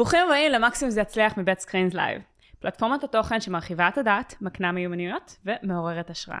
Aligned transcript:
ברוכים 0.00 0.20
הבאים 0.26 0.52
למקסימום 0.52 0.90
זה 0.90 1.00
יצליח 1.00 1.36
מבית 1.36 1.60
סקרינס 1.60 1.94
לייב. 1.94 2.22
פלטפורמת 2.60 3.04
התוכן 3.04 3.40
שמרחיבה 3.40 3.88
את 3.88 3.98
הדעת, 3.98 4.34
מקנה 4.40 4.72
מיומנויות 4.72 5.36
ומעוררת 5.44 6.10
השראה. 6.10 6.40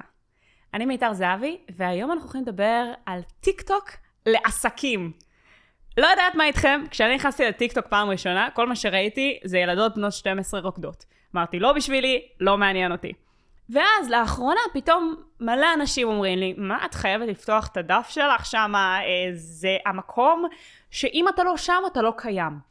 אני 0.74 0.86
מיתר 0.86 1.12
זהבי, 1.12 1.58
והיום 1.76 2.10
אנחנו 2.10 2.24
הולכים 2.24 2.42
לדבר 2.42 2.84
על 3.06 3.20
טיק 3.40 3.62
טוק 3.62 3.90
לעסקים. 4.26 5.12
לא 5.98 6.06
יודעת 6.06 6.34
מה 6.34 6.44
איתכם, 6.44 6.84
כשאני 6.90 7.14
נכנסתי 7.14 7.44
לטיק 7.44 7.72
טוק 7.72 7.86
פעם 7.86 8.10
ראשונה, 8.10 8.48
כל 8.54 8.68
מה 8.68 8.76
שראיתי 8.76 9.40
זה 9.44 9.58
ילדות 9.58 9.96
בנות 9.96 10.12
12 10.12 10.60
רוקדות. 10.60 11.04
אמרתי, 11.34 11.58
לא 11.58 11.72
בשבילי, 11.72 12.22
לא 12.40 12.58
מעניין 12.58 12.92
אותי. 12.92 13.12
ואז 13.70 14.10
לאחרונה 14.10 14.60
פתאום 14.72 15.14
מלא 15.40 15.66
אנשים 15.74 16.08
אומרים 16.08 16.38
לי, 16.38 16.54
מה 16.56 16.84
את 16.84 16.94
חייבת 16.94 17.28
לפתוח 17.28 17.66
את 17.66 17.76
הדף 17.76 18.06
שלך 18.10 18.46
שם, 18.46 18.72
אה, 18.76 19.00
זה 19.32 19.76
המקום 19.86 20.44
שאם 20.90 21.24
אתה 21.28 21.44
לא 21.44 21.56
שם 21.56 21.82
אתה 21.92 22.02
לא 22.02 22.12
קיים. 22.16 22.69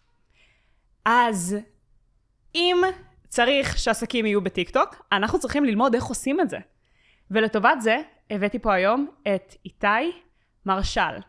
אז 1.05 1.57
אם 2.55 2.77
צריך 3.27 3.77
שעסקים 3.77 4.25
יהיו 4.25 4.41
בטיקטוק, 4.41 5.05
אנחנו 5.11 5.39
צריכים 5.39 5.65
ללמוד 5.65 5.95
איך 5.95 6.03
עושים 6.03 6.41
את 6.41 6.49
זה. 6.49 6.57
ולטובת 7.31 7.81
זה 7.81 7.97
הבאתי 8.29 8.59
פה 8.59 8.73
היום 8.73 9.07
את 9.35 9.55
איתי 9.65 10.11
מרשל, 10.65 11.19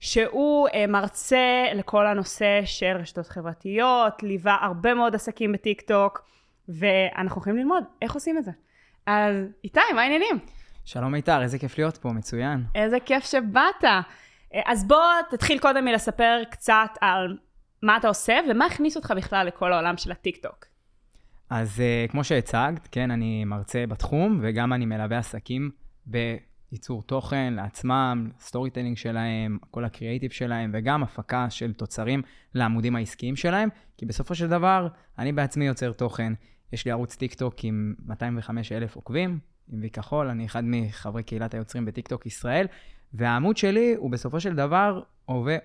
שהוא 0.00 0.68
אה, 0.74 0.86
מרצה 0.86 1.64
לכל 1.74 2.06
הנושא 2.06 2.60
של 2.64 2.96
רשתות 3.00 3.26
חברתיות, 3.26 4.22
ליווה 4.22 4.58
הרבה 4.60 4.94
מאוד 4.94 5.14
עסקים 5.14 5.52
בטיקטוק, 5.52 6.24
ואנחנו 6.68 7.40
יכולים 7.40 7.58
ללמוד 7.58 7.84
איך 8.02 8.12
עושים 8.12 8.38
את 8.38 8.44
זה. 8.44 8.50
אז 9.06 9.36
איתי, 9.64 9.80
מה 9.94 10.02
העניינים? 10.02 10.38
שלום 10.84 11.12
מיתר, 11.12 11.42
איזה 11.42 11.58
כיף 11.58 11.78
להיות 11.78 11.96
פה, 11.96 12.08
מצוין. 12.08 12.64
איזה 12.74 13.00
כיף 13.00 13.24
שבאת. 13.24 13.84
אז 14.66 14.88
בוא 14.88 15.04
תתחיל 15.30 15.58
קודם 15.58 15.84
מלספר 15.84 16.42
קצת 16.50 16.90
על 17.00 17.38
מה 17.82 17.96
אתה 17.96 18.08
עושה 18.08 18.38
ומה 18.50 18.66
הכניס 18.66 18.96
אותך 18.96 19.14
בכלל 19.16 19.46
לכל 19.46 19.72
העולם 19.72 19.96
של 19.96 20.12
הטיקטוק. 20.12 20.66
אז 21.50 21.78
אה, 21.78 22.10
כמו 22.10 22.24
שהצגת, 22.24 22.88
כן, 22.90 23.10
אני 23.10 23.44
מרצה 23.44 23.86
בתחום, 23.86 24.40
וגם 24.42 24.72
אני 24.72 24.86
מלווה 24.86 25.18
עסקים 25.18 25.70
בייצור 26.06 27.02
תוכן 27.02 27.54
לעצמם, 27.54 28.30
storytelling 28.40 28.96
שלהם, 28.96 29.58
כל 29.70 29.84
הקריאייטיב 29.84 30.30
שלהם, 30.30 30.70
וגם 30.74 31.02
הפקה 31.02 31.50
של 31.50 31.72
תוצרים 31.72 32.22
לעמודים 32.54 32.96
העסקיים 32.96 33.36
שלהם, 33.36 33.68
כי 33.96 34.06
בסופו 34.06 34.34
של 34.34 34.48
דבר, 34.48 34.88
אני 35.18 35.32
בעצמי 35.32 35.66
יוצר 35.66 35.92
תוכן. 35.92 36.32
יש 36.72 36.84
לי 36.84 36.90
ערוץ 36.90 37.16
טיק 37.16 37.34
טוק 37.34 37.54
עם 37.62 37.94
205 38.06 38.72
אלף 38.72 38.96
עוקבים, 38.96 39.38
עם 39.72 39.80
וי 39.80 39.90
כחול, 39.90 40.28
אני 40.28 40.46
אחד 40.46 40.62
מחברי 40.64 41.22
קהילת 41.22 41.54
היוצרים 41.54 41.84
בטיק 41.84 42.08
טוק 42.08 42.26
ישראל, 42.26 42.66
והעמוד 43.14 43.56
שלי 43.56 43.94
הוא 43.96 44.10
בסופו 44.10 44.40
של 44.40 44.54
דבר 44.54 45.02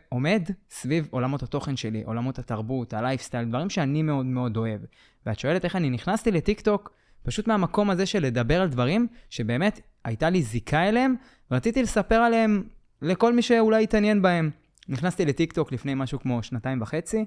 עומד 0.09 0.44
סביב 0.70 1.08
עולמות 1.12 1.44
התוכן 1.44 1.76
שלי, 1.76 2.03
עולמות 2.03 2.40
התרבות, 2.40 2.94
הלייפסטייל, 2.94 3.45
דברים 3.45 3.70
שאני 3.70 4.02
מאוד 4.02 4.26
מאוד 4.26 4.58
אוהב. 4.58 4.81
ואת 5.26 5.40
שואלת 5.40 5.66
איך 5.66 5.75
אני 5.75 5.90
נכנסתי 5.90 6.31
לטיקטוק, 6.31 6.92
פשוט 7.23 7.48
מהמקום 7.48 7.90
הזה 7.90 8.06
של 8.06 8.23
לדבר 8.23 8.62
על 8.62 8.68
דברים 8.68 9.08
שבאמת 9.30 9.80
הייתה 10.03 10.30
לי 10.30 10.42
זיקה 10.42 10.90
אליהם, 10.90 11.16
ורציתי 11.52 11.84
לספר 11.84 12.16
עליהם 12.16 12.64
לכל 13.02 13.34
מי 13.34 13.42
שאולי 13.42 13.84
התעניין 13.84 14.22
בהם. 14.22 14.50
נכנסתי 14.90 15.25
לטיקטוק 15.25 15.72
לפני 15.72 15.94
משהו 15.95 16.20
כמו 16.20 16.44
שנתיים 16.44 16.81
וחצי, 16.81 17.25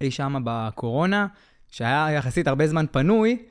אי 0.00 0.10
שמה 0.10 0.38
בקורונה, 0.44 1.26
שהיה 1.70 2.08
יחסית 2.12 2.48
הרבה 2.48 2.66
זמן 2.66 2.86
פנוי, 2.90 3.42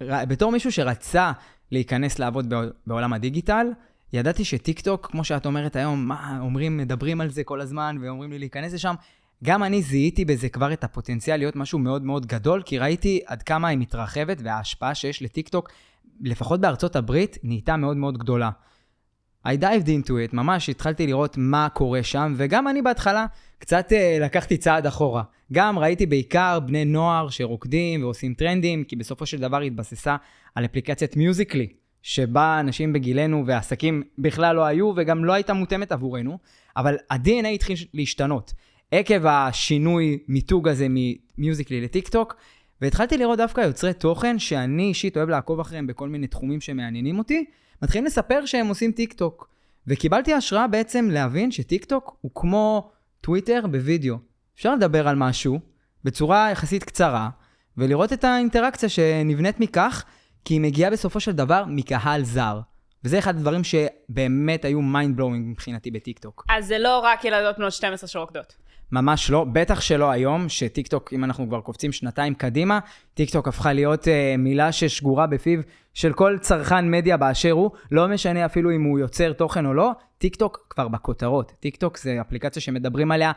ובתור 0.00 0.52
מישהו 0.52 0.72
שרצה 0.72 1.32
להיכנס 1.72 2.18
לעבוד 2.18 2.54
בעולם 2.86 3.12
הדיגיטל, 3.12 3.66
ידעתי 4.12 4.44
שטיקטוק, 4.44 5.06
כמו 5.06 5.24
שאת 5.24 5.46
אומרת 5.46 5.76
היום, 5.76 6.08
מה, 6.08 6.38
אומרים, 6.40 6.76
מדברים 6.76 7.20
על 7.20 7.30
זה 7.30 7.44
כל 7.44 7.60
הזמן, 7.60 7.96
ואומרים 8.00 8.30
לי 8.30 8.38
להיכנס 8.38 8.72
לשם, 8.72 8.94
גם 9.44 9.62
אני 9.62 9.82
זיהיתי 9.82 10.24
בזה 10.24 10.48
כבר 10.48 10.72
את 10.72 10.84
הפוטנציאל 10.84 11.36
להיות 11.36 11.56
משהו 11.56 11.78
מאוד 11.78 12.02
מאוד 12.02 12.26
גדול, 12.26 12.62
כי 12.62 12.78
ראיתי 12.78 13.20
עד 13.26 13.42
כמה 13.42 13.68
היא 13.68 13.78
מתרחבת, 13.78 14.38
וההשפעה 14.44 14.94
שיש 14.94 15.22
לטיקטוק, 15.22 15.70
לפחות 16.20 16.60
בארצות 16.60 16.96
הברית, 16.96 17.38
נהייתה 17.42 17.76
מאוד 17.76 17.96
מאוד 17.96 18.18
גדולה. 18.18 18.50
I 19.46 19.50
dived 19.50 19.86
into 19.86 20.10
it, 20.10 20.32
ממש 20.32 20.68
התחלתי 20.68 21.06
לראות 21.06 21.34
מה 21.38 21.68
קורה 21.68 22.02
שם, 22.02 22.34
וגם 22.36 22.68
אני 22.68 22.82
בהתחלה 22.82 23.26
קצת 23.58 23.92
אה, 23.92 24.22
לקחתי 24.24 24.56
צעד 24.56 24.86
אחורה. 24.86 25.22
גם 25.52 25.78
ראיתי 25.78 26.06
בעיקר 26.06 26.60
בני 26.60 26.84
נוער 26.84 27.28
שרוקדים 27.28 28.02
ועושים 28.02 28.34
טרנדים, 28.34 28.84
כי 28.84 28.96
בסופו 28.96 29.26
של 29.26 29.38
דבר 29.38 29.60
התבססה 29.60 30.16
על 30.54 30.64
אפליקציית 30.64 31.16
מיוזיקלי, 31.16 31.68
שבה 32.02 32.60
אנשים 32.60 32.92
בגילנו 32.92 33.44
ועסקים 33.46 34.02
בכלל 34.18 34.56
לא 34.56 34.64
היו, 34.64 34.92
וגם 34.96 35.24
לא 35.24 35.32
הייתה 35.32 35.52
מותאמת 35.52 35.92
עבורנו, 35.92 36.38
אבל 36.76 36.96
ה-DNA 37.10 37.48
התחיל 37.48 37.76
להשתנות. 37.94 38.52
עקב 38.90 39.26
השינוי 39.26 40.18
מיתוג 40.28 40.68
הזה 40.68 40.86
ממיוזיקלי 40.90 41.80
לטיק 41.80 42.08
טוק, 42.08 42.36
והתחלתי 42.80 43.16
לראות 43.16 43.38
דווקא 43.38 43.60
יוצרי 43.60 43.94
תוכן 43.94 44.38
שאני 44.38 44.82
אישית 44.82 45.16
אוהב 45.16 45.28
לעקוב 45.28 45.60
אחריהם 45.60 45.86
בכל 45.86 46.08
מיני 46.08 46.26
תחומים 46.26 46.60
שמעניינים 46.60 47.18
אותי, 47.18 47.44
מתחילים 47.82 48.04
לספר 48.04 48.46
שהם 48.46 48.66
עושים 48.66 48.92
טיק 48.92 49.12
טוק. 49.12 49.50
וקיבלתי 49.86 50.34
השראה 50.34 50.66
בעצם 50.66 51.08
להבין 51.10 51.50
שטיק 51.50 51.84
טוק 51.84 52.16
הוא 52.20 52.30
כמו 52.34 52.90
טוויטר 53.20 53.66
בווידאו. 53.70 54.16
אפשר 54.54 54.74
לדבר 54.74 55.08
על 55.08 55.16
משהו 55.16 55.60
בצורה 56.04 56.50
יחסית 56.50 56.84
קצרה, 56.84 57.30
ולראות 57.76 58.12
את 58.12 58.24
האינטראקציה 58.24 58.88
שנבנית 58.88 59.60
מכך, 59.60 60.04
כי 60.44 60.54
היא 60.54 60.60
מגיעה 60.60 60.90
בסופו 60.90 61.20
של 61.20 61.32
דבר 61.32 61.64
מקהל 61.68 62.24
זר. 62.24 62.60
וזה 63.04 63.18
אחד 63.18 63.36
הדברים 63.36 63.64
שבאמת 63.64 64.64
היו 64.64 64.82
mind 64.82 65.16
blowing 65.16 65.46
מבחינתי 65.48 65.90
בטיקטוק. 65.90 66.44
אז 66.48 66.66
זה 66.66 66.78
לא 66.78 66.98
רק 66.98 67.24
ילדות 67.24 67.58
בנות 67.58 67.72
12 67.72 68.08
שרוקדות. 68.08 68.56
ממש 68.92 69.30
לא, 69.30 69.44
בטח 69.44 69.80
שלא 69.80 70.10
היום, 70.10 70.48
שטיקטוק, 70.48 71.12
אם 71.12 71.24
אנחנו 71.24 71.48
כבר 71.48 71.60
קופצים 71.60 71.92
שנתיים 71.92 72.34
קדימה, 72.34 72.78
טיקטוק 73.14 73.48
הפכה 73.48 73.72
להיות 73.72 74.08
אה, 74.08 74.34
מילה 74.38 74.72
ששגורה 74.72 75.26
בפיו 75.26 75.60
של 75.94 76.12
כל 76.12 76.38
צרכן 76.40 76.90
מדיה 76.90 77.16
באשר 77.16 77.50
הוא, 77.50 77.70
לא 77.90 78.08
משנה 78.08 78.46
אפילו 78.46 78.70
אם 78.70 78.82
הוא 78.82 78.98
יוצר 78.98 79.32
תוכן 79.32 79.66
או 79.66 79.74
לא, 79.74 79.90
טיקטוק 80.18 80.66
כבר 80.70 80.88
בכותרות. 80.88 81.52
טיקטוק 81.60 81.98
זה 81.98 82.20
אפליקציה 82.20 82.62
שמדברים 82.62 83.12
עליה 83.12 83.32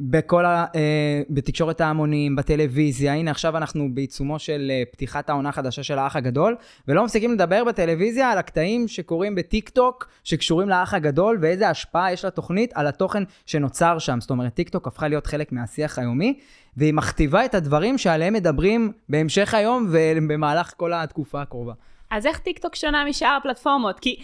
בכל 0.00 0.44
ה... 0.44 0.66
אה, 0.74 1.22
בתקשורת 1.30 1.80
ההמונים, 1.80 2.36
בטלוויזיה, 2.36 3.14
הנה 3.14 3.30
עכשיו 3.30 3.56
אנחנו 3.56 3.88
בעיצומו 3.94 4.38
של 4.38 4.70
אה, 4.70 4.82
פתיחת 4.92 5.30
העונה 5.30 5.48
החדשה 5.48 5.82
של 5.82 5.98
האח 5.98 6.16
הגדול, 6.16 6.56
ולא 6.88 7.04
מפסיקים 7.04 7.32
לדבר 7.32 7.64
בטלוויזיה 7.64 8.30
על 8.30 8.38
הקטעים 8.38 8.88
שקורים 8.88 9.34
בטיק 9.34 9.68
טוק, 9.68 10.08
שקשורים 10.24 10.68
לאח 10.68 10.94
הגדול, 10.94 11.38
ואיזה 11.40 11.68
השפעה 11.68 12.12
יש 12.12 12.24
לתוכנית 12.24 12.72
על 12.74 12.86
התוכן 12.86 13.22
שנוצר 13.46 13.98
שם. 13.98 14.20
זאת 14.20 14.30
אומרת, 14.30 14.54
טיק 14.54 14.68
טוק 14.68 14.86
הפכה 14.86 15.08
להיות 15.08 15.26
חלק 15.26 15.52
מהשיח 15.52 15.98
היומי, 15.98 16.38
והיא 16.76 16.94
מכתיבה 16.94 17.44
את 17.44 17.54
הדברים 17.54 17.98
שעליהם 17.98 18.32
מדברים 18.32 18.92
בהמשך 19.08 19.54
היום 19.54 19.88
ובמהלך 19.90 20.72
כל 20.76 20.92
התקופה 20.92 21.42
הקרובה. 21.42 21.72
אז 22.10 22.26
איך 22.26 22.38
טיק 22.38 22.58
טוק 22.58 22.74
שונה 22.74 23.04
משאר 23.04 23.38
הפלטפורמות? 23.40 24.00
כי... 24.00 24.16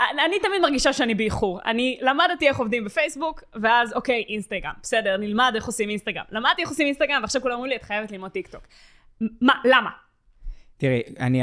אני 0.00 0.38
תמיד 0.42 0.62
מרגישה 0.62 0.92
שאני 0.92 1.14
באיחור. 1.14 1.60
אני 1.64 1.98
למדתי 2.00 2.48
איך 2.48 2.58
עובדים 2.58 2.84
בפייסבוק, 2.84 3.42
ואז 3.62 3.92
אוקיי, 3.92 4.24
אינסטגרם. 4.28 4.72
בסדר, 4.82 5.16
נלמד 5.16 5.52
איך 5.54 5.66
עושים 5.66 5.88
אינסטגרם. 5.88 6.24
למדתי 6.30 6.62
איך 6.62 6.70
עושים 6.70 6.86
אינסטגרם, 6.86 7.18
ועכשיו 7.22 7.42
כולם 7.42 7.54
אומרים 7.54 7.70
לי, 7.70 7.76
את 7.76 7.82
חייבת 7.82 8.10
ללמוד 8.10 8.30
טיק 8.30 8.46
טוק. 8.46 8.62
מה, 9.40 9.54
למה? 9.64 9.90
תראי, 10.76 11.02
אני 11.20 11.42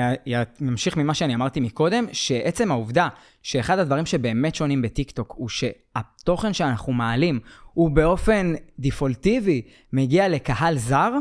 ממשיך 0.60 0.98
ממה 0.98 1.14
שאני 1.14 1.36
אמרתי 1.36 1.60
מקודם, 1.60 2.06
שעצם 2.12 2.72
העובדה 2.72 3.08
שאחד 3.44 3.80
הדברים 3.80 4.06
שבאמת 4.06 4.56
שונים 4.56 4.82
בטיקטוק 4.82 5.34
הוא 5.38 5.50
שהתוכן 5.50 6.54
שאנחנו 6.54 6.94
מעלים 6.94 7.40
הוא 7.74 7.92
באופן 7.92 8.54
דפולטיבי 8.80 9.62
מגיע 9.94 10.30
לקהל 10.30 10.78
זר, 10.78 11.12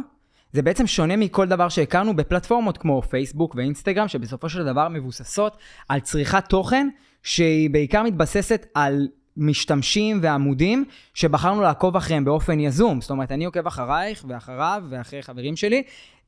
זה 0.52 0.62
בעצם 0.62 0.86
שונה 0.86 1.16
מכל 1.16 1.46
דבר 1.46 1.68
שהכרנו 1.68 2.16
בפלטפורמות 2.16 2.78
כמו 2.78 3.02
פייסבוק 3.02 3.54
ואינסטגרם, 3.54 4.08
שבסופו 4.08 4.48
של 4.48 4.64
דבר 4.64 4.88
מבוססות 4.88 5.56
על 5.88 6.00
צריכת 6.00 6.44
תוכן 6.48 6.88
שהיא 7.22 7.70
בעיקר 7.70 8.02
מתבססת 8.02 8.66
על 8.74 9.08
משתמשים 9.36 10.18
ועמודים 10.22 10.84
שבחרנו 11.14 11.62
לעקוב 11.62 11.96
אחריהם 11.96 12.24
באופן 12.24 12.60
יזום. 12.60 13.00
זאת 13.00 13.10
אומרת, 13.10 13.32
אני 13.32 13.44
עוקב 13.44 13.66
אחרייך 13.66 14.24
ואחריו 14.28 14.82
ואחרי 14.90 15.22
חברים 15.22 15.56
שלי. 15.56 15.82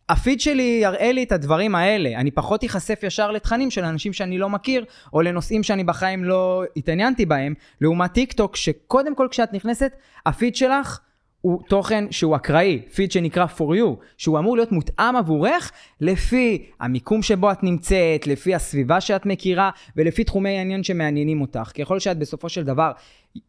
הפיד 0.08 0.40
שלי 0.40 0.81
יראה 0.82 1.12
לי 1.12 1.22
את 1.22 1.32
הדברים 1.32 1.75
האלה. 1.75 2.20
אני 2.20 2.31
פחות 2.31 2.64
אחשף 2.64 3.00
ישר 3.02 3.31
לתכנים 3.31 3.70
של 3.70 3.84
אנשים 3.84 4.12
שאני 4.12 4.38
לא 4.38 4.48
מכיר, 4.48 4.84
או 5.12 5.22
לנושאים 5.22 5.62
שאני 5.62 5.84
בחיים 5.84 6.25
לא 6.25 6.62
התעניינתי 6.76 7.26
בהם, 7.26 7.54
לעומת 7.81 8.12
טיק 8.12 8.32
טוק, 8.32 8.56
שקודם 8.56 9.14
כל 9.14 9.28
כשאת 9.31 9.52
נכנסת, 9.52 9.92
הפיד 10.26 10.56
שלך 10.56 11.00
הוא 11.40 11.62
תוכן 11.69 12.04
שהוא 12.10 12.37
אקראי, 12.37 12.82
פיד 12.94 13.12
שנקרא 13.12 13.46
for 13.56 13.60
you, 13.60 14.04
שהוא 14.16 14.38
אמור 14.38 14.56
להיות 14.56 14.72
מותאם 14.72 15.16
עבורך 15.16 15.72
לפי 16.00 16.66
המיקום 16.81 17.22
שבו 17.22 17.52
את 17.52 17.62
נמצאת, 17.62 18.26
לפי 18.26 18.54
הסביבה 18.54 19.00
שאת 19.00 19.26
מכירה 19.26 19.70
ולפי 19.96 20.25
תחומי 20.25 20.58
העניין 20.58 20.82
שמעניינים 20.82 21.40
אותך. 21.40 21.72
ככל 21.78 21.98
שאת 21.98 22.19
בסופו 22.19 22.48
של 22.48 22.64
דבר 22.64 22.92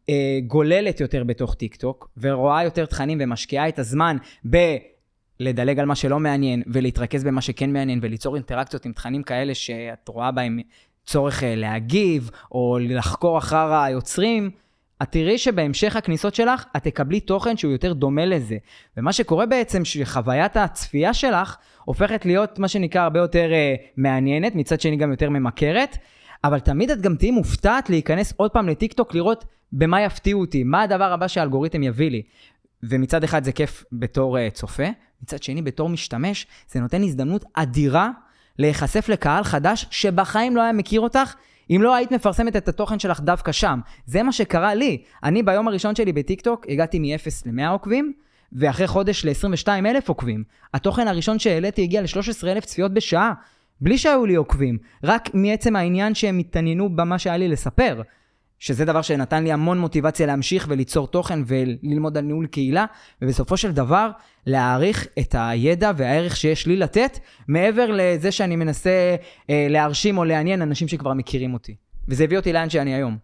אה, 0.08 0.38
גוללת 0.46 1.00
יותר 1.00 1.24
בתוך 1.24 1.54
טיק 1.54 1.76
טוק 1.76 2.08
ורואה 2.16 2.64
יותר 2.64 2.86
תכנים 2.86 3.18
ומשקיעה 3.20 3.68
את 3.68 3.78
הזמן 3.78 4.16
ב... 4.50 4.56
לדלג 5.40 5.78
על 5.78 5.86
מה 5.86 5.94
שלא 5.94 6.20
מעניין 6.20 6.62
ולהתרכז 6.66 7.24
במה 7.24 7.40
שכן 7.40 7.72
מעניין 7.72 7.98
וליצור 8.02 8.36
אינטראקציות 8.36 8.84
עם 8.84 8.92
תכנים 8.92 9.22
כאלה 9.22 9.54
שאת 9.54 10.08
רואה 10.08 10.30
בהם 10.30 10.60
צורך 11.04 11.42
אה, 11.42 11.54
להגיב 11.54 12.30
או 12.52 12.78
לחקור 12.80 13.38
אחר 13.38 13.72
היוצרים, 13.72 14.50
את 15.02 15.12
תראי 15.12 15.38
שבהמשך 15.38 15.96
הכניסות 15.96 16.34
שלך, 16.34 16.64
את 16.76 16.84
תקבלי 16.84 17.20
תוכן 17.20 17.56
שהוא 17.56 17.72
יותר 17.72 17.92
דומה 17.92 18.24
לזה. 18.24 18.56
ומה 18.96 19.12
שקורה 19.12 19.46
בעצם, 19.46 19.84
שחוויית 19.84 20.56
הצפייה 20.56 21.14
שלך 21.14 21.56
הופכת 21.84 22.26
להיות 22.26 22.58
מה 22.58 22.68
שנקרא 22.68 23.02
הרבה 23.02 23.20
יותר 23.20 23.50
uh, 23.50 23.80
מעניינת, 23.96 24.54
מצד 24.54 24.80
שני 24.80 24.96
גם 24.96 25.10
יותר 25.10 25.30
ממכרת, 25.30 25.98
אבל 26.44 26.60
תמיד 26.60 26.90
את 26.90 27.00
גם 27.00 27.16
תהיי 27.16 27.30
מופתעת 27.30 27.90
להיכנס 27.90 28.34
עוד 28.36 28.50
פעם 28.50 28.68
לטיקטוק, 28.68 29.14
לראות 29.14 29.44
במה 29.72 30.02
יפתיעו 30.02 30.40
אותי, 30.40 30.64
מה 30.64 30.82
הדבר 30.82 31.12
הבא 31.12 31.28
שהאלגוריתם 31.28 31.82
יביא 31.82 32.10
לי. 32.10 32.22
ומצד 32.82 33.24
אחד 33.24 33.44
זה 33.44 33.52
כיף 33.52 33.84
בתור 33.92 34.38
uh, 34.38 34.40
צופה, 34.50 34.86
מצד 35.22 35.42
שני 35.42 35.62
בתור 35.62 35.88
משתמש, 35.88 36.46
זה 36.70 36.80
נותן 36.80 37.02
הזדמנות 37.02 37.44
אדירה 37.54 38.10
להיחשף 38.58 39.08
לקהל 39.08 39.44
חדש 39.44 39.86
שבחיים 39.90 40.56
לא 40.56 40.62
היה 40.62 40.72
מכיר 40.72 41.00
אותך, 41.00 41.34
אם 41.70 41.82
לא 41.82 41.94
היית 41.94 42.10
מפרסמת 42.12 42.56
את 42.56 42.68
התוכן 42.68 42.98
שלך 42.98 43.20
דווקא 43.20 43.52
שם. 43.52 43.80
זה 44.06 44.22
מה 44.22 44.32
שקרה 44.32 44.74
לי. 44.74 45.02
אני 45.24 45.42
ביום 45.42 45.68
הראשון 45.68 45.94
שלי 45.94 46.12
בטיקטוק 46.12 46.66
הגעתי 46.68 46.98
מ-0 46.98 47.28
ל-100 47.46 47.68
עוקבים, 47.68 48.12
ואחרי 48.52 48.86
חודש 48.86 49.24
ל-22 49.24 49.68
אלף 49.68 50.08
עוקבים. 50.08 50.44
התוכן 50.74 51.08
הראשון 51.08 51.38
שהעליתי 51.38 51.82
הגיע 51.82 52.02
ל-13 52.02 52.46
אלף 52.46 52.64
צפיות 52.64 52.94
בשעה, 52.94 53.32
בלי 53.80 53.98
שהיו 53.98 54.26
לי 54.26 54.34
עוקבים, 54.34 54.78
רק 55.04 55.34
מעצם 55.34 55.76
העניין 55.76 56.14
שהם 56.14 56.38
התעניינו 56.38 56.96
במה 56.96 57.18
שהיה 57.18 57.36
לי 57.36 57.48
לספר. 57.48 58.02
שזה 58.62 58.84
דבר 58.84 59.02
שנתן 59.02 59.44
לי 59.44 59.52
המון 59.52 59.78
מוטיבציה 59.78 60.26
להמשיך 60.26 60.66
וליצור 60.68 61.06
תוכן 61.06 61.38
וללמוד 61.46 62.16
על 62.16 62.24
ניהול 62.24 62.46
קהילה, 62.46 62.84
ובסופו 63.22 63.56
של 63.56 63.72
דבר 63.72 64.10
להעריך 64.46 65.06
את 65.18 65.34
הידע 65.38 65.92
והערך 65.96 66.36
שיש 66.36 66.66
לי 66.66 66.76
לתת, 66.76 67.18
מעבר 67.48 67.90
לזה 67.92 68.32
שאני 68.32 68.56
מנסה 68.56 69.16
אה, 69.50 69.66
להרשים 69.70 70.18
או 70.18 70.24
לעניין 70.24 70.62
אנשים 70.62 70.88
שכבר 70.88 71.12
מכירים 71.12 71.54
אותי. 71.54 71.76
וזה 72.08 72.24
הביא 72.24 72.36
אותי 72.36 72.52
לאן 72.52 72.70
שאני 72.70 72.94
היום. 72.94 73.16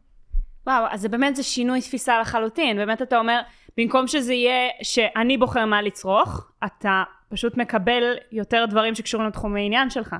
וואו, 0.66 0.84
אז 0.90 1.00
זה 1.00 1.08
באמת 1.08 1.36
זה 1.36 1.42
שינוי 1.42 1.80
תפיסה 1.80 2.20
לחלוטין. 2.20 2.76
באמת 2.76 3.02
אתה 3.02 3.18
אומר, 3.18 3.40
במקום 3.76 4.06
שזה 4.06 4.34
יהיה 4.34 4.68
שאני 4.82 5.38
בוחר 5.38 5.66
מה 5.66 5.82
לצרוך, 5.82 6.50
אתה 6.64 7.02
פשוט 7.28 7.56
מקבל 7.56 8.02
יותר 8.32 8.64
דברים 8.70 8.94
שקשורים 8.94 9.26
לתחומי 9.28 9.66
עניין 9.66 9.90
שלך. 9.90 10.16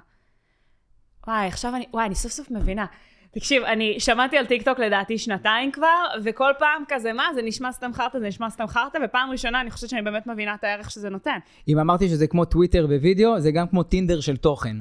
וואי, 1.27 1.47
עכשיו 1.47 1.77
אני, 1.77 1.87
וואי, 1.93 2.07
אני 2.07 2.15
סוף 2.15 2.33
סוף 2.33 2.51
מבינה. 2.51 2.87
תקשיב, 3.31 3.63
אני 3.63 4.01
שמעתי 4.01 4.39
על 4.39 4.47
טיקטוק 4.47 4.79
לדעתי 4.79 5.19
שנתיים 5.19 5.73
כבר, 5.73 6.05
וכל 6.25 6.53
פעם 6.59 6.83
כזה, 6.89 7.13
מה, 7.13 7.25
זה 7.35 7.43
נשמע 7.43 7.73
סתם 7.73 7.91
חרטא, 7.93 8.19
זה 8.19 8.29
נשמע 8.29 8.51
סתם 8.51 8.67
חרטא, 8.67 8.99
ופעם 9.05 9.31
ראשונה 9.31 9.61
אני 9.61 9.71
חושבת 9.71 9.91
שאני 9.91 10.03
באמת 10.03 10.27
מבינה 10.27 10.55
את 10.55 10.65
הערך 10.65 10.91
שזה 10.91 11.11
נותן. 11.11 11.39
אם 11.69 11.79
אמרתי 11.79 12.09
שזה 12.09 12.27
כמו 12.27 12.45
טוויטר 12.45 12.87
בווידאו, 12.87 13.41
זה 13.41 13.51
גם 13.51 13.69
כמו 13.69 13.83
טינדר 13.83 14.21
של 14.21 14.37
תוכן. 14.37 14.77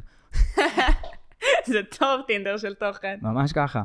זה 1.71 1.81
טוב 1.99 2.21
טינדר 2.27 2.57
של 2.57 2.73
תוכן. 2.73 3.17
ממש 3.21 3.51
ככה. 3.53 3.81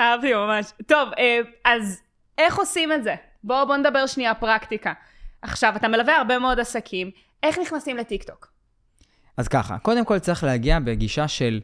אהבתי 0.00 0.34
ממש. 0.34 0.72
טוב, 0.86 1.08
אה, 1.18 1.40
אז 1.64 2.00
איך 2.38 2.58
עושים 2.58 2.92
את 2.92 3.04
זה? 3.04 3.14
בואו 3.44 3.66
בוא 3.66 3.76
נדבר 3.76 4.06
שנייה 4.06 4.34
פרקטיקה. 4.34 4.92
עכשיו, 5.42 5.72
אתה 5.76 5.88
מלווה 5.88 6.16
הרבה 6.16 6.38
מאוד 6.38 6.60
עסקים, 6.60 7.10
איך 7.42 7.58
נכנסים 7.58 7.96
לטיקטוק? 7.96 8.52
אז 9.36 9.48
ככה, 9.48 9.78
קודם 9.78 10.04
כל 10.04 10.18
צריך 10.18 10.44
להגיע 10.44 10.78
בגישה 10.78 11.28
של... 11.28 11.60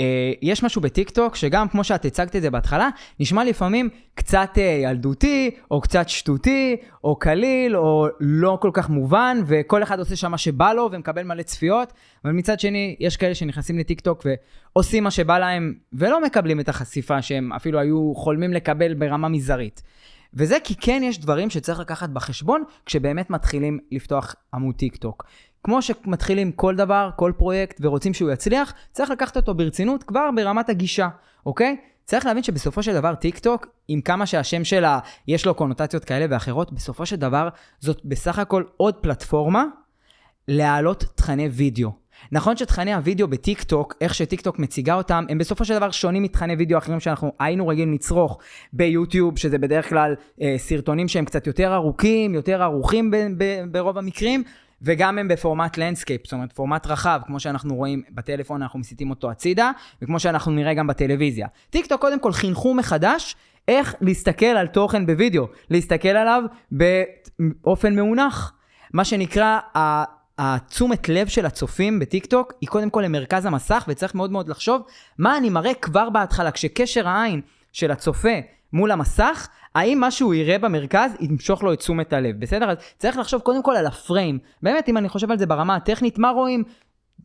אה, 0.00 0.32
יש 0.42 0.62
משהו 0.62 0.80
בטיקטוק 0.80 1.36
שגם 1.36 1.68
כמו 1.68 1.84
שאת 1.84 2.04
הצגת 2.04 2.36
את 2.36 2.42
זה 2.42 2.50
בהתחלה, 2.50 2.88
נשמע 3.20 3.44
לפעמים 3.44 3.88
קצת 4.14 4.50
אה, 4.58 4.62
ילדותי, 4.62 5.50
או 5.70 5.80
קצת 5.80 6.08
שטותי, 6.08 6.76
או 7.04 7.16
קליל, 7.16 7.76
או 7.76 8.06
לא 8.20 8.58
כל 8.60 8.70
כך 8.72 8.90
מובן, 8.90 9.38
וכל 9.46 9.82
אחד 9.82 9.98
עושה 9.98 10.16
שם 10.16 10.30
מה 10.30 10.38
שבא 10.38 10.72
לו 10.72 10.88
ומקבל 10.92 11.22
מלא 11.22 11.42
צפיות, 11.42 11.92
אבל 12.24 12.32
מצד 12.32 12.60
שני, 12.60 12.96
יש 13.00 13.16
כאלה 13.16 13.34
שנכנסים 13.34 13.78
לטיקטוק 13.78 14.26
ועושים 14.74 15.04
מה 15.04 15.10
שבא 15.10 15.38
להם, 15.38 15.74
ולא 15.92 16.22
מקבלים 16.22 16.60
את 16.60 16.68
החשיפה 16.68 17.22
שהם 17.22 17.52
אפילו 17.52 17.78
היו 17.78 18.12
חולמים 18.14 18.52
לקבל 18.52 18.94
ברמה 18.94 19.28
מזערית. 19.28 19.82
וזה 20.34 20.56
כי 20.64 20.74
כן 20.74 21.02
יש 21.04 21.18
דברים 21.18 21.50
שצריך 21.50 21.80
לקחת 21.80 22.08
בחשבון 22.08 22.64
כשבאמת 22.86 23.30
מתחילים 23.30 23.78
לפתוח 23.92 24.34
עמוד 24.54 24.74
טיק 24.74 24.96
טוק. 24.96 25.24
כמו 25.66 25.82
שמתחילים 25.82 26.52
כל 26.52 26.76
דבר, 26.76 27.10
כל 27.16 27.32
פרויקט, 27.36 27.78
ורוצים 27.80 28.14
שהוא 28.14 28.30
יצליח, 28.30 28.74
צריך 28.92 29.10
לקחת 29.10 29.36
אותו 29.36 29.54
ברצינות 29.54 30.02
כבר 30.02 30.30
ברמת 30.36 30.68
הגישה, 30.68 31.08
אוקיי? 31.46 31.76
צריך 32.04 32.26
להבין 32.26 32.42
שבסופו 32.42 32.82
של 32.82 32.94
דבר 32.94 33.14
טיק 33.14 33.38
טוק, 33.38 33.66
עם 33.88 34.00
כמה 34.00 34.26
שהשם 34.26 34.64
שלה 34.64 34.98
יש 35.28 35.46
לו 35.46 35.54
קונוטציות 35.54 36.04
כאלה 36.04 36.26
ואחרות, 36.30 36.72
בסופו 36.72 37.06
של 37.06 37.16
דבר 37.16 37.48
זאת 37.80 38.00
בסך 38.04 38.38
הכל 38.38 38.62
עוד 38.76 38.94
פלטפורמה 38.94 39.64
להעלות 40.48 41.04
תכני 41.14 41.48
וידאו. 41.48 41.90
נכון 42.32 42.56
שתכני 42.56 42.94
הוידאו 42.94 43.28
בטיק 43.28 43.62
טוק, 43.62 43.94
איך 44.00 44.14
שטיק 44.14 44.40
טוק 44.40 44.58
מציגה 44.58 44.94
אותם, 44.94 45.24
הם 45.28 45.38
בסופו 45.38 45.64
של 45.64 45.74
דבר 45.74 45.90
שונים 45.90 46.22
מתכני 46.22 46.54
וידאו 46.54 46.78
אחרים 46.78 47.00
שאנחנו 47.00 47.32
היינו 47.40 47.68
רגילים 47.68 47.94
לצרוך 47.94 48.38
ביוטיוב, 48.72 49.38
שזה 49.38 49.58
בדרך 49.58 49.88
כלל 49.88 50.14
אה, 50.42 50.54
סרטונים 50.58 51.08
שהם 51.08 51.24
קצת 51.24 51.46
יותר 51.46 51.74
ארוכים, 51.74 52.34
יותר 52.34 52.62
ערוכים 52.62 53.10
ב- 53.10 53.16
ב- 53.38 53.64
ברוב 53.70 53.98
המקרים, 53.98 54.42
וגם 54.82 55.18
הם 55.18 55.28
בפורמט 55.28 55.78
landscape, 55.78 56.20
זאת 56.24 56.32
אומרת 56.32 56.52
פורמט 56.52 56.86
רחב, 56.86 57.20
כמו 57.26 57.40
שאנחנו 57.40 57.74
רואים 57.74 58.02
בטלפון, 58.10 58.62
אנחנו 58.62 58.78
מסיטים 58.78 59.10
אותו 59.10 59.30
הצידה, 59.30 59.70
וכמו 60.02 60.20
שאנחנו 60.20 60.52
נראה 60.52 60.74
גם 60.74 60.86
בטלוויזיה. 60.86 61.46
טיק 61.70 61.86
טוק 61.86 62.00
קודם 62.00 62.20
כל 62.20 62.32
חינכו 62.32 62.74
מחדש 62.74 63.36
איך 63.68 63.94
להסתכל 64.00 64.46
על 64.46 64.66
תוכן 64.66 65.06
בווידאו, 65.06 65.46
להסתכל 65.70 66.08
עליו 66.08 66.42
באופן 66.70 67.96
מאונח. 67.96 68.52
מה 68.92 69.04
שנקרא, 69.04 69.58
התשומת 70.38 71.08
לב 71.08 71.26
של 71.26 71.46
הצופים 71.46 71.98
בטיק 71.98 72.26
טוק 72.26 72.52
היא 72.60 72.68
קודם 72.68 72.90
כל 72.90 73.00
למרכז 73.00 73.46
המסך, 73.46 73.84
וצריך 73.88 74.14
מאוד 74.14 74.30
מאוד 74.30 74.48
לחשוב 74.48 74.82
מה 75.18 75.36
אני 75.36 75.50
מראה 75.50 75.74
כבר 75.74 76.10
בהתחלה, 76.10 76.50
כשקשר 76.50 77.08
העין 77.08 77.40
של 77.72 77.90
הצופה 77.90 78.38
מול 78.76 78.90
המסך, 78.90 79.48
האם 79.74 80.00
מה 80.00 80.10
שהוא 80.10 80.34
יראה 80.34 80.58
במרכז 80.58 81.10
ימשוך 81.20 81.62
לו 81.62 81.72
את 81.72 81.78
תשומת 81.78 82.12
הלב, 82.12 82.40
בסדר? 82.40 82.70
אז 82.70 82.76
צריך 82.98 83.18
לחשוב 83.18 83.40
קודם 83.40 83.62
כל 83.62 83.76
על 83.76 83.86
הפריים. 83.86 84.38
באמת, 84.62 84.88
אם 84.88 84.96
אני 84.96 85.08
חושב 85.08 85.30
על 85.30 85.38
זה 85.38 85.46
ברמה 85.46 85.76
הטכנית, 85.76 86.18
מה 86.18 86.30
רואים? 86.30 86.64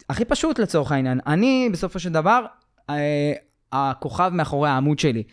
הכי 0.10 0.26
פשוט 0.26 0.60
לצורך 0.60 0.92
העניין. 0.92 1.20
אני, 1.28 1.70
בסופו 1.72 2.00
של 2.00 2.10
דבר, 2.10 2.46
אה, 2.90 3.34
הכוכב 3.72 4.32
מאחורי 4.34 4.70
העמוד 4.70 5.00
שלי. 5.00 5.24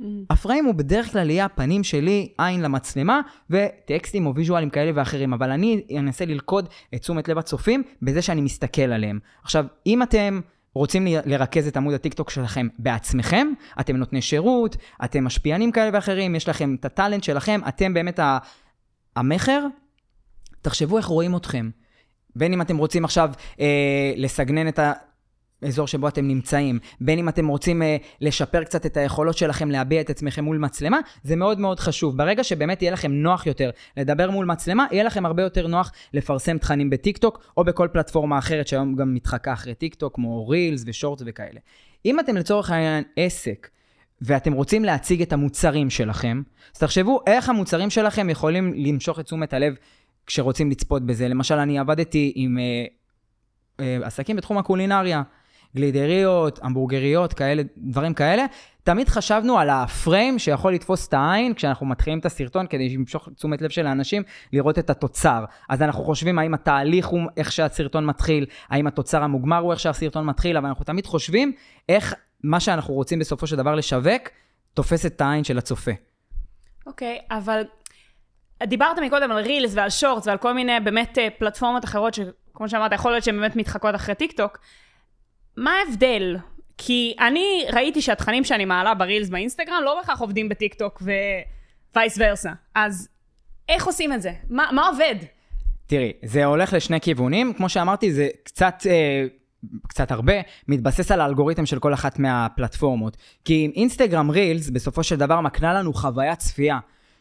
Mm. 0.00 0.04
הפריים 0.30 0.64
הוא 0.64 0.74
בדרך 0.74 1.12
כלל 1.12 1.30
יהיה 1.30 1.44
הפנים 1.44 1.84
שלי, 1.84 2.32
עין 2.38 2.62
למצלמה, 2.62 3.20
וטקסטים 3.50 4.26
או 4.26 4.34
ויז'ואלים 4.34 4.70
כאלה 4.70 4.90
ואחרים, 4.94 5.32
אבל 5.32 5.50
אני 5.50 5.82
אנסה 5.98 6.24
ללכוד 6.24 6.68
את 6.94 7.00
תשומת 7.00 7.28
לב 7.28 7.38
הצופים 7.38 7.82
בזה 8.02 8.22
שאני 8.22 8.40
מסתכל 8.40 8.82
עליהם. 8.82 9.18
עכשיו, 9.42 9.66
אם 9.86 10.02
אתם 10.02 10.40
רוצים 10.74 11.06
לרכז 11.06 11.66
את 11.66 11.76
עמוד 11.76 11.94
הטיקטוק 11.94 12.30
שלכם 12.30 12.68
בעצמכם, 12.78 13.46
אתם 13.80 13.96
נותני 13.96 14.22
שירות, 14.22 14.76
אתם 15.04 15.24
משפיענים 15.24 15.72
כאלה 15.72 15.90
ואחרים, 15.92 16.34
יש 16.34 16.48
לכם 16.48 16.76
את 16.80 16.84
הטאלנט 16.84 17.24
שלכם, 17.24 17.60
אתם 17.68 17.94
באמת 17.94 18.20
המכר, 19.16 19.66
תחשבו 20.62 20.98
איך 20.98 21.06
רואים 21.06 21.36
אתכם. 21.36 21.70
בין 22.36 22.52
אם 22.52 22.60
אתם 22.60 22.76
רוצים 22.76 23.04
עכשיו 23.04 23.30
אה, 23.60 24.12
לסגנן 24.16 24.68
את 24.68 24.78
ה... 24.78 24.92
אזור 25.66 25.86
שבו 25.86 26.08
אתם 26.08 26.28
נמצאים, 26.28 26.78
בין 27.00 27.18
אם 27.18 27.28
אתם 27.28 27.48
רוצים 27.48 27.82
אה, 27.82 27.96
לשפר 28.20 28.64
קצת 28.64 28.86
את 28.86 28.96
היכולות 28.96 29.38
שלכם 29.38 29.70
להביע 29.70 30.00
את 30.00 30.10
עצמכם 30.10 30.44
מול 30.44 30.58
מצלמה, 30.58 30.98
זה 31.22 31.36
מאוד 31.36 31.60
מאוד 31.60 31.80
חשוב. 31.80 32.18
ברגע 32.18 32.44
שבאמת 32.44 32.82
יהיה 32.82 32.92
לכם 32.92 33.12
נוח 33.12 33.46
יותר 33.46 33.70
לדבר 33.96 34.30
מול 34.30 34.46
מצלמה, 34.46 34.86
יהיה 34.90 35.04
לכם 35.04 35.26
הרבה 35.26 35.42
יותר 35.42 35.66
נוח 35.66 35.92
לפרסם 36.14 36.58
תכנים 36.58 36.90
בטיקטוק, 36.90 37.44
או 37.56 37.64
בכל 37.64 37.88
פלטפורמה 37.92 38.38
אחרת 38.38 38.68
שהיום 38.68 38.96
גם 38.96 39.14
מתחקה 39.14 39.52
אחרי 39.52 39.74
טיקטוק, 39.74 40.14
כמו 40.14 40.48
רילס 40.48 40.84
ושורטס 40.86 41.22
וכאלה. 41.26 41.60
אם 42.06 42.20
אתם 42.20 42.36
לצורך 42.36 42.70
העניין 42.70 43.04
עסק, 43.16 43.68
ואתם 44.20 44.52
רוצים 44.52 44.84
להציג 44.84 45.22
את 45.22 45.32
המוצרים 45.32 45.90
שלכם, 45.90 46.42
אז 46.74 46.80
תחשבו 46.80 47.20
איך 47.26 47.48
המוצרים 47.48 47.90
שלכם 47.90 48.30
יכולים 48.30 48.72
למשוך 48.76 49.20
את 49.20 49.24
תשומת 49.24 49.52
הלב 49.52 49.74
כשרוצים 50.26 50.70
לצפות 50.70 51.06
בזה. 51.06 51.28
למשל, 51.28 51.54
אני 51.54 51.78
עבדתי 51.78 52.32
עם 52.34 52.58
אה, 52.58 52.84
אה, 53.80 54.06
עסקים 54.06 54.36
בתחום 54.36 54.58
הקולינריה. 54.58 55.22
גלידריות, 55.76 56.58
המבורגריות, 56.62 57.32
כאלה, 57.32 57.62
דברים 57.76 58.14
כאלה. 58.14 58.44
תמיד 58.82 59.08
חשבנו 59.08 59.58
על 59.58 59.70
הפריים 59.70 60.38
שיכול 60.38 60.74
לתפוס 60.74 61.08
את 61.08 61.14
העין 61.14 61.54
כשאנחנו 61.54 61.86
מתחילים 61.86 62.18
את 62.18 62.26
הסרטון 62.26 62.66
כדי 62.66 62.96
למשוך 62.96 63.28
תשומת 63.36 63.62
לב 63.62 63.70
של 63.70 63.86
האנשים 63.86 64.22
לראות 64.52 64.78
את 64.78 64.90
התוצר. 64.90 65.44
אז 65.68 65.82
אנחנו 65.82 66.04
חושבים 66.04 66.38
האם 66.38 66.54
התהליך 66.54 67.06
הוא 67.06 67.20
איך 67.36 67.52
שהסרטון 67.52 68.06
מתחיל, 68.06 68.46
האם 68.68 68.86
התוצר 68.86 69.22
המוגמר 69.22 69.58
הוא 69.58 69.72
איך 69.72 69.80
שהסרטון 69.80 70.26
מתחיל, 70.26 70.56
אבל 70.56 70.66
אנחנו 70.66 70.84
תמיד 70.84 71.06
חושבים 71.06 71.52
איך 71.88 72.14
מה 72.42 72.60
שאנחנו 72.60 72.94
רוצים 72.94 73.18
בסופו 73.18 73.46
של 73.46 73.56
דבר 73.56 73.74
לשווק, 73.74 74.28
תופס 74.74 75.06
את 75.06 75.20
העין 75.20 75.44
של 75.44 75.58
הצופה. 75.58 75.90
אוקיי, 76.86 77.18
okay, 77.22 77.34
אבל 77.34 77.62
דיברת 78.62 78.98
מקודם 78.98 79.30
על 79.30 79.44
רילס 79.44 79.72
ועל 79.74 79.90
שורטס 79.90 80.26
ועל 80.26 80.38
כל 80.38 80.52
מיני 80.52 80.80
באמת 80.84 81.18
אה, 81.18 81.28
פלטפורמות 81.38 81.84
אחרות 81.84 82.14
שכמו 82.14 82.68
שאמרת, 82.68 82.92
יכול 82.92 83.12
להיות 83.12 83.24
שהן 83.24 83.36
באמת 83.36 83.56
מתחקות 83.56 83.94
אחרי 83.94 84.14
טיק 84.14 84.32
טוק. 84.32 84.58
מה 85.56 85.70
ההבדל? 85.70 86.36
כי 86.78 87.16
אני 87.20 87.64
ראיתי 87.72 88.02
שהתכנים 88.02 88.44
שאני 88.44 88.64
מעלה 88.64 88.94
ברילס 88.94 89.28
באינסטגרם 89.28 89.82
לא 89.84 89.96
בהכרח 89.96 90.20
עובדים 90.20 90.48
בטיקטוק 90.48 91.02
vice 91.94 92.18
versa. 92.18 92.52
אז 92.74 93.08
איך 93.68 93.86
עושים 93.86 94.12
את 94.12 94.22
זה? 94.22 94.32
מה, 94.50 94.68
מה 94.72 94.88
עובד? 94.88 95.14
תראי, 95.86 96.12
זה 96.24 96.44
הולך 96.44 96.72
לשני 96.72 97.00
כיוונים. 97.00 97.52
כמו 97.52 97.68
שאמרתי, 97.68 98.12
זה 98.12 98.28
קצת 98.44 98.82
אה, 98.86 99.26
קצת 99.88 100.10
הרבה, 100.10 100.32
מתבסס 100.68 101.10
על 101.10 101.20
האלגוריתם 101.20 101.66
של 101.66 101.78
כל 101.78 101.94
אחת 101.94 102.18
מהפלטפורמות. 102.18 103.16
כי 103.44 103.72
אינסטגרם 103.76 104.30
רילס 104.30 104.70
בסופו 104.70 105.02
של 105.02 105.16
דבר 105.16 105.40
מקנה 105.40 105.74
לנו 105.74 105.92
חוויית 105.92 106.38
צפייה 106.38 106.78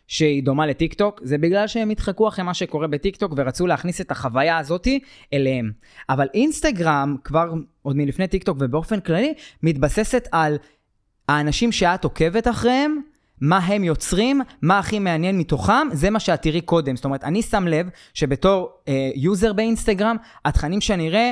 שהיא 0.07 0.43
דומה 0.43 0.65
לטיק 0.65 0.93
טוק, 0.93 1.21
זה 1.23 1.37
בגלל 1.37 1.67
שהם 1.67 1.89
התחקו 1.89 2.27
אחרי 2.27 2.45
מה 2.45 2.53
שקורה 2.53 2.87
בטיק 2.87 3.15
טוק 3.15 3.33
ורצו 3.37 3.67
להכניס 3.67 4.01
את 4.01 4.11
החוויה 4.11 4.57
הזאתי 4.57 4.99
אליהם. 5.33 5.71
אבל 6.09 6.27
אינסטגרם, 6.33 7.15
כבר 7.23 7.53
עוד 7.81 7.95
מלפני 7.95 8.27
טיק 8.27 8.43
טוק 8.43 8.57
ובאופן 8.59 8.99
כללי, 8.99 9.33
מתבססת 9.63 10.27
על 10.31 10.57
האנשים 11.29 11.71
שאת 11.71 12.03
עוקבת 12.03 12.47
אחריהם, 12.47 13.01
מה 13.41 13.57
הם 13.57 13.83
יוצרים, 13.83 14.41
מה 14.61 14.79
הכי 14.79 14.99
מעניין 14.99 15.37
מתוכם, 15.37 15.87
זה 15.91 16.09
מה 16.09 16.19
שאת 16.19 16.41
תראי 16.41 16.61
קודם. 16.61 16.95
זאת 16.95 17.05
אומרת, 17.05 17.23
אני 17.23 17.41
שם 17.41 17.67
לב 17.67 17.89
שבתור 18.13 18.71
אה, 18.87 19.09
user 19.15 19.53
באינסטגרם, 19.53 20.15
התכנים 20.45 20.81
שאני 20.81 21.09
אראה 21.09 21.31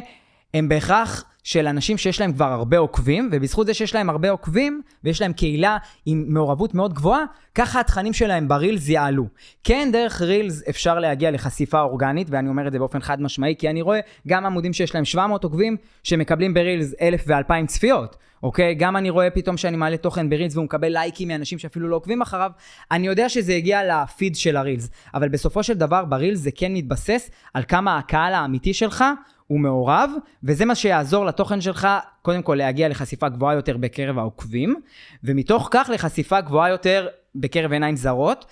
הם 0.53 0.69
בהכרח 0.69 1.25
של 1.43 1.67
אנשים 1.67 1.97
שיש 1.97 2.21
להם 2.21 2.33
כבר 2.33 2.45
הרבה 2.45 2.77
עוקבים, 2.77 3.29
ובזכות 3.31 3.67
זה 3.67 3.73
שיש 3.73 3.95
להם 3.95 4.09
הרבה 4.09 4.29
עוקבים, 4.29 4.81
ויש 5.03 5.21
להם 5.21 5.33
קהילה 5.33 5.77
עם 6.05 6.25
מעורבות 6.27 6.73
מאוד 6.73 6.93
גבוהה, 6.93 7.23
ככה 7.55 7.79
התכנים 7.79 8.13
שלהם 8.13 8.47
ברילס 8.47 8.89
יעלו. 8.89 9.25
כן, 9.63 9.89
דרך 9.91 10.21
רילס 10.21 10.63
אפשר 10.69 10.99
להגיע 10.99 11.31
לחשיפה 11.31 11.81
אורגנית, 11.81 12.27
ואני 12.29 12.49
אומר 12.49 12.67
את 12.67 12.71
זה 12.71 12.79
באופן 12.79 12.99
חד 12.99 13.21
משמעי, 13.21 13.55
כי 13.59 13.69
אני 13.69 13.81
רואה 13.81 13.99
גם 14.27 14.45
עמודים 14.45 14.73
שיש 14.73 14.95
להם 14.95 15.05
700 15.05 15.43
עוקבים, 15.43 15.77
שמקבלים 16.03 16.53
ברילס 16.53 16.93
1,000 17.01 17.25
ו-2,000 17.27 17.65
צפיות. 17.67 18.15
אוקיי? 18.43 18.75
גם 18.75 18.97
אני 18.97 19.09
רואה 19.09 19.29
פתאום 19.29 19.57
שאני 19.57 19.77
מעלה 19.77 19.97
תוכן 19.97 20.29
ברילס 20.29 20.55
והוא 20.55 20.65
מקבל 20.65 20.93
לייקים 20.93 21.27
מאנשים 21.27 21.59
שאפילו 21.59 21.87
לא 21.87 21.95
עוקבים 21.95 22.21
אחריו. 22.21 22.51
אני 22.91 23.07
יודע 23.07 23.29
שזה 23.29 23.53
הגיע 23.53 23.81
לפיד 23.83 24.35
של 24.35 24.57
הרילס, 24.57 24.89
אבל 25.13 25.29
בסופו 25.29 25.63
של 25.63 25.73
דבר 25.73 26.05
ברילס 26.05 26.39
זה 26.39 26.49
כן 26.55 26.73
מתבסס 26.73 27.29
על 27.53 27.63
כמה 27.67 27.97
הקהל 27.97 28.33
האמיתי 28.33 28.73
שלך 28.73 29.03
הוא 29.51 29.59
מעורב, 29.59 30.11
וזה 30.43 30.65
מה 30.65 30.75
שיעזור 30.75 31.25
לתוכן 31.25 31.61
שלך, 31.61 31.87
קודם 32.21 32.41
כל 32.41 32.55
להגיע 32.55 32.89
לחשיפה 32.89 33.29
גבוהה 33.29 33.55
יותר 33.55 33.77
בקרב 33.77 34.17
העוקבים, 34.17 34.75
ומתוך 35.23 35.67
כך 35.71 35.89
לחשיפה 35.93 36.41
גבוהה 36.41 36.69
יותר 36.69 37.07
בקרב 37.35 37.71
עיניים 37.71 37.95
זרות. 37.95 38.45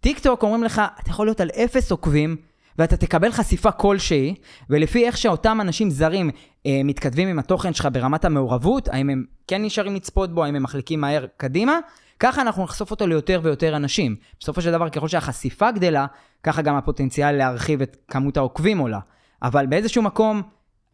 טיק 0.00 0.18
טוק 0.18 0.42
אומרים 0.42 0.64
לך, 0.64 0.82
אתה 1.02 1.10
יכול 1.10 1.26
להיות 1.26 1.40
על 1.40 1.50
אפס 1.64 1.90
עוקבים, 1.90 2.36
ואתה 2.78 2.96
תקבל 2.96 3.32
חשיפה 3.32 3.70
כלשהי, 3.70 4.34
ולפי 4.70 5.06
איך 5.06 5.16
שאותם 5.16 5.60
אנשים 5.60 5.90
זרים 5.90 6.30
אה, 6.66 6.80
מתכתבים 6.84 7.28
עם 7.28 7.38
התוכן 7.38 7.74
שלך 7.74 7.88
ברמת 7.92 8.24
המעורבות, 8.24 8.88
האם 8.88 9.10
הם 9.10 9.24
כן 9.46 9.64
נשארים 9.64 9.94
לצפות 9.94 10.34
בו, 10.34 10.44
האם 10.44 10.54
הם 10.54 10.62
מחליקים 10.62 11.00
מהר 11.00 11.26
קדימה, 11.36 11.78
ככה 12.20 12.42
אנחנו 12.42 12.64
נחשוף 12.64 12.90
אותו 12.90 13.06
ליותר 13.06 13.40
ויותר 13.42 13.76
אנשים. 13.76 14.16
בסופו 14.40 14.62
של 14.62 14.72
דבר, 14.72 14.88
ככל 14.88 15.08
שהחשיפה 15.08 15.70
גדלה, 15.70 16.06
ככה 16.42 16.62
גם 16.62 16.76
הפוטנציאל 16.76 17.32
להרחיב 17.32 17.82
את 17.82 17.96
כמות 18.08 18.36
העוקבים 18.36 18.78
עולה. 18.78 18.98
אבל 19.42 19.66
באיזשהו 19.66 20.02
מקום, 20.02 20.42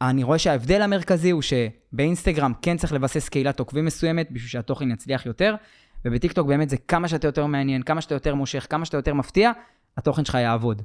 אני 0.00 0.22
רואה 0.22 0.38
שההבדל 0.38 0.82
המרכזי 0.82 1.30
הוא 1.30 1.42
שבאינסטגרם 1.42 2.52
כן 2.62 2.76
צריך 2.76 2.92
לבסס 2.92 3.28
קהילת 3.28 3.58
עוקבים 3.58 3.84
מסוימת 3.84 4.30
בשביל 4.30 4.48
שהתוכן 4.48 4.90
יצליח 4.90 5.26
יותר, 5.26 5.54
ובטיקטוק 6.04 6.46
באמת 6.46 6.70
זה 6.70 6.76
כמה 6.76 7.08
שאתה 7.08 7.28
יותר 7.28 7.46
מעניין, 7.46 7.82
כמה 7.82 8.00
שאתה 8.00 8.14
יותר 8.14 8.34
מושך, 8.34 8.66
כמה 8.70 8.84
שאתה 8.84 8.96
יותר 8.96 9.14
מפתיע, 9.14 9.52
התוכן 9.96 10.24
שלך 10.24 10.34
יעבוד. 10.34 10.82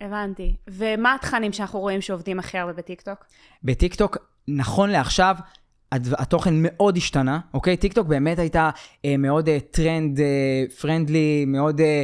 הבנתי. 0.00 0.56
ומה 0.68 1.14
התכנים 1.14 1.52
שאנחנו 1.52 1.80
רואים 1.80 2.00
שעובדים 2.00 2.38
הכי 2.38 2.58
הרבה 2.58 2.72
בטיקטוק? 2.72 3.24
בטיקטוק, 3.64 4.16
נכון 4.48 4.90
לעכשיו, 4.90 5.36
התוכן 5.92 6.54
מאוד 6.56 6.96
השתנה, 6.96 7.40
אוקיי? 7.54 7.76
טיקטוק 7.76 8.06
באמת 8.06 8.38
הייתה 8.38 8.70
אה, 9.04 9.16
מאוד 9.16 9.48
אה, 9.48 9.58
טרנד 9.70 10.20
אה, 10.20 10.64
friendly, 10.80 11.44
מאוד 11.46 11.80
אה, 11.80 12.02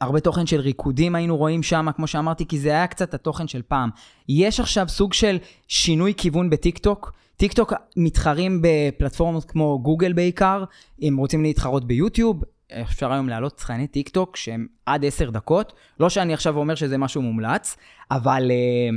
הרבה 0.00 0.20
תוכן 0.20 0.46
של 0.46 0.60
ריקודים 0.60 1.14
היינו 1.14 1.36
רואים 1.36 1.62
שם, 1.62 1.86
כמו 1.96 2.06
שאמרתי, 2.06 2.46
כי 2.46 2.58
זה 2.58 2.68
היה 2.68 2.86
קצת 2.86 3.14
התוכן 3.14 3.48
של 3.48 3.62
פעם. 3.62 3.90
יש 4.28 4.60
עכשיו 4.60 4.88
סוג 4.88 5.12
של 5.12 5.38
שינוי 5.68 6.14
כיוון 6.16 6.50
בטיקטוק. 6.50 7.12
טיקטוק 7.36 7.72
מתחרים 7.96 8.62
בפלטפורמות 8.62 9.44
כמו 9.44 9.78
גוגל 9.82 10.12
בעיקר, 10.12 10.64
הם 11.02 11.16
רוצים 11.16 11.42
להתחרות 11.42 11.84
ביוטיוב, 11.84 12.42
אפשר 12.82 13.12
היום 13.12 13.28
להעלות 13.28 13.56
תכני 13.56 13.86
טיק 13.86 14.08
טוק 14.08 14.36
שהם 14.36 14.66
עד 14.86 15.04
עשר 15.04 15.30
דקות. 15.30 15.72
לא 16.00 16.08
שאני 16.08 16.34
עכשיו 16.34 16.56
אומר 16.56 16.74
שזה 16.74 16.98
משהו 16.98 17.22
מומלץ, 17.22 17.76
אבל 18.10 18.50
uh, 18.50 18.94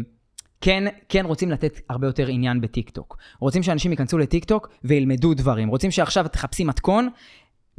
כן, 0.62 0.84
כן 1.10 1.26
רוצים 1.26 1.52
לתת 1.52 1.80
הרבה 1.90 2.08
יותר 2.08 2.28
עניין 2.28 2.62
בטיק 2.62 2.90
טוק. 2.90 3.18
רוצים 3.40 3.64
שאנשים 3.64 3.92
ייכנסו 3.92 4.18
לטיק 4.18 4.46
טוק 4.46 4.70
וילמדו 4.84 5.34
דברים. 5.34 5.68
רוצים 5.68 5.92
שעכשיו 5.92 6.26
תחפשי 6.28 6.64
מתכון. 6.64 7.10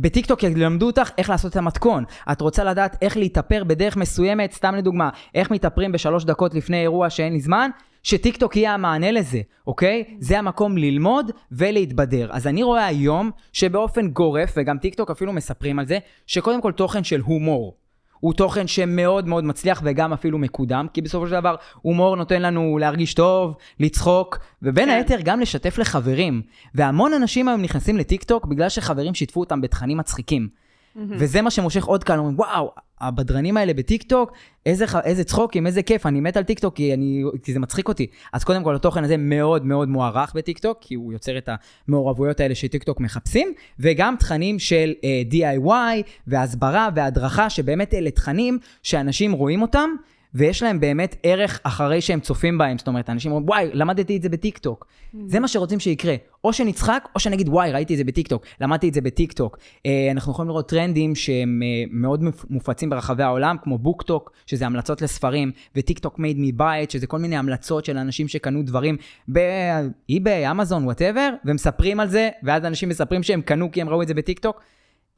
בטיקטוק 0.00 0.42
ילמדו 0.42 0.86
אותך 0.86 1.10
איך 1.18 1.30
לעשות 1.30 1.52
את 1.52 1.56
המתכון. 1.56 2.04
את 2.32 2.40
רוצה 2.40 2.64
לדעת 2.64 2.96
איך 3.02 3.16
להתאפר 3.16 3.64
בדרך 3.64 3.96
מסוימת, 3.96 4.52
סתם 4.52 4.74
לדוגמה, 4.74 5.10
איך 5.34 5.50
מתאפרים 5.50 5.92
בשלוש 5.92 6.24
דקות 6.24 6.54
לפני 6.54 6.82
אירוע 6.82 7.10
שאין 7.10 7.32
לי 7.32 7.40
זמן, 7.40 7.70
שטיקטוק 8.02 8.56
יהיה 8.56 8.74
המענה 8.74 9.10
לזה, 9.10 9.40
אוקיי? 9.66 10.04
זה 10.18 10.38
המקום 10.38 10.76
ללמוד 10.78 11.30
ולהתבדר. 11.52 12.28
אז 12.32 12.46
אני 12.46 12.62
רואה 12.62 12.86
היום 12.86 13.30
שבאופן 13.52 14.08
גורף, 14.08 14.54
וגם 14.56 14.78
טיקטוק 14.78 15.10
אפילו 15.10 15.32
מספרים 15.32 15.78
על 15.78 15.86
זה, 15.86 15.98
שקודם 16.26 16.60
כל 16.60 16.72
תוכן 16.72 17.04
של 17.04 17.20
הומור. 17.20 17.79
הוא 18.20 18.32
תוכן 18.32 18.66
שמאוד 18.66 19.28
מאוד 19.28 19.44
מצליח 19.44 19.80
וגם 19.84 20.12
אפילו 20.12 20.38
מקודם, 20.38 20.86
כי 20.92 21.00
בסופו 21.00 21.26
של 21.26 21.32
דבר 21.32 21.54
הומור 21.82 22.16
נותן 22.16 22.42
לנו 22.42 22.78
להרגיש 22.78 23.14
טוב, 23.14 23.56
לצחוק, 23.80 24.38
ובין 24.62 24.88
כן. 24.88 24.94
היתר 24.94 25.18
גם 25.24 25.40
לשתף 25.40 25.78
לחברים. 25.78 26.42
והמון 26.74 27.12
אנשים 27.12 27.48
היום 27.48 27.62
נכנסים 27.62 27.96
לטיקטוק 27.96 28.46
בגלל 28.46 28.68
שחברים 28.68 29.14
שיתפו 29.14 29.40
אותם 29.40 29.60
בתכנים 29.60 29.98
מצחיקים. 29.98 30.59
וזה 30.96 31.42
מה 31.42 31.50
שמושך 31.50 31.84
עוד 31.84 32.04
כאן, 32.04 32.18
אומרים, 32.18 32.38
וואו, 32.38 32.72
הבדרנים 33.00 33.56
האלה 33.56 33.74
בטיקטוק, 33.74 34.32
איזה, 34.66 34.84
איזה 35.04 35.24
צחוקים, 35.24 35.66
איזה 35.66 35.82
כיף, 35.82 36.06
אני 36.06 36.20
מת 36.20 36.36
על 36.36 36.44
טיקטוק 36.44 36.76
כי, 36.76 36.94
אני, 36.94 37.22
כי 37.42 37.52
זה 37.52 37.58
מצחיק 37.58 37.88
אותי. 37.88 38.06
אז 38.32 38.44
קודם 38.44 38.64
כל, 38.64 38.74
התוכן 38.74 39.04
הזה 39.04 39.16
מאוד 39.16 39.66
מאוד 39.66 39.88
מוערך 39.88 40.32
בטיקטוק, 40.34 40.78
כי 40.80 40.94
הוא 40.94 41.12
יוצר 41.12 41.38
את 41.38 41.48
המעורבויות 41.88 42.40
האלה 42.40 42.54
שטיקטוק 42.54 43.00
מחפשים, 43.00 43.52
וגם 43.78 44.14
תכנים 44.18 44.58
של 44.58 44.92
uh, 44.96 45.04
אה, 45.04 45.22
DIY 45.30 46.02
והסברה 46.26 46.88
והדרכה, 46.94 47.50
שבאמת 47.50 47.94
אלה 47.94 48.10
תכנים 48.10 48.58
שאנשים 48.82 49.32
רואים 49.32 49.62
אותם, 49.62 49.90
ויש 50.34 50.62
להם 50.62 50.80
באמת 50.80 51.16
ערך 51.22 51.60
אחרי 51.62 52.00
שהם 52.00 52.20
צופים 52.20 52.58
בהם. 52.58 52.78
זאת 52.78 52.88
אומרת, 52.88 53.10
אנשים 53.10 53.32
אומרים, 53.32 53.48
וואי, 53.48 53.70
למדתי 53.72 54.16
את 54.16 54.22
זה 54.22 54.28
בטיקטוק. 54.28 54.86
Mm. 54.86 55.18
זה 55.26 55.40
מה 55.40 55.48
שרוצים 55.48 55.80
שיקרה. 55.80 56.14
או 56.44 56.52
שנצחק, 56.52 57.08
או 57.14 57.20
שנגיד, 57.20 57.48
וואי, 57.48 57.72
ראיתי 57.72 57.94
את 57.94 57.98
זה 57.98 58.04
בטיקטוק, 58.04 58.46
למדתי 58.60 58.88
את 58.88 58.94
זה 58.94 59.00
בטיקטוק. 59.00 59.58
אה, 59.86 60.08
אנחנו 60.10 60.32
יכולים 60.32 60.48
לראות 60.48 60.68
טרנדים 60.68 61.14
שהם 61.14 61.60
אה, 61.62 61.84
מאוד 61.90 62.24
מופצים 62.50 62.90
ברחבי 62.90 63.22
העולם, 63.22 63.56
כמו 63.62 63.78
BookTok, 63.78 64.32
שזה 64.46 64.66
המלצות 64.66 65.02
לספרים, 65.02 65.52
ו 65.76 65.82
TikTok 65.82 66.18
made 66.18 66.36
me 66.40 66.53
buy 66.53 66.71
it, 66.71 66.90
שזה 66.90 67.06
כל 67.06 67.18
מיני 67.18 67.36
המלצות 67.36 67.84
של 67.84 67.96
אנשים 67.96 68.28
שקנו 68.28 68.62
דברים 68.62 68.96
באי-ביי, 69.28 70.50
אמזון, 70.50 70.84
whatever, 70.84 71.30
ומספרים 71.44 72.00
על 72.00 72.08
זה, 72.08 72.28
ואז 72.42 72.64
אנשים 72.64 72.88
מספרים 72.88 73.22
שהם 73.22 73.42
קנו 73.42 73.72
כי 73.72 73.80
הם 73.80 73.88
ראו 73.88 74.02
את 74.02 74.08
זה 74.08 74.14
בטיקטוק. 74.14 74.60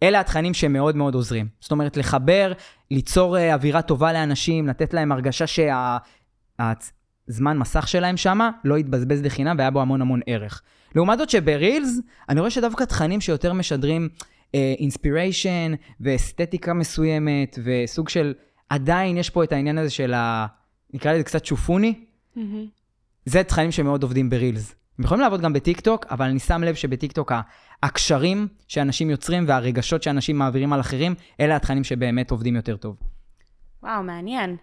אלה 0.03 0.21
התכנים 0.21 0.55
שמאוד 0.55 0.97
מאוד 0.97 1.15
עוזרים. 1.15 1.49
זאת 1.61 1.73
אומרת, 1.73 1.97
לחבר, 1.97 2.53
ליצור 2.91 3.39
אה, 3.39 3.55
אווירה 3.55 3.83
טובה 3.83 4.13
לאנשים, 4.13 4.69
לתת 4.69 4.95
להם 4.95 5.13
הרגשה 5.13 5.45
שהזמן 5.47 6.89
מסך 7.59 7.89
שלהם 7.89 8.17
שמה 8.17 8.51
לא 8.65 8.79
יתבזבז 8.79 9.23
לחינם 9.23 9.57
והיה 9.59 9.71
בו 9.71 9.81
המון 9.81 10.01
המון 10.01 10.21
ערך. 10.27 10.63
לעומת 10.95 11.19
זאת 11.19 11.31
שברילס, 11.31 12.01
אני 12.29 12.41
רואה 12.41 12.51
שדווקא 12.51 12.85
תכנים 12.85 13.21
שיותר 13.21 13.53
משדרים 13.53 14.09
inspiration 14.55 15.73
uh, 15.75 15.77
ואסתטיקה 16.01 16.73
מסוימת, 16.73 17.59
וסוג 17.65 18.09
של, 18.09 18.35
עדיין 18.69 19.17
יש 19.17 19.31
פה 19.31 19.45
את 19.45 19.53
העניין 19.53 19.79
הזה 19.79 19.91
של 19.91 20.15
ה... 20.15 20.47
נקרא 20.95 21.13
לזה 21.13 21.25
קצת 21.25 21.45
שואופי. 21.45 21.95
Mm-hmm. 22.37 22.41
זה 23.27 23.45
תכנים 23.45 23.71
שמאוד 23.73 24.03
עובדים 24.03 24.31
ברילס. 24.31 24.75
הם 24.99 25.05
יכולים 25.05 25.21
לעבוד 25.21 25.41
גם 25.41 25.53
בטיקטוק, 25.53 26.07
אבל 26.11 26.27
אני 26.27 26.39
שם 26.39 26.63
לב 26.63 26.75
שבטיקטוק 26.75 27.33
הקשרים 27.83 28.49
שאנשים 28.69 29.11
יוצרים 29.11 29.45
והרגשות 29.49 30.03
שאנשים 30.03 30.39
מעבירים 30.39 30.73
על 30.73 30.81
אחרים, 30.81 31.15
אלה 31.41 31.57
התכנים 31.57 31.85
שבאמת 31.85 32.31
עובדים 32.31 32.57
יותר 32.57 32.77
טוב. 32.77 32.97
וואו, 33.83 34.03
מעניין. 34.03 34.57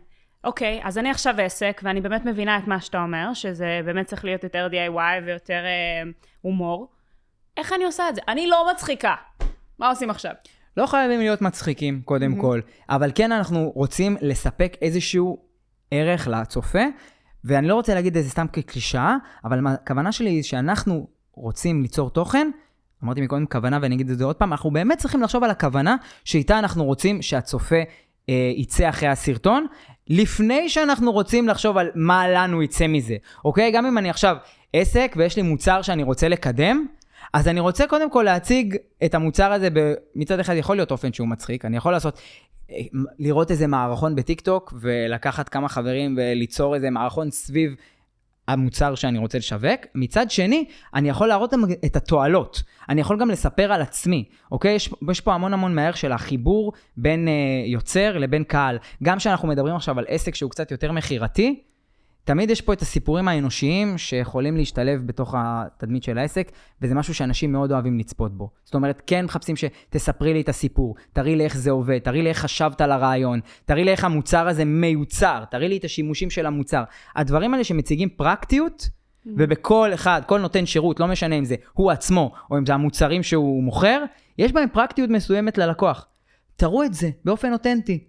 אוקיי, 0.44 0.82
אז 0.84 0.98
אני 0.98 1.12
עכשיו 1.12 1.36
עסק, 1.42 1.82
ואני 1.84 2.02
באמת 2.02 2.26
מבינה 2.26 2.58
את 2.58 2.68
מה 2.68 2.82
שאתה 2.82 3.04
אומר, 3.04 3.34
שזה 3.34 3.82
באמת 3.86 4.06
צריך 4.06 4.26
להיות 4.26 4.44
יותר 4.44 4.68
DIY 4.72 5.26
ויותר 5.26 5.66
אה, 5.66 6.12
הומור. 6.42 6.92
איך 7.58 7.74
אני 7.74 7.86
עושה 7.86 8.10
את 8.10 8.16
זה? 8.16 8.22
אני 8.28 8.48
לא 8.48 8.68
מצחיקה. 8.72 9.16
מה 9.80 9.90
עושים 9.90 10.10
עכשיו? 10.10 10.32
לא 10.78 10.86
חייבים 10.86 11.20
להיות 11.20 11.42
מצחיקים, 11.42 12.02
קודם 12.06 12.34
mm-hmm. 12.34 12.42
כל, 12.42 12.60
אבל 12.90 13.12
כן 13.16 13.32
אנחנו 13.32 13.72
רוצים 13.76 14.18
לספק 14.22 14.78
איזשהו 14.82 15.38
ערך 15.92 16.28
לצופה, 16.28 16.84
ואני 17.44 17.68
לא 17.68 17.76
רוצה 17.76 17.94
להגיד 17.94 18.18
את 18.18 18.24
זה 18.24 18.30
סתם 18.30 18.48
כקלישאה, 18.54 19.16
אבל 19.46 19.68
הכוונה 19.68 20.12
שלי 20.12 20.30
היא 20.30 20.44
שאנחנו 20.44 21.08
רוצים 21.34 21.82
ליצור 21.82 22.10
תוכן, 22.10 22.52
אמרתי 23.04 23.22
מקודם 23.22 23.46
כוונה 23.46 23.80
ואני 23.82 23.96
אגיד 23.96 24.10
את 24.10 24.18
זה 24.18 24.26
עוד 24.26 24.36
פעם, 24.36 24.52
אנחנו 24.52 24.72
באמת 24.72 24.98
צריכים 24.98 25.22
לחשוב 25.22 25.44
על 25.44 25.50
הכוונה 25.50 25.96
שאיתה 26.26 26.60
אנחנו 26.60 26.86
רוצים 26.86 27.22
שהצופה 27.22 27.76
אה, 28.30 28.52
יצא 28.56 28.90
אחרי 28.90 29.10
הסרטון, 29.10 29.66
לפני 30.08 30.70
שאנחנו 30.70 31.12
רוצים 31.12 31.48
לחשוב 31.48 31.78
על 31.78 31.92
מה 31.96 32.28
לנו 32.28 32.64
יצא 32.64 32.88
מזה, 32.88 33.16
אוקיי? 33.46 33.72
גם 33.72 33.86
אם 33.86 33.98
אני 33.98 34.10
עכשיו 34.10 34.36
עסק 34.74 35.14
ויש 35.18 35.36
לי 35.36 35.42
מוצר 35.42 35.82
שאני 35.82 36.04
רוצה 36.04 36.28
לקדם, 36.28 36.86
אז 37.34 37.48
אני 37.48 37.60
רוצה 37.60 37.88
קודם 37.88 38.12
כל 38.12 38.24
להציג 38.24 38.76
את 39.06 39.16
המוצר 39.16 39.52
הזה, 39.52 39.70
מצד 40.16 40.40
אחד 40.40 40.56
יכול 40.56 40.76
להיות 40.76 40.92
אופן 40.92 41.14
שהוא 41.14 41.28
מצחיק, 41.28 41.66
אני 41.66 41.78
יכול 41.78 41.92
לעשות 41.92 42.20
לראות 43.20 43.52
איזה 43.52 43.68
מערכון 43.68 44.16
בטיקטוק 44.16 44.74
ולקחת 44.82 45.50
כמה 45.50 45.70
חברים 45.70 46.16
וליצור 46.18 46.76
איזה 46.76 46.90
מערכון 46.90 47.32
סביב 47.32 47.76
המוצר 48.48 48.96
שאני 48.96 49.18
רוצה 49.18 49.38
לשווק. 49.38 49.82
מצד 49.96 50.32
שני, 50.32 50.66
אני 50.94 51.10
יכול 51.10 51.28
להראות 51.28 51.54
את 51.86 51.96
התועלות. 51.96 52.64
אני 52.90 53.02
יכול 53.02 53.20
גם 53.20 53.30
לספר 53.30 53.74
על 53.74 53.82
עצמי, 53.82 54.26
אוקיי? 54.52 54.76
יש, 54.76 54.90
יש 55.12 55.22
פה 55.22 55.34
המון 55.34 55.54
המון 55.54 55.76
מהערך 55.76 55.98
של 55.98 56.12
החיבור 56.12 56.74
בין 56.98 57.28
אה, 57.28 57.34
יוצר 57.66 58.18
לבין 58.18 58.44
קהל. 58.44 58.78
גם 59.04 59.18
כשאנחנו 59.18 59.48
מדברים 59.48 59.76
עכשיו 59.76 60.00
על 60.00 60.06
עסק 60.08 60.36
שהוא 60.36 60.52
קצת 60.52 60.72
יותר 60.72 60.92
מכירתי, 60.92 61.64
תמיד 62.30 62.50
יש 62.50 62.62
פה 62.62 62.74
את 62.74 62.82
הסיפורים 62.82 63.28
האנושיים 63.28 63.98
שיכולים 63.98 64.58
להשתלב 64.58 65.08
בתוך 65.08 65.36
התדמית 65.38 66.04
של 66.04 66.18
העסק, 66.18 66.52
וזה 66.82 66.96
משהו 66.96 67.14
שאנשים 67.14 67.52
מאוד 67.52 67.72
אוהבים 67.72 68.00
לצפות 68.00 68.38
בו. 68.38 68.50
זאת 68.64 68.76
אומרת, 68.76 69.02
כן 69.08 69.26
מחפשים 69.26 69.56
שתספרי 69.56 70.34
לי 70.34 70.42
את 70.42 70.50
הסיפור, 70.50 70.96
תראי 71.14 71.36
לי 71.36 71.44
איך 71.44 71.58
זה 71.58 71.72
עובד, 71.72 72.00
תראי 72.00 72.22
לי 72.22 72.30
איך 72.30 72.38
חשבת 72.38 72.82
על 72.82 72.92
הרעיון, 72.92 73.40
תראי 73.66 73.84
לי 73.84 73.92
איך 73.92 74.04
המוצר 74.04 74.48
הזה 74.48 74.66
מיוצר, 74.66 75.44
תראי 75.52 75.70
לי 75.70 75.78
את 75.78 75.84
השימושים 75.84 76.30
של 76.30 76.46
המוצר. 76.46 76.84
הדברים 77.16 77.54
האלה 77.54 77.64
שמציגים 77.64 78.10
פרקטיות, 78.10 78.82
mm. 78.82 79.30
ובכל 79.38 79.92
אחד, 79.94 80.22
כל 80.26 80.40
נותן 80.40 80.66
שירות, 80.66 81.00
לא 81.00 81.08
משנה 81.08 81.36
אם 81.36 81.46
זה 81.46 81.56
הוא 81.74 81.92
עצמו, 81.92 82.32
או 82.52 82.58
אם 82.58 82.66
זה 82.66 82.74
המוצרים 82.74 83.24
שהוא 83.24 83.64
מוכר, 83.64 84.04
יש 84.38 84.52
בהם 84.52 84.70
פרקטיות 84.74 85.10
מסוימת 85.10 85.58
ללקוח. 85.58 86.08
תראו 86.56 86.84
את 86.84 86.94
זה 86.94 87.10
באופן 87.26 87.54
אותנטי. 87.54 88.04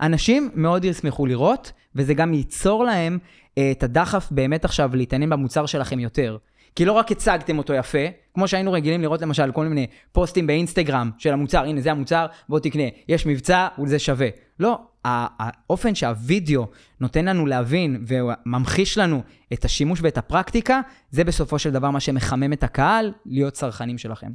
אנשים 0.00 0.50
מאוד 0.54 0.84
ישמחו 0.84 1.26
לראות, 1.26 1.72
וזה 1.94 2.14
גם 2.14 2.34
ייצור 2.34 2.84
להם 2.84 3.18
את 3.58 3.82
הדחף 3.82 4.28
באמת 4.30 4.64
עכשיו 4.64 4.96
להתעניין 4.96 5.30
במוצר 5.30 5.66
שלכם 5.66 6.00
יותר. 6.00 6.36
כי 6.76 6.84
לא 6.84 6.92
רק 6.92 7.12
הצגתם 7.12 7.58
אותו 7.58 7.74
יפה, 7.74 7.98
כמו 8.34 8.48
שהיינו 8.48 8.72
רגילים 8.72 9.02
לראות 9.02 9.22
למשל 9.22 9.52
כל 9.52 9.66
מיני 9.66 9.86
פוסטים 10.12 10.46
באינסטגרם 10.46 11.10
של 11.18 11.32
המוצר, 11.32 11.64
הנה 11.64 11.80
זה 11.80 11.90
המוצר, 11.90 12.26
בוא 12.48 12.58
תקנה, 12.58 12.82
יש 13.08 13.26
מבצע 13.26 13.68
וזה 13.78 13.98
שווה. 13.98 14.28
לא, 14.60 14.78
האופן 15.04 15.94
שהווידאו 15.94 16.66
נותן 17.00 17.24
לנו 17.24 17.46
להבין 17.46 18.04
וממחיש 18.06 18.98
לנו 18.98 19.22
את 19.52 19.64
השימוש 19.64 20.00
ואת 20.02 20.18
הפרקטיקה, 20.18 20.80
זה 21.10 21.24
בסופו 21.24 21.58
של 21.58 21.70
דבר 21.70 21.90
מה 21.90 22.00
שמחמם 22.00 22.52
את 22.52 22.62
הקהל 22.62 23.12
להיות 23.26 23.52
צרכנים 23.52 23.98
שלכם. 23.98 24.30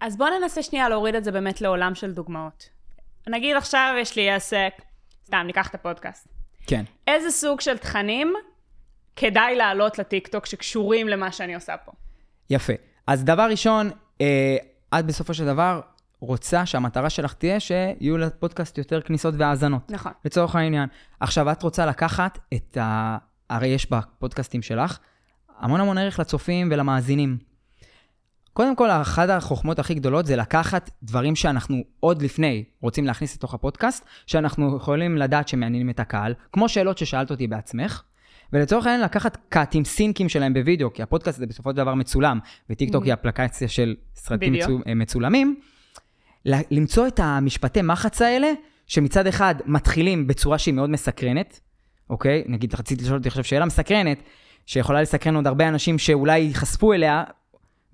אז 0.00 0.16
בואו 0.16 0.30
ננסה 0.40 0.62
שנייה 0.62 0.88
להוריד 0.88 1.14
את 1.14 1.24
זה 1.24 1.32
באמת 1.32 1.60
לעולם 1.60 1.94
של 1.94 2.12
דוגמאות. 2.12 2.68
נגיד 3.28 3.56
עכשיו 3.56 3.94
יש 4.00 4.16
לי 4.16 4.30
עסק, 4.30 4.72
סתם, 5.26 5.42
ניקח 5.46 5.68
את 5.68 5.74
הפודקאסט. 5.74 6.39
כן. 6.66 6.84
איזה 7.06 7.30
סוג 7.30 7.60
של 7.60 7.78
תכנים 7.78 8.34
כדאי 9.16 9.56
להעלות 9.56 9.98
לטיקטוק 9.98 10.46
שקשורים 10.46 11.08
למה 11.08 11.32
שאני 11.32 11.54
עושה 11.54 11.76
פה? 11.76 11.92
יפה. 12.50 12.72
אז 13.06 13.24
דבר 13.24 13.48
ראשון, 13.50 13.90
אה, 14.20 14.56
את 14.98 15.06
בסופו 15.06 15.34
של 15.34 15.46
דבר 15.46 15.80
רוצה 16.20 16.66
שהמטרה 16.66 17.10
שלך 17.10 17.32
תהיה 17.32 17.60
שיהיו 17.60 18.18
לפודקאסט 18.18 18.78
יותר 18.78 19.00
כניסות 19.00 19.34
והאזנות. 19.38 19.90
נכון. 19.90 20.12
לצורך 20.24 20.56
העניין. 20.56 20.88
עכשיו, 21.20 21.52
את 21.52 21.62
רוצה 21.62 21.86
לקחת 21.86 22.38
את 22.54 22.76
ה... 22.76 23.18
הרי 23.50 23.68
יש 23.68 23.90
בפודקאסטים 23.90 24.62
שלך 24.62 24.98
המון 25.58 25.80
המון 25.80 25.98
ערך 25.98 26.18
לצופים 26.18 26.68
ולמאזינים. 26.72 27.49
קודם 28.60 28.76
כל, 28.76 28.90
אחת 28.90 29.28
החוכמות 29.28 29.78
הכי 29.78 29.94
גדולות 29.94 30.26
זה 30.26 30.36
לקחת 30.36 30.90
דברים 31.02 31.36
שאנחנו 31.36 31.82
עוד 32.00 32.22
לפני 32.22 32.64
רוצים 32.80 33.06
להכניס 33.06 33.36
לתוך 33.36 33.54
הפודקאסט, 33.54 34.04
שאנחנו 34.26 34.76
יכולים 34.76 35.16
לדעת 35.16 35.48
שמעניינים 35.48 35.90
את 35.90 36.00
הקהל, 36.00 36.34
כמו 36.52 36.68
שאלות 36.68 36.98
ששאלת 36.98 37.30
אותי 37.30 37.46
בעצמך, 37.46 38.02
ולצורך 38.52 38.86
העניין 38.86 39.04
לקחת 39.04 39.38
קאטים, 39.48 39.84
סינקים 39.84 40.28
שלהם 40.28 40.54
בווידאו, 40.54 40.92
כי 40.92 41.02
הפודקאסט 41.02 41.38
זה 41.38 41.46
בסופו 41.46 41.70
של 41.70 41.76
דבר 41.76 41.94
מצולם, 41.94 42.38
וטיקטוק 42.70 43.02
mm-hmm. 43.02 43.06
היא 43.06 43.14
אפליקציה 43.14 43.68
של 43.68 43.94
סרטים 44.14 44.52
מצו, 44.52 44.78
אה, 44.86 44.94
מצולמים, 44.94 45.60
למצוא 46.46 47.06
את 47.06 47.20
המשפטי 47.22 47.82
מחץ 47.82 48.22
האלה, 48.22 48.52
שמצד 48.86 49.26
אחד 49.26 49.54
מתחילים 49.66 50.26
בצורה 50.26 50.58
שהיא 50.58 50.74
מאוד 50.74 50.90
מסקרנת, 50.90 51.60
אוקיי? 52.10 52.44
נגיד, 52.46 52.74
רציתי 52.74 53.04
לשאול 53.04 53.18
אותי 53.18 53.28
עכשיו 53.28 53.44
שאלה 53.44 53.64
מסקרנת, 53.64 54.22
שיכולה 54.66 55.02
לסקרן 55.02 55.36
עוד 55.36 55.46
הרבה 55.46 55.68
אנשים 55.68 55.98
שאולי 55.98 56.38
ייחשפו 56.38 56.92
אליה, 56.92 57.24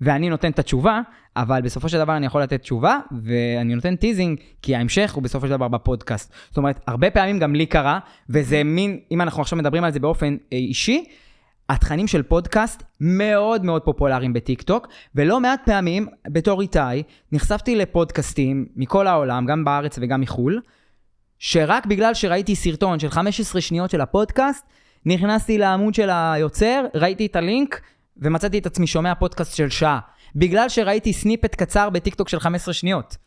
ואני 0.01 0.29
נותן 0.29 0.51
את 0.51 0.59
התשובה, 0.59 1.01
אבל 1.35 1.61
בסופו 1.61 1.89
של 1.89 1.97
דבר 1.97 2.17
אני 2.17 2.25
יכול 2.25 2.41
לתת 2.41 2.61
תשובה, 2.61 2.99
ואני 3.23 3.75
נותן 3.75 3.95
teasing, 3.95 4.39
כי 4.61 4.75
ההמשך 4.75 5.13
הוא 5.13 5.23
בסופו 5.23 5.45
של 5.47 5.51
דבר 5.51 5.67
בפודקאסט. 5.67 6.33
זאת 6.47 6.57
אומרת, 6.57 6.79
הרבה 6.87 7.11
פעמים 7.11 7.39
גם 7.39 7.55
לי 7.55 7.65
קרה, 7.65 7.99
וזה 8.29 8.63
מין, 8.63 8.99
אם 9.11 9.21
אנחנו 9.21 9.41
עכשיו 9.41 9.59
מדברים 9.59 9.83
על 9.83 9.91
זה 9.91 9.99
באופן 9.99 10.37
אה, 10.53 10.57
אישי, 10.57 11.05
התכנים 11.69 12.07
של 12.07 12.23
פודקאסט 12.23 12.83
מאוד 13.01 13.65
מאוד 13.65 13.81
פופולריים 13.81 14.33
בטיק 14.33 14.61
טוק, 14.61 14.87
ולא 15.15 15.39
מעט 15.39 15.61
פעמים, 15.65 16.07
בתור 16.27 16.61
איתי, 16.61 17.03
נחשפתי 17.31 17.75
לפודקאסטים 17.75 18.65
מכל 18.75 19.07
העולם, 19.07 19.45
גם 19.45 19.65
בארץ 19.65 19.99
וגם 20.01 20.21
מחו"ל, 20.21 20.61
שרק 21.39 21.85
בגלל 21.85 22.13
שראיתי 22.13 22.55
סרטון 22.55 22.99
של 22.99 23.09
15 23.09 23.61
שניות 23.61 23.89
של 23.89 24.01
הפודקאסט, 24.01 24.65
נכנסתי 25.05 25.57
לעמוד 25.57 25.93
של 25.93 26.09
היוצר, 26.11 26.85
ראיתי 26.93 27.25
את 27.25 27.35
הלינק, 27.35 27.81
ומצאתי 28.21 28.57
את 28.57 28.65
עצמי 28.65 28.87
שומע 28.87 29.15
פודקאסט 29.15 29.55
של 29.55 29.69
שעה, 29.69 29.99
בגלל 30.35 30.69
שראיתי 30.69 31.13
snippet 31.13 31.55
קצר 31.55 31.89
בטיקטוק 31.89 32.29
של 32.29 32.39
15 32.39 32.73
שניות. 32.73 33.17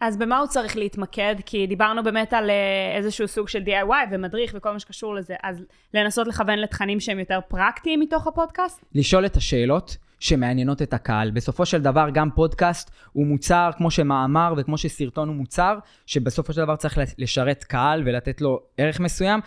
אז 0.00 0.16
במה 0.16 0.38
הוא 0.38 0.46
צריך 0.46 0.76
להתמקד? 0.76 1.34
כי 1.46 1.66
דיברנו 1.66 2.04
באמת 2.04 2.32
על 2.32 2.50
אה, 2.50 2.96
איזשהו 2.96 3.28
סוג 3.28 3.48
של 3.48 3.62
DIY 3.62 4.12
ומדריך 4.12 4.52
וכל 4.56 4.72
מה 4.72 4.78
שקשור 4.78 5.14
לזה, 5.14 5.34
אז 5.42 5.64
לנסות 5.94 6.26
לכוון 6.26 6.58
לתכנים 6.58 7.00
שהם 7.00 7.18
יותר 7.18 7.38
פרקטיים 7.48 8.00
מתוך 8.00 8.26
הפודקאסט? 8.26 8.84
לשאול 8.94 9.26
את 9.26 9.36
השאלות 9.36 9.96
שמעניינות 10.20 10.82
את 10.82 10.94
הקהל. 10.94 11.30
בסופו 11.30 11.66
של 11.66 11.82
דבר 11.82 12.08
גם 12.12 12.30
פודקאסט 12.30 12.90
הוא 13.12 13.26
מוצר 13.26 13.70
כמו 13.76 13.90
שמאמר 13.90 14.54
וכמו 14.56 14.78
שסרטון 14.78 15.28
הוא 15.28 15.36
מוצר, 15.36 15.78
שבסופו 16.06 16.52
של 16.52 16.60
דבר 16.60 16.76
צריך 16.76 16.98
לשרת 17.18 17.64
קהל 17.64 18.02
ולתת 18.06 18.40
לו 18.40 18.60
ערך 18.76 19.00
מסוים. 19.00 19.40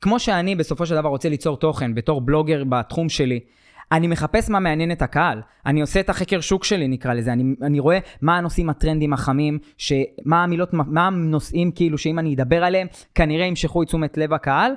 כמו 0.00 0.20
שאני 0.20 0.56
בסופו 0.56 0.86
של 0.86 0.94
דבר 0.94 1.08
רוצה 1.08 1.28
ליצור 1.28 1.56
תוכן 1.56 1.94
בתור 1.94 2.20
בלוגר 2.20 2.64
בתחום 2.68 3.08
שלי, 3.08 3.40
אני 3.92 4.06
מחפש 4.06 4.50
מה 4.50 4.60
מעניין 4.60 4.92
את 4.92 5.02
הקהל. 5.02 5.40
אני 5.66 5.80
עושה 5.80 6.00
את 6.00 6.10
החקר 6.10 6.40
שוק 6.40 6.64
שלי, 6.64 6.88
נקרא 6.88 7.14
לזה. 7.14 7.32
אני, 7.32 7.54
אני 7.62 7.80
רואה 7.80 7.98
מה 8.22 8.38
הנושאים 8.38 8.70
הטרנדים 8.70 9.12
החמים, 9.12 9.58
מה 10.24 10.42
המילות, 10.44 10.68
מה 10.72 11.06
הנושאים 11.06 11.70
כאילו 11.70 11.98
שאם 11.98 12.18
אני 12.18 12.34
אדבר 12.34 12.64
עליהם, 12.64 12.86
כנראה 13.14 13.46
ימשכו 13.46 13.82
את 13.82 13.86
תשומת 13.86 14.16
לב 14.16 14.32
הקהל. 14.32 14.72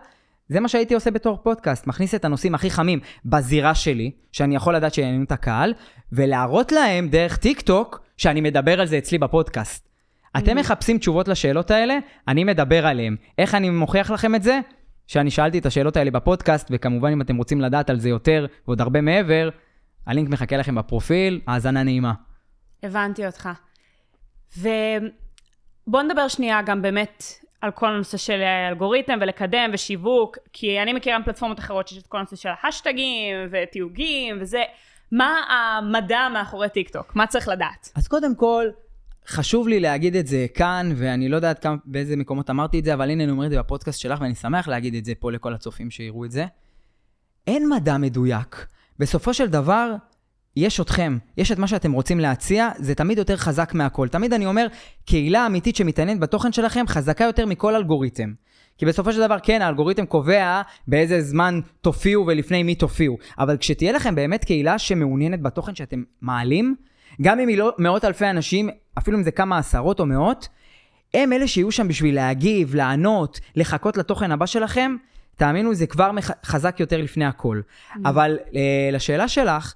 זה 0.49 0.59
מה 0.59 0.67
שהייתי 0.67 0.93
עושה 0.93 1.11
בתור 1.11 1.37
פודקאסט, 1.43 1.87
מכניס 1.87 2.15
את 2.15 2.25
הנושאים 2.25 2.55
הכי 2.55 2.69
חמים 2.69 2.99
בזירה 3.25 3.75
שלי, 3.75 4.11
שאני 4.31 4.55
יכול 4.55 4.75
לדעת 4.75 4.93
שיעניינו 4.93 5.23
את 5.23 5.31
הקהל, 5.31 5.73
ולהראות 6.11 6.71
להם 6.71 7.07
דרך 7.07 7.37
טיק 7.37 7.61
טוק 7.61 8.01
שאני 8.17 8.41
מדבר 8.41 8.81
על 8.81 8.87
זה 8.87 8.97
אצלי 8.97 9.17
בפודקאסט. 9.17 9.87
אתם 10.37 10.57
mm. 10.57 10.59
מחפשים 10.59 10.97
תשובות 10.97 11.27
לשאלות 11.27 11.71
האלה, 11.71 11.97
אני 12.27 12.43
מדבר 12.43 12.87
עליהן. 12.87 13.15
איך 13.37 13.55
אני 13.55 13.69
מוכיח 13.69 14.11
לכם 14.11 14.35
את 14.35 14.43
זה? 14.43 14.59
שאני 15.07 15.31
שאלתי 15.31 15.59
את 15.59 15.65
השאלות 15.65 15.97
האלה 15.97 16.11
בפודקאסט, 16.11 16.67
וכמובן 16.71 17.11
אם 17.11 17.21
אתם 17.21 17.35
רוצים 17.35 17.61
לדעת 17.61 17.89
על 17.89 17.99
זה 17.99 18.09
יותר 18.09 18.45
ועוד 18.67 18.81
הרבה 18.81 19.01
מעבר, 19.01 19.49
הלינק 20.05 20.29
מחכה 20.29 20.57
לכם 20.57 20.75
בפרופיל, 20.75 21.41
האזנה 21.47 21.83
נעימה. 21.83 22.13
הבנתי 22.83 23.25
אותך. 23.25 23.49
ובוא 24.57 26.01
נדבר 26.01 26.27
שנייה 26.27 26.61
גם 26.61 26.81
באמת 26.81 27.23
על 27.61 27.71
כל 27.71 27.87
הנושא 27.87 28.17
של 28.17 28.41
אלגוריתם 28.69 29.17
ולקדם 29.21 29.69
ושיווק, 29.73 30.37
כי 30.53 30.81
אני 30.81 30.93
מכירה 30.93 31.17
פלטפורמות 31.25 31.59
אחרות 31.59 31.87
שיש 31.87 31.97
את 31.97 32.07
כל 32.07 32.17
הנושא 32.17 32.35
של 32.35 32.49
השטגים 32.63 33.35
ותיוגים 33.51 34.37
וזה. 34.41 34.63
מה 35.11 35.35
המדע 35.49 36.27
מאחורי 36.33 36.69
טיק 36.69 36.89
טוק? 36.89 37.15
מה 37.15 37.27
צריך 37.27 37.47
לדעת? 37.47 37.91
אז 37.95 38.07
קודם 38.07 38.35
כל, 38.35 38.65
חשוב 39.27 39.67
לי 39.67 39.79
להגיד 39.79 40.15
את 40.15 40.27
זה 40.27 40.45
כאן, 40.53 40.91
ואני 40.95 41.29
לא 41.29 41.35
יודעת 41.35 41.59
כמה, 41.59 41.75
באיזה 41.85 42.15
מקומות 42.15 42.49
אמרתי 42.49 42.79
את 42.79 42.85
זה, 42.85 42.93
אבל 42.93 43.09
הנה 43.09 43.23
אני 43.23 43.31
אומר 43.31 43.45
את 43.45 43.51
זה 43.51 43.59
בפודקאסט 43.59 43.99
שלך, 43.99 44.21
ואני 44.21 44.35
שמח 44.35 44.67
להגיד 44.67 44.95
את 44.95 45.05
זה 45.05 45.13
פה 45.19 45.31
לכל 45.31 45.53
הצופים 45.53 45.91
שיראו 45.91 46.25
את 46.25 46.31
זה. 46.31 46.45
אין 47.47 47.69
מדע 47.69 47.97
מדויק. 47.97 48.65
בסופו 48.99 49.33
של 49.33 49.47
דבר, 49.47 49.95
יש 50.55 50.79
אתכם, 50.79 51.17
יש 51.37 51.51
את 51.51 51.57
מה 51.57 51.67
שאתם 51.67 51.91
רוצים 51.91 52.19
להציע, 52.19 52.69
זה 52.77 52.95
תמיד 52.95 53.17
יותר 53.17 53.37
חזק 53.37 53.73
מהכל. 53.73 54.07
תמיד 54.07 54.33
אני 54.33 54.45
אומר, 54.45 54.67
קהילה 55.05 55.45
אמיתית 55.45 55.75
שמתעניינת 55.75 56.19
בתוכן 56.19 56.51
שלכם 56.51 56.85
חזקה 56.87 57.23
יותר 57.23 57.45
מכל 57.45 57.75
אלגוריתם. 57.75 58.33
כי 58.77 58.85
בסופו 58.85 59.13
של 59.13 59.19
דבר, 59.19 59.37
כן, 59.43 59.61
האלגוריתם 59.61 60.05
קובע 60.05 60.61
באיזה 60.87 61.21
זמן 61.21 61.59
תופיעו 61.81 62.27
ולפני 62.27 62.63
מי 62.63 62.75
תופיעו. 62.75 63.17
אבל 63.39 63.57
כשתהיה 63.57 63.91
לכם 63.91 64.15
באמת 64.15 64.45
קהילה 64.45 64.79
שמעוניינת 64.79 65.41
בתוכן 65.41 65.75
שאתם 65.75 66.03
מעלים, 66.21 66.75
גם 67.21 67.39
אם 67.39 67.47
היא 67.47 67.57
לא 67.57 67.73
מאות 67.77 68.05
אלפי 68.05 68.29
אנשים, 68.29 68.69
אפילו 68.97 69.17
אם 69.17 69.23
זה 69.23 69.31
כמה 69.31 69.57
עשרות 69.57 69.99
או 69.99 70.05
מאות, 70.05 70.47
הם 71.13 71.33
אלה 71.33 71.47
שיהיו 71.47 71.71
שם 71.71 71.87
בשביל 71.87 72.15
להגיב, 72.15 72.75
לענות, 72.75 73.39
לחכות 73.55 73.97
לתוכן 73.97 74.31
הבא 74.31 74.45
שלכם, 74.45 74.95
תאמינו, 75.35 75.75
זה 75.75 75.87
כבר. 75.87 76.11
חזק 76.45 76.79
יותר 76.79 77.01
לפני 77.01 77.25
הכל. 77.25 77.61
Mm. 77.65 77.99
אבל 78.05 78.37
uh, 78.47 78.53
לשאלה 78.91 79.27
שלך, 79.27 79.73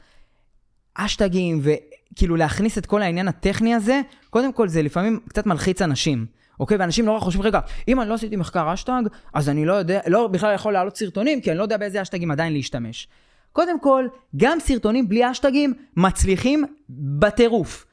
אשטגים 0.93 1.61
וכאילו 1.63 2.35
להכניס 2.35 2.77
את 2.77 2.85
כל 2.85 3.01
העניין 3.01 3.27
הטכני 3.27 3.75
הזה, 3.75 4.01
קודם 4.29 4.53
כל 4.53 4.67
זה 4.67 4.81
לפעמים 4.81 5.19
קצת 5.29 5.45
מלחיץ 5.45 5.81
אנשים. 5.81 6.25
אוקיי? 6.59 6.77
ואנשים 6.77 7.05
נורא 7.05 7.19
חושבים, 7.19 7.45
רגע, 7.45 7.59
אם 7.87 8.01
אני 8.01 8.09
לא 8.09 8.13
עשיתי 8.13 8.35
מחקר 8.35 8.73
אשטג, 8.73 9.01
אז 9.33 9.49
אני 9.49 9.65
לא 9.65 9.73
יודע, 9.73 9.99
לא 10.07 10.27
בכלל 10.27 10.55
יכול 10.55 10.73
להעלות 10.73 10.97
סרטונים, 10.97 11.41
כי 11.41 11.51
אני 11.51 11.57
לא 11.57 11.63
יודע 11.63 11.77
באיזה 11.77 12.01
אשטגים 12.01 12.31
עדיין 12.31 12.53
להשתמש. 12.53 13.07
קודם 13.53 13.79
כל, 13.79 14.07
גם 14.37 14.59
סרטונים 14.59 15.09
בלי 15.09 15.31
אשטגים 15.31 15.73
מצליחים 15.97 16.63
בטירוף. 16.89 17.85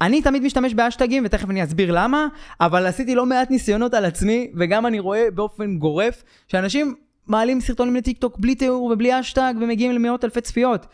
אני 0.00 0.22
תמיד 0.22 0.42
משתמש 0.42 0.74
באשטגים, 0.74 1.22
ותכף 1.26 1.50
אני 1.50 1.64
אסביר 1.64 1.92
למה, 1.92 2.28
אבל 2.60 2.86
עשיתי 2.86 3.14
לא 3.14 3.26
מעט 3.26 3.50
ניסיונות 3.50 3.94
על 3.94 4.04
עצמי, 4.04 4.50
וגם 4.56 4.86
אני 4.86 4.98
רואה 4.98 5.30
באופן 5.34 5.78
גורף, 5.78 6.22
שאנשים 6.48 6.94
מעלים 7.26 7.60
סרטונים 7.60 7.96
לטיקטוק 7.96 8.38
בלי 8.38 8.54
תיאור 8.54 8.82
ובלי 8.82 9.20
האשטג 9.20 9.54
ומגיעים 9.60 9.92
למאות 9.92 10.24
אלפי 10.24 10.40
צפיות. 10.40 10.86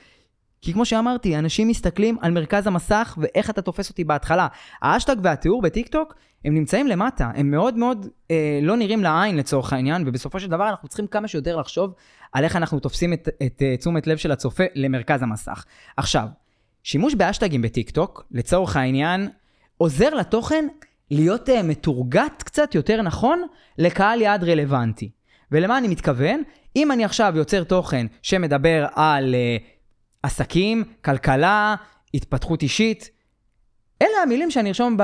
כי 0.62 0.72
כמו 0.72 0.84
שאמרתי, 0.84 1.38
אנשים 1.38 1.68
מסתכלים 1.68 2.16
על 2.20 2.32
מרכז 2.32 2.66
המסך 2.66 3.18
ואיך 3.20 3.50
אתה 3.50 3.62
תופס 3.62 3.90
אותי 3.90 4.04
בהתחלה. 4.04 4.46
האשטג 4.82 5.16
והתיאור 5.22 5.62
בטיקטוק, 5.62 6.14
הם 6.44 6.54
נמצאים 6.54 6.86
למטה, 6.86 7.30
הם 7.34 7.50
מאוד 7.50 7.76
מאוד 7.76 8.06
אה, 8.30 8.58
לא 8.62 8.76
נראים 8.76 9.02
לעין 9.02 9.36
לצורך 9.36 9.72
העניין, 9.72 10.04
ובסופו 10.06 10.40
של 10.40 10.48
דבר 10.48 10.68
אנחנו 10.68 10.88
צריכים 10.88 11.06
כמה 11.06 11.28
שיותר 11.28 11.56
לחשוב 11.56 11.94
על 12.32 12.44
איך 12.44 12.56
אנחנו 12.56 12.80
תופסים 12.80 13.12
את, 13.12 13.28
את, 13.28 13.42
את 13.42 13.62
אה, 13.62 13.76
תשומת 13.76 14.06
לב 14.06 14.16
של 14.16 14.32
הצופה 14.32 14.64
למרכז 14.74 15.22
המסך. 15.22 15.64
עכשיו, 15.96 16.26
שימוש 16.82 17.14
בהאשטגים 17.14 17.62
בטיקטוק, 17.62 18.24
לצורך 18.30 18.76
העניין, 18.76 19.28
עוזר 19.76 20.14
לתוכן 20.14 20.66
להיות 21.10 21.48
uh, 21.48 21.52
מתורגת 21.64 22.42
קצת 22.42 22.74
יותר 22.74 23.02
נכון 23.02 23.42
לקהל 23.78 24.20
יעד 24.20 24.44
רלוונטי. 24.44 25.10
ולמה 25.52 25.78
אני 25.78 25.88
מתכוון? 25.88 26.42
אם 26.76 26.92
אני 26.92 27.04
עכשיו 27.04 27.32
יוצר 27.36 27.64
תוכן 27.64 28.06
שמדבר 28.22 28.86
על 28.94 29.34
uh, 29.34 29.71
עסקים, 30.22 30.84
כלכלה, 31.04 31.74
התפתחות 32.14 32.62
אישית, 32.62 33.10
אלה 34.02 34.22
המילים 34.22 34.50
שאני 34.50 34.68
ארשום 34.68 34.96
ב... 34.96 35.02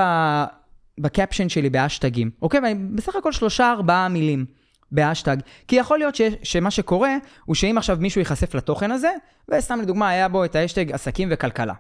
בקפשן 1.01 1.49
שלי 1.49 1.71
באשטגים, 1.71 2.31
אוקיי? 2.43 2.61
ואני 2.61 2.75
בסך 2.75 3.17
הכל 3.17 3.33
שלושה 3.33 3.71
ארבעה 3.71 4.09
מילים 4.09 4.47
באשטג. 4.93 5.37
כי 5.69 5.77
יכול 5.77 5.99
להיות 5.99 6.15
ש... 6.15 6.23
שמה 6.43 6.71
שקורה 6.71 7.17
הוא 7.45 7.55
שאם 7.55 7.79
עכשיו 7.79 7.97
מישהו 8.01 8.19
ייחשף 8.19 8.55
לתוכן 8.55 8.91
הזה, 8.91 9.11
וסתם 9.49 9.81
לדוגמה 9.81 10.09
היה 10.09 10.29
בו 10.29 10.45
את 10.45 10.57
האשטג 10.57 10.93
עסקים 10.93 11.29
וכלכלה. 11.31 11.75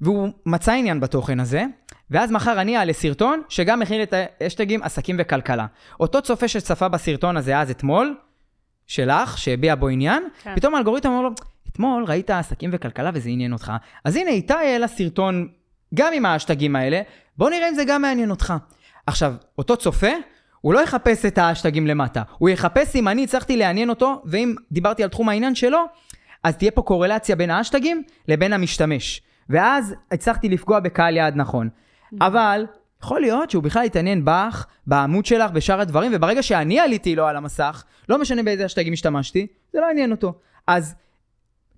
והוא 0.00 0.28
מצא 0.46 0.72
עניין 0.72 1.00
בתוכן 1.00 1.40
הזה, 1.40 1.64
ואז 2.10 2.30
מחר 2.30 2.60
אני 2.60 2.76
אעלה 2.76 2.92
סרטון 2.92 3.42
שגם 3.48 3.80
מכיל 3.80 4.02
את 4.02 4.14
האשטגים 4.40 4.82
עסקים 4.82 5.16
וכלכלה. 5.18 5.66
אותו 6.00 6.22
צופה 6.22 6.48
שצפה 6.48 6.88
בסרטון 6.88 7.36
הזה 7.36 7.58
אז 7.58 7.70
אתמול, 7.70 8.16
שלך, 8.86 9.38
שהביע 9.38 9.74
בו 9.74 9.88
עניין, 9.88 10.28
כן. 10.42 10.56
פתאום 10.56 10.74
האלגוריתם 10.74 11.08
אומר 11.08 11.22
לו, 11.22 11.30
אתמול 11.74 12.04
ראית 12.04 12.30
עסקים 12.30 12.70
וכלכלה 12.72 13.10
וזה 13.14 13.28
עניין 13.28 13.52
אותך. 13.52 13.72
אז 14.04 14.16
הנה 14.16 14.30
איתי 14.30 14.54
העלה 14.54 14.88
סרטון 14.88 15.48
גם 15.94 16.12
עם 16.14 16.26
האשטגים 16.26 16.76
האלה, 16.76 17.00
בוא 17.36 17.50
נראה 17.50 17.68
אם 17.68 17.74
זה 17.74 17.84
גם 17.86 18.02
מעניין 18.02 18.30
אותך. 18.30 18.54
עכשיו, 19.06 19.34
אותו 19.58 19.76
צופה, 19.76 20.10
הוא 20.60 20.74
לא 20.74 20.80
יחפש 20.80 21.24
את 21.26 21.38
האשטגים 21.38 21.86
למטה, 21.86 22.22
הוא 22.38 22.48
יחפש 22.48 22.96
אם 22.96 23.08
אני 23.08 23.24
הצלחתי 23.24 23.56
לעניין 23.56 23.90
אותו, 23.90 24.22
ואם 24.24 24.54
דיברתי 24.72 25.02
על 25.02 25.08
תחום 25.08 25.28
העניין 25.28 25.54
שלו, 25.54 25.84
אז 26.42 26.56
תהיה 26.56 26.70
פה 26.70 26.82
קורלציה 26.82 27.36
בין 27.36 27.50
האשטגים 27.50 28.02
לבין 28.28 28.52
המשתמש. 28.52 29.22
ואז 29.48 29.94
הצלחתי 30.12 30.48
לפגוע 30.48 30.80
בקהל 30.80 31.16
יעד 31.16 31.36
נכון. 31.36 31.68
אבל 32.20 32.66
יכול 33.02 33.20
להיות 33.20 33.50
שהוא 33.50 33.62
בכלל 33.62 33.84
יתעניין 33.84 34.24
בך, 34.24 34.66
בעמוד 34.86 35.26
שלך, 35.26 35.50
בשאר 35.50 35.80
הדברים, 35.80 36.12
וברגע 36.14 36.42
שאני 36.42 36.80
עליתי 36.80 37.16
לו 37.16 37.26
על 37.26 37.36
המסך, 37.36 37.84
לא 38.08 38.18
משנה 38.18 38.42
באיזה 38.42 38.66
אשטגים 38.66 38.92
השתמשתי, 38.92 39.46
זה 39.72 39.80
לא 39.80 39.86
עניין 39.90 40.10
אותו. 40.10 40.34
אז 40.66 40.94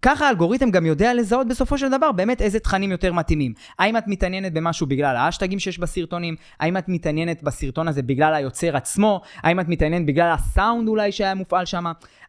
ככה 0.03 0.27
האלגוריתם 0.27 0.71
גם 0.71 0.87
יודע 0.87 1.15
לזהות 1.15 1.49
בסופו 1.49 1.79
של 1.79 1.89
דבר 1.89 2.13
באמת 2.13 2.43
איזה 2.43 2.59
תכנים 2.59 2.91
יותר 2.91 3.13
מתאימים. 3.13 3.53
האם 3.79 3.97
את 3.97 4.05
מתעניינת 4.07 4.53
במשהו 4.53 4.87
בגלל 4.87 5.17
האשטגים 5.17 5.59
שיש 5.59 5.79
בסרטונים? 5.79 6.37
האם 6.61 6.77
את 6.77 6.89
מתעניינת 6.89 7.43
בסרטון 7.43 7.89
הזה 7.89 8.03
בגלל 8.03 8.35
היוצר 8.35 8.77
עצמו? 8.77 9.21
האם 9.37 9.61
את 9.61 9.69
מתעניינת 9.69 10.07
בגלל 10.07 10.31
הסאונד 10.33 10.89
אולי 10.89 11.13
שהיה 11.13 11.35
מופעל 11.35 11.65
שם? 11.65 11.85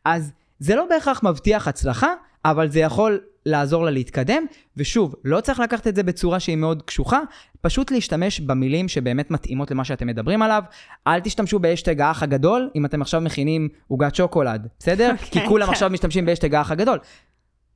אז 0.06 0.32
זה 0.60 0.76
לא 0.76 0.86
בהכרח 0.90 1.24
מבטיח 1.24 1.68
הצלחה, 1.68 2.14
אבל 2.46 2.70
זה 2.70 2.80
יכול 2.80 3.20
לעזור 3.46 3.86
לה 3.86 3.92
להתקדם, 3.92 4.46
ושוב, 4.78 5.16
לא 5.24 5.42
צריך 5.42 5.60
לקחת 5.60 5.88
את 5.88 5.96
זה 5.96 6.04
בצורה 6.04 6.40
שהיא 6.40 6.56
מאוד 6.56 6.82
קשוחה, 6.82 7.20
פשוט 7.62 7.92
להשתמש 7.92 8.40
במילים 8.40 8.88
שבאמת 8.88 9.32
מתאימות 9.32 9.72
למה 9.72 9.84
שאתם 9.84 10.08
מדברים 10.08 10.42
עליו. 10.42 10.64
אל 11.08 11.20
תשתמשו 11.20 11.60
באשטג 11.60 12.02
האח 12.02 12.24
הגדול, 12.24 12.70
אם 12.76 12.86
אתם 12.86 13.02
עכשיו 13.02 13.22
מכינים 13.22 13.70
עוגת 13.88 14.16
שוקולד, 14.16 14.68
בסדר? 14.80 15.12
Okay, 15.18 15.26
כי 15.32 15.48
כולם. 15.48 15.66
כן. 15.66 15.72
עכשיו 15.72 15.90
משתמשים 15.90 16.26
באשטג 16.26 16.56
האח 16.56 16.72
הגדול. 16.72 17.00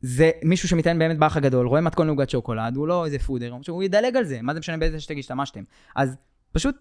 זה 0.02 0.32
מישהו 0.44 0.70
שמתעניין 0.70 1.00
באמת 1.00 1.18
באח 1.18 1.38
הגדול, 1.38 1.68
רואה 1.68 1.82
מתכון 1.82 2.08
לעוגת 2.08 2.30
שוקולד, 2.30 2.76
הוא 2.76 2.88
לא 2.88 3.06
איזה 3.06 3.20
פודר, 3.20 3.56
הוא 3.68 3.84
ידלג 3.84 4.18
על 4.18 4.24
זה, 4.24 4.40
מה 4.42 4.54
זה 4.54 4.60
משנה 4.60 4.78
באיזה 4.78 4.98
אשטג 4.98 5.20
השתמשתם. 5.20 5.64
אז 5.96 6.18
פשוט 6.52 6.76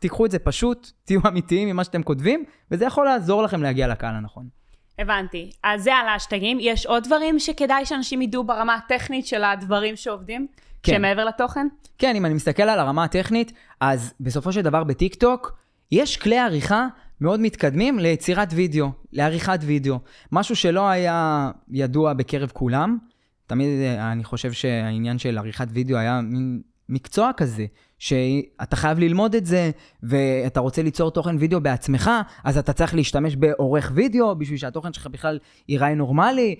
תיקחו 0.00 0.26
את 0.26 0.30
זה 0.30 0.38
פשוט, 0.38 0.90
תהיו 1.04 1.20
אמיתיים 1.28 1.68
עם 1.68 1.76
מה 1.76 1.84
שאתם 1.84 2.02
כותבים, 2.02 2.44
וזה 2.70 2.84
יכול 2.84 3.04
לעזור 3.04 3.42
לכם 3.42 3.62
להגיע 3.62 3.88
לקהל 3.88 4.14
הנכון. 4.14 4.48
הבנתי. 4.98 5.50
אז 5.62 5.82
זה 5.82 5.94
על 5.94 6.08
האשטגים. 6.08 6.58
יש 6.60 6.86
עוד 6.86 7.04
דברים 7.04 7.38
שכדאי 7.38 7.86
שאנשים 7.86 8.22
ידעו 8.22 8.44
ברמה 8.44 8.74
הטכנית 8.74 9.26
של 9.26 9.44
הדברים 9.44 9.96
שעובדים? 9.96 10.46
כן. 10.82 10.92
שמעבר 10.92 11.24
לתוכן? 11.24 11.66
כן, 11.98 12.16
אם 12.16 12.26
אני 12.26 12.34
מסתכל 12.34 12.62
על 12.62 12.78
הרמה 12.78 13.04
הטכנית, 13.04 13.52
אז 13.80 14.14
בסופו 14.20 14.52
של 14.52 14.62
דבר 14.62 14.84
בטיקטוק, 14.84 15.52
יש 15.92 16.16
כלי 16.16 16.38
עריכה 16.38 16.86
מאוד 17.20 17.40
מתקדמים 17.40 17.98
ליצירת 17.98 18.48
וידאו, 18.52 18.90
לעריכת 19.12 19.58
וידאו. 19.62 19.98
משהו 20.32 20.56
שלא 20.56 20.88
היה 20.88 21.50
ידוע 21.70 22.12
בקרב 22.12 22.50
כולם. 22.52 22.98
תמיד 23.46 23.68
אה, 23.68 24.12
אני 24.12 24.24
חושב 24.24 24.52
שהעניין 24.52 25.18
של 25.18 25.38
עריכת 25.38 25.66
וידאו 25.70 25.98
היה 25.98 26.20
מין 26.20 26.60
מקצוע 26.88 27.30
כזה, 27.36 27.66
שאתה 27.98 28.76
חייב 28.76 28.98
ללמוד 28.98 29.34
את 29.34 29.46
זה, 29.46 29.70
ואתה 30.02 30.60
רוצה 30.60 30.82
ליצור 30.82 31.10
תוכן 31.10 31.36
וידאו 31.38 31.60
בעצמך, 31.60 32.10
אז 32.44 32.58
אתה 32.58 32.72
צריך 32.72 32.94
להשתמש 32.94 33.36
בעורך 33.36 33.92
וידאו, 33.94 34.36
בשביל 34.38 34.58
שהתוכן 34.58 34.92
שלך 34.92 35.06
בכלל 35.06 35.38
ייראה 35.68 35.94
נורמלי. 35.94 36.56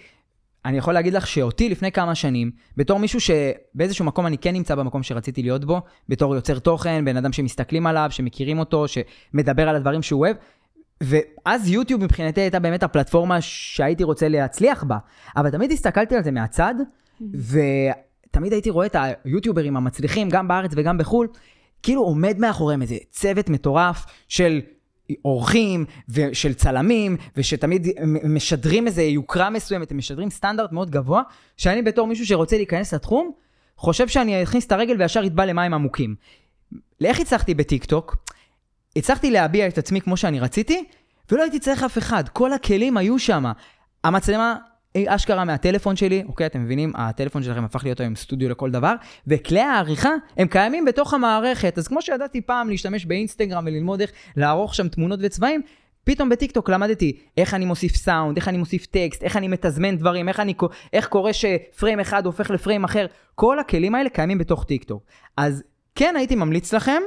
אני 0.64 0.78
יכול 0.78 0.94
להגיד 0.94 1.14
לך 1.14 1.26
שאותי 1.26 1.68
לפני 1.68 1.92
כמה 1.92 2.14
שנים, 2.14 2.50
בתור 2.76 2.98
מישהו 2.98 3.20
שבאיזשהו 3.20 4.04
מקום 4.04 4.26
אני 4.26 4.38
כן 4.38 4.52
נמצא 4.52 4.74
במקום 4.74 5.02
שרציתי 5.02 5.42
להיות 5.42 5.64
בו, 5.64 5.80
בתור 6.08 6.34
יוצר 6.34 6.58
תוכן, 6.58 7.04
בן 7.04 7.16
אדם 7.16 7.32
שמסתכלים 7.32 7.86
עליו, 7.86 8.06
שמכירים 8.10 8.58
אותו, 8.58 8.84
שמדבר 8.88 9.68
על 9.68 9.76
הדברים 9.76 10.02
שהוא 10.02 10.20
אוהב, 10.20 10.36
ואז 11.00 11.68
יוטיוב 11.68 12.04
מבחינתי 12.04 12.40
הייתה 12.40 12.58
באמת 12.58 12.82
הפלטפורמה 12.82 13.40
שהייתי 13.40 14.04
רוצה 14.04 14.28
להצליח 14.28 14.84
בה. 14.84 14.98
אבל 15.36 15.50
תמיד 15.50 15.72
הסתכלתי 15.72 16.16
על 16.16 16.22
זה 16.22 16.30
מהצד, 16.30 16.74
mm-hmm. 16.78 17.24
ו... 17.36 17.58
תמיד 18.34 18.52
הייתי 18.52 18.70
רואה 18.70 18.86
את 18.86 18.96
היוטיוברים 19.24 19.76
המצליחים, 19.76 20.28
גם 20.28 20.48
בארץ 20.48 20.70
וגם 20.76 20.98
בחו"ל, 20.98 21.28
כאילו 21.82 22.02
עומד 22.02 22.38
מאחוריהם 22.38 22.82
איזה 22.82 22.96
צוות 23.10 23.48
מטורף 23.48 24.04
של 24.28 24.60
אורחים 25.24 25.84
ושל 26.08 26.54
צלמים, 26.54 27.16
ושתמיד 27.36 27.88
משדרים 28.24 28.86
איזה 28.86 29.02
יוקרה 29.02 29.50
מסוימת, 29.50 29.90
הם 29.90 29.98
משדרים 29.98 30.30
סטנדרט 30.30 30.72
מאוד 30.72 30.90
גבוה, 30.90 31.22
שאני 31.56 31.82
בתור 31.82 32.06
מישהו 32.06 32.26
שרוצה 32.26 32.56
להיכנס 32.56 32.94
לתחום, 32.94 33.30
חושב 33.76 34.08
שאני 34.08 34.42
אכניס 34.42 34.66
את 34.66 34.72
הרגל 34.72 34.96
וישר 34.98 35.24
יטבע 35.24 35.46
למים 35.46 35.74
עמוקים. 35.74 36.14
לאיך 37.00 37.20
הצלחתי 37.20 37.54
בטיקטוק? 37.54 38.16
הצלחתי 38.96 39.30
להביע 39.30 39.68
את 39.68 39.78
עצמי 39.78 40.00
כמו 40.00 40.16
שאני 40.16 40.40
רציתי, 40.40 40.84
ולא 41.30 41.42
הייתי 41.42 41.58
צריך 41.58 41.82
אף 41.82 41.98
אחד, 41.98 42.28
כל 42.28 42.52
הכלים 42.52 42.96
היו 42.96 43.18
שם. 43.18 43.44
המצלמה 44.04 44.56
אשכרה 44.96 45.44
מהטלפון 45.44 45.96
שלי, 45.96 46.22
אוקיי, 46.28 46.46
אתם 46.46 46.64
מבינים? 46.64 46.92
הטלפון 46.96 47.42
שלכם 47.42 47.64
הפך 47.64 47.84
להיות 47.84 48.00
היום 48.00 48.16
סטודיו 48.16 48.48
לכל 48.48 48.70
דבר, 48.70 48.94
וכלי 49.26 49.60
העריכה 49.60 50.10
הם 50.36 50.48
קיימים 50.48 50.84
בתוך 50.84 51.14
המערכת. 51.14 51.78
אז 51.78 51.88
כמו 51.88 52.02
שידעתי 52.02 52.40
פעם 52.40 52.68
להשתמש 52.68 53.06
באינסטגרם 53.06 53.64
וללמוד 53.66 54.00
איך 54.00 54.10
לערוך 54.36 54.74
שם 54.74 54.88
תמונות 54.88 55.20
וצבעים, 55.22 55.60
פתאום 56.04 56.28
בטיקטוק 56.28 56.70
למדתי 56.70 57.18
איך 57.36 57.54
אני 57.54 57.64
מוסיף 57.64 57.96
סאונד, 57.96 58.36
איך 58.36 58.48
אני 58.48 58.58
מוסיף 58.58 58.86
טקסט, 58.86 59.22
איך 59.22 59.36
אני 59.36 59.48
מתזמן 59.48 59.96
דברים, 59.96 60.28
איך, 60.28 60.40
אני, 60.40 60.54
איך 60.92 61.06
קורה 61.06 61.32
שפריים 61.32 62.00
אחד 62.00 62.26
הופך 62.26 62.50
לפריים 62.50 62.84
אחר. 62.84 63.06
כל 63.34 63.58
הכלים 63.58 63.94
האלה 63.94 64.10
קיימים 64.10 64.38
בתוך 64.38 64.64
טיקטוק. 64.64 65.02
אז 65.36 65.62
כן 65.94 66.14
הייתי 66.16 66.34
ממליץ 66.34 66.74
לכם 66.74 67.02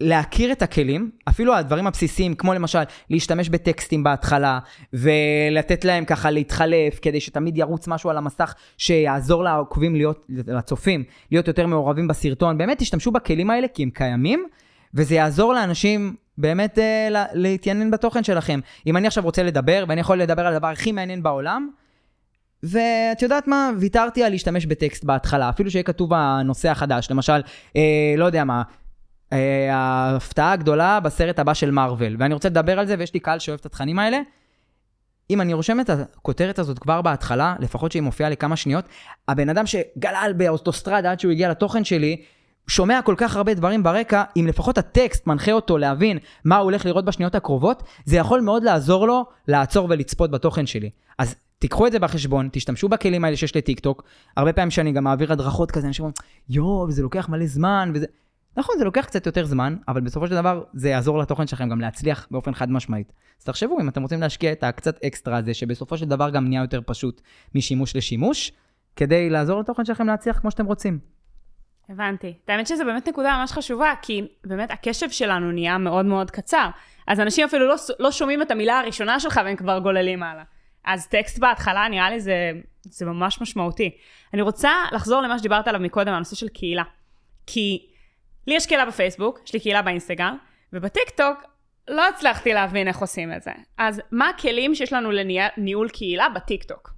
להכיר 0.00 0.52
את 0.52 0.62
הכלים, 0.62 1.10
אפילו 1.28 1.54
הדברים 1.54 1.86
הבסיסיים, 1.86 2.34
כמו 2.34 2.54
למשל 2.54 2.82
להשתמש 3.10 3.48
בטקסטים 3.48 4.04
בהתחלה, 4.04 4.58
ולתת 4.92 5.84
להם 5.84 6.04
ככה 6.04 6.30
להתחלף, 6.30 6.98
כדי 7.02 7.20
שתמיד 7.20 7.58
ירוץ 7.58 7.88
משהו 7.88 8.10
על 8.10 8.16
המסך 8.16 8.54
שיעזור 8.78 9.44
לעוקבים 9.44 9.96
להיות, 9.96 10.26
לצופים, 10.28 11.04
להיות 11.30 11.48
יותר 11.48 11.66
מעורבים 11.66 12.08
בסרטון. 12.08 12.58
באמת 12.58 12.78
תשתמשו 12.78 13.10
בכלים 13.10 13.50
האלה 13.50 13.68
כי 13.68 13.82
הם 13.82 13.90
קיימים, 13.90 14.46
וזה 14.94 15.14
יעזור 15.14 15.54
לאנשים 15.54 16.14
באמת 16.38 16.78
אה, 16.78 17.08
לה, 17.10 17.24
להתעניין 17.32 17.90
בתוכן 17.90 18.24
שלכם. 18.24 18.60
אם 18.86 18.96
אני 18.96 19.06
עכשיו 19.06 19.24
רוצה 19.24 19.42
לדבר, 19.42 19.84
ואני 19.88 20.00
יכול 20.00 20.18
לדבר 20.18 20.46
על 20.46 20.54
הדבר 20.54 20.68
הכי 20.68 20.92
מעניין 20.92 21.22
בעולם, 21.22 21.68
ואת 22.62 23.22
יודעת 23.22 23.48
מה? 23.48 23.70
ויתרתי 23.78 24.22
על 24.22 24.30
להשתמש 24.32 24.66
בטקסט 24.66 25.04
בהתחלה, 25.04 25.48
אפילו 25.48 25.70
שיהיה 25.70 25.82
כתוב 25.82 26.14
הנושא 26.14 26.70
החדש, 26.70 27.10
למשל, 27.10 27.42
אה, 27.76 28.14
לא 28.16 28.24
יודע 28.24 28.44
מה, 28.44 28.62
ההפתעה 29.70 30.52
הגדולה 30.52 31.00
בסרט 31.00 31.38
הבא 31.38 31.54
של 31.54 31.70
מארוול, 31.70 32.16
ואני 32.18 32.34
רוצה 32.34 32.48
לדבר 32.48 32.78
על 32.78 32.86
זה, 32.86 32.94
ויש 32.98 33.14
לי 33.14 33.20
קהל 33.20 33.38
שאוהב 33.38 33.60
את 33.60 33.66
התכנים 33.66 33.98
האלה. 33.98 34.20
אם 35.30 35.40
אני 35.40 35.54
רושם 35.54 35.80
את 35.80 35.90
הכותרת 35.90 36.58
הזאת 36.58 36.78
כבר 36.78 37.02
בהתחלה, 37.02 37.56
לפחות 37.58 37.92
שהיא 37.92 38.02
מופיעה 38.02 38.30
לכמה 38.30 38.56
שניות, 38.56 38.84
הבן 39.28 39.48
אדם 39.48 39.66
שגלל 39.66 40.32
באוטוסטרדה 40.36 41.10
עד 41.10 41.20
שהוא 41.20 41.32
הגיע 41.32 41.50
לתוכן 41.50 41.84
שלי, 41.84 42.22
שומע 42.68 43.00
כל 43.02 43.14
כך 43.18 43.36
הרבה 43.36 43.54
דברים 43.54 43.82
ברקע, 43.82 44.22
אם 44.36 44.46
לפחות 44.48 44.78
הטקסט 44.78 45.26
מנחה 45.26 45.52
אותו 45.52 45.78
להבין 45.78 46.18
מה 46.44 46.56
הוא 46.56 46.64
הולך 46.64 46.86
לראות 46.86 47.04
בשניות 47.04 47.34
הקרובות, 47.34 47.82
זה 48.04 48.16
יכול 48.16 48.40
מאוד 48.40 48.64
לעזור 48.64 49.06
לו 49.06 49.26
לעצור 49.48 49.86
ולצפות 49.90 50.30
בתוכן 50.30 50.66
שלי. 50.66 50.90
אז 51.18 51.34
תיקחו 51.58 51.86
את 51.86 51.92
זה 51.92 51.98
בחשבון, 51.98 52.48
תשתמשו 52.52 52.88
בכלים 52.88 53.24
האלה 53.24 53.36
שיש 53.36 53.56
לטיקטוק. 53.56 54.02
הרבה 54.36 54.52
פעמים 54.52 54.70
שאני 54.70 54.92
גם 54.92 55.04
מעביר 55.04 55.32
הדרכות 55.32 55.70
כזה, 55.70 55.86
אנשים 55.86 56.04
אומרים, 56.04 56.14
יואו, 56.48 56.90
זה 56.90 57.02
לוקח 57.02 57.28
מלא 57.28 57.46
זמן, 57.46 57.92
וזה... 57.94 58.06
נכון, 58.56 58.74
זה 58.78 58.84
לוקח 58.84 59.04
קצת 59.04 59.26
יותר 59.26 59.44
זמן, 59.44 59.76
אבל 59.88 60.00
בסופו 60.00 60.26
של 60.26 60.34
דבר 60.34 60.62
זה 60.74 60.88
יעזור 60.88 61.18
לתוכן 61.18 61.46
שלכם 61.46 61.68
גם 61.68 61.80
להצליח 61.80 62.26
באופן 62.30 62.54
חד 62.54 62.70
משמעית. 62.70 63.12
אז 63.38 63.44
תחשבו 63.44 63.80
אם 63.80 63.88
אתם 63.88 64.02
רוצים 64.02 64.20
להשקיע 64.20 64.52
את 64.52 64.64
הקצת 64.64 65.04
אקסטרה 65.04 65.36
הזה, 65.36 65.54
שבסופו 65.54 65.98
של 65.98 66.06
דבר 66.06 66.30
גם 66.30 66.48
נהיה 66.48 66.62
יותר 66.62 66.80
פשוט 66.86 67.20
משימוש 67.54 67.96
לשימוש, 67.96 68.52
כדי 68.96 69.30
לעזור 69.30 69.60
לתוכן 69.60 69.84
שלכם 69.84 70.06
להצליח 70.06 70.38
כמו 70.38 70.50
שאתם 70.50 70.66
רוצים. 70.66 70.98
הבנתי. 71.88 72.34
האמת 72.48 72.66
שזו 72.66 72.84
באמת 72.84 73.08
נקודה 73.08 73.36
ממש 73.38 73.52
חשובה, 73.52 73.92
כי 74.02 74.22
באמת 74.44 74.70
הקשב 74.70 75.10
שלנו 75.10 75.52
נהיה 75.52 75.78
מאוד 75.78 76.06
מאוד 76.06 76.30
קצר. 76.30 76.68
אז 77.06 77.20
אנשים 77.20 77.44
אפילו 77.44 77.68
לא, 77.68 77.74
לא 77.98 78.10
שומעים 78.10 78.42
את 78.42 78.50
המילה 78.50 78.78
הראשונה 78.78 79.20
שלך 79.20 79.40
והם 79.44 79.56
כבר 79.56 79.78
גוללים 79.78 80.22
הלאה. 80.22 80.44
אז 80.84 81.06
טקסט 81.06 81.38
בהתחלה, 81.38 81.88
נראה 81.88 82.10
לי 82.10 82.20
זה, 82.20 82.52
זה 82.82 83.06
ממש 83.06 83.40
משמעותי. 83.40 83.90
אני 84.34 84.42
רוצה 84.42 84.70
לחזור 84.92 85.22
למה 85.22 85.38
שדיברת 85.38 85.68
עליו 85.68 85.80
מקודם, 85.80 86.12
הנושא 86.12 86.36
של 86.36 86.48
קהילה. 86.48 86.82
כי 87.46 87.86
לי 88.46 88.54
יש 88.54 88.66
קהילה 88.66 88.86
בפייסבוק, 88.86 89.40
יש 89.46 89.52
לי 89.52 89.60
קהילה 89.60 89.82
באינסטגרם, 89.82 90.36
ובטיקטוק 90.72 91.38
לא 91.88 92.08
הצלחתי 92.08 92.52
להבין 92.52 92.88
איך 92.88 92.98
עושים 92.98 93.32
את 93.32 93.42
זה. 93.42 93.50
אז 93.78 94.00
מה 94.10 94.28
הכלים 94.28 94.74
שיש 94.74 94.92
לנו 94.92 95.10
לניהול 95.10 95.88
קהילה 95.88 96.26
בטיקטוק? 96.34 96.94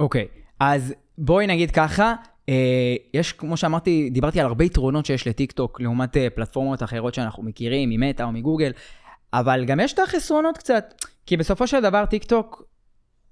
אוקיי, 0.00 0.28
okay, 0.30 0.38
אז 0.60 0.94
בואי 1.18 1.46
נגיד 1.46 1.70
ככה, 1.70 2.14
אה, 2.48 2.96
יש, 3.14 3.32
כמו 3.32 3.56
שאמרתי, 3.56 4.10
דיברתי 4.10 4.40
על 4.40 4.46
הרבה 4.46 4.64
יתרונות 4.64 5.06
שיש 5.06 5.26
לטיקטוק 5.26 5.80
לעומת 5.80 6.16
אה, 6.16 6.30
פלטפורמות 6.30 6.82
אחרות 6.82 7.14
שאנחנו 7.14 7.42
מכירים, 7.42 7.90
ממטא 7.90 8.22
או 8.22 8.32
מגוגל, 8.32 8.72
אבל 9.32 9.64
גם 9.64 9.80
יש 9.80 9.92
את 9.92 9.98
החסרונות 9.98 10.58
קצת, 10.58 10.94
כי 11.26 11.36
בסופו 11.36 11.66
של 11.66 11.80
דבר 11.80 12.06
טיקטוק 12.06 12.62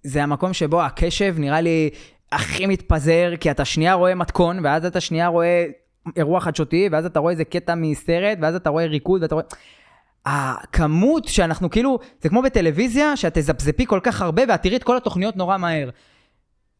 זה 0.02 0.22
המקום 0.22 0.52
שבו 0.52 0.82
הקשב 0.82 1.34
נראה 1.38 1.60
לי 1.60 1.90
הכי 2.32 2.66
מתפזר, 2.66 3.32
כי 3.40 3.50
אתה 3.50 3.64
שנייה 3.64 3.94
רואה 3.94 4.14
מתכון, 4.14 4.64
ואז 4.64 4.84
אתה 4.84 5.00
שנייה 5.00 5.26
רואה 5.26 5.66
אירוע 6.16 6.40
חדשותי, 6.40 6.88
ואז 6.92 7.06
אתה 7.06 7.20
רואה 7.20 7.32
איזה 7.32 7.44
קטע 7.44 7.74
מסרט, 7.74 8.38
ואז 8.40 8.54
אתה 8.54 8.70
רואה 8.70 8.86
ריקוד, 8.86 9.22
ואתה 9.22 9.34
רואה... 9.34 9.44
הכמות 10.26 11.28
שאנחנו 11.28 11.70
כאילו, 11.70 11.98
זה 12.22 12.28
כמו 12.28 12.42
בטלוויזיה, 12.42 13.16
שאת 13.16 13.38
תזפזפי 13.38 13.86
כל 13.86 14.00
כך 14.02 14.22
הרבה 14.22 14.42
ואת 14.48 14.62
תראי 14.62 14.76
את 14.76 14.84
כל 14.84 14.96
התוכניות 14.96 15.36
נורא 15.36 15.56
מהר. 15.56 15.90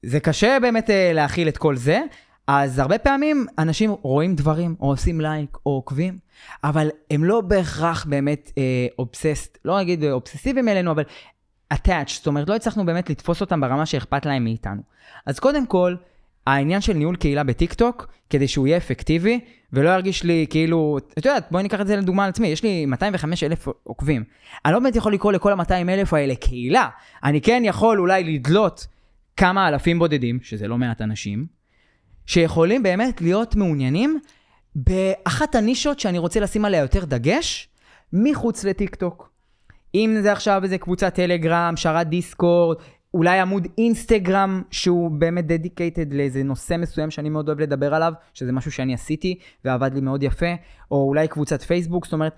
זה 0.03 0.21
קשה 0.21 0.59
באמת 0.63 0.91
אה, 0.91 1.13
להכיל 1.15 1.49
את 1.49 1.59
כל 1.59 1.77
זה, 1.77 2.01
אז 2.47 2.79
הרבה 2.79 2.99
פעמים 2.99 3.47
אנשים 3.59 3.91
רואים 4.03 4.35
דברים, 4.35 4.77
או 4.81 4.87
עושים 4.87 5.21
לייק, 5.21 5.57
או 5.67 5.71
עוקבים, 5.71 6.19
אבל 6.65 6.91
הם 7.11 7.25
לא 7.25 7.41
בהכרח 7.41 8.05
באמת 8.05 8.51
אה, 8.59 8.87
אובססט, 8.99 9.59
לא 9.65 9.81
אגיד 9.81 10.05
אובססיביים 10.05 10.69
אלינו, 10.69 10.91
אבל 10.91 11.03
attached, 11.75 12.13
זאת 12.13 12.27
אומרת, 12.27 12.49
לא 12.49 12.55
הצלחנו 12.55 12.87
באמת 12.87 13.11
לתפוס 13.11 13.41
אותם 13.41 13.61
ברמה 13.61 13.87
שאכפת 13.87 14.27
להם 14.27 14.45
מאיתנו. 14.45 14.83
אז 15.27 15.39
קודם 15.39 15.67
כל, 15.67 15.95
העניין 16.47 16.81
של 16.81 16.93
ניהול 16.93 17.17
קהילה 17.17 17.45
בטיקטוק, 17.45 18.07
כדי 18.31 18.49
שהוא 18.49 18.67
יהיה 18.67 18.77
אפקטיבי, 18.77 19.41
ולא 19.73 19.91
ירגיש 19.91 20.25
לי 20.25 20.47
כאילו, 20.51 20.99
את 20.99 21.27
יודעת, 21.27 21.47
בואי 21.51 21.63
ניקח 21.63 21.81
את 21.81 21.87
זה 21.87 21.97
לדוגמה 21.97 22.25
על 22.25 22.29
עצמי, 22.29 22.49
יש 22.49 22.63
לי 22.63 22.87
205 22.87 23.45
אלף 23.45 23.69
עוקבים. 23.83 24.25
אני 24.65 24.73
לא 24.73 24.79
באמת 24.79 24.97
יכול 24.97 25.15
לקרוא 25.15 25.33
לכל 25.33 25.53
ה-200 25.53 25.73
אלף 25.89 26.15
האלה 26.15 26.35
קהילה. 26.35 26.89
אני 27.25 27.41
כן 27.41 27.63
יכול 27.65 28.01
אולי 28.01 28.25
לדלות 28.25 28.87
כמה 29.37 29.69
אלפים 29.69 29.99
בודדים, 29.99 30.39
שזה 30.43 30.69
לא 30.69 30.79
מעט 30.79 31.03
אנשים, 31.03 31.47
שיכולים 32.27 32.83
באמת 32.83 33.21
להיות 33.21 33.57
מעוניינים 33.57 34.21
באחת 34.75 35.55
הנישות 35.55 36.01
שאני 36.01 36.19
רוצה 36.19 36.41
לשים 36.41 36.65
עליה 36.65 36.81
יותר 36.81 37.05
דגש, 37.05 37.69
מחוץ 38.13 38.65
לטיקטוק. 38.65 39.31
אם 39.95 40.17
זה 40.23 40.33
עכשיו 40.33 40.61
איזה 40.65 40.79
קבוצת 40.79 41.15
טלגרם, 41.15 41.73
שרת 41.77 42.07
דיסקורד, 42.09 42.77
אולי 43.17 43.41
עמוד 43.41 43.67
אינסטגרם 43.79 44.63
שהוא 44.71 45.11
באמת 45.11 45.47
dedicated 45.47 46.13
לאיזה 46.13 46.43
נושא 46.43 46.77
מסוים 46.79 47.11
שאני 47.11 47.29
מאוד 47.29 47.49
אוהב 47.49 47.61
לדבר 47.61 47.95
עליו, 47.95 48.13
שזה 48.35 48.53
משהו 48.53 48.73
שאני 48.73 48.95
עשיתי 48.95 49.39
ועבד 49.65 49.95
לי 49.95 50.01
מאוד 50.01 50.23
יפה, 50.23 50.55
או 50.91 51.09
אולי 51.09 51.29
קבוצת 51.29 51.63
פייסבוק, 51.63 52.05
זאת 52.05 52.13
אומרת, 52.13 52.37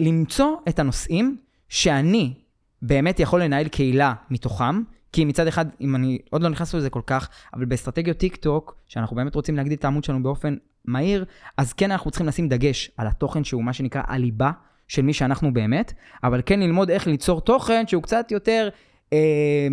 למצוא 0.00 0.56
את 0.68 0.78
הנושאים 0.78 1.36
שאני 1.68 2.34
באמת 2.82 3.20
יכול 3.20 3.42
לנהל 3.42 3.68
קהילה 3.68 4.14
מתוכם, 4.30 4.82
כי 5.12 5.24
מצד 5.24 5.46
אחד, 5.46 5.66
אם 5.80 5.96
אני 5.96 6.18
עוד 6.30 6.42
לא 6.42 6.48
נכנס 6.48 6.74
לזה 6.74 6.90
כל 6.90 7.02
כך, 7.06 7.28
אבל 7.54 7.64
באסטרטגיות 7.64 8.16
טיק 8.16 8.36
טוק, 8.36 8.76
שאנחנו 8.86 9.16
באמת 9.16 9.34
רוצים 9.34 9.56
להגדיל 9.56 9.78
את 9.78 9.84
העמוד 9.84 10.04
שלנו 10.04 10.22
באופן 10.22 10.56
מהיר, 10.84 11.24
אז 11.56 11.72
כן 11.72 11.90
אנחנו 11.90 12.10
צריכים 12.10 12.26
לשים 12.26 12.48
דגש 12.48 12.90
על 12.96 13.06
התוכן 13.06 13.44
שהוא 13.44 13.64
מה 13.64 13.72
שנקרא 13.72 14.02
הליבה 14.06 14.50
של 14.88 15.02
מי 15.02 15.12
שאנחנו 15.12 15.52
באמת, 15.52 15.92
אבל 16.24 16.42
כן 16.46 16.60
ללמוד 16.60 16.90
איך 16.90 17.06
ליצור 17.06 17.40
תוכן 17.40 17.86
שהוא 17.86 18.02
קצת 18.02 18.30
יותר 18.30 18.68
אה, 19.12 19.68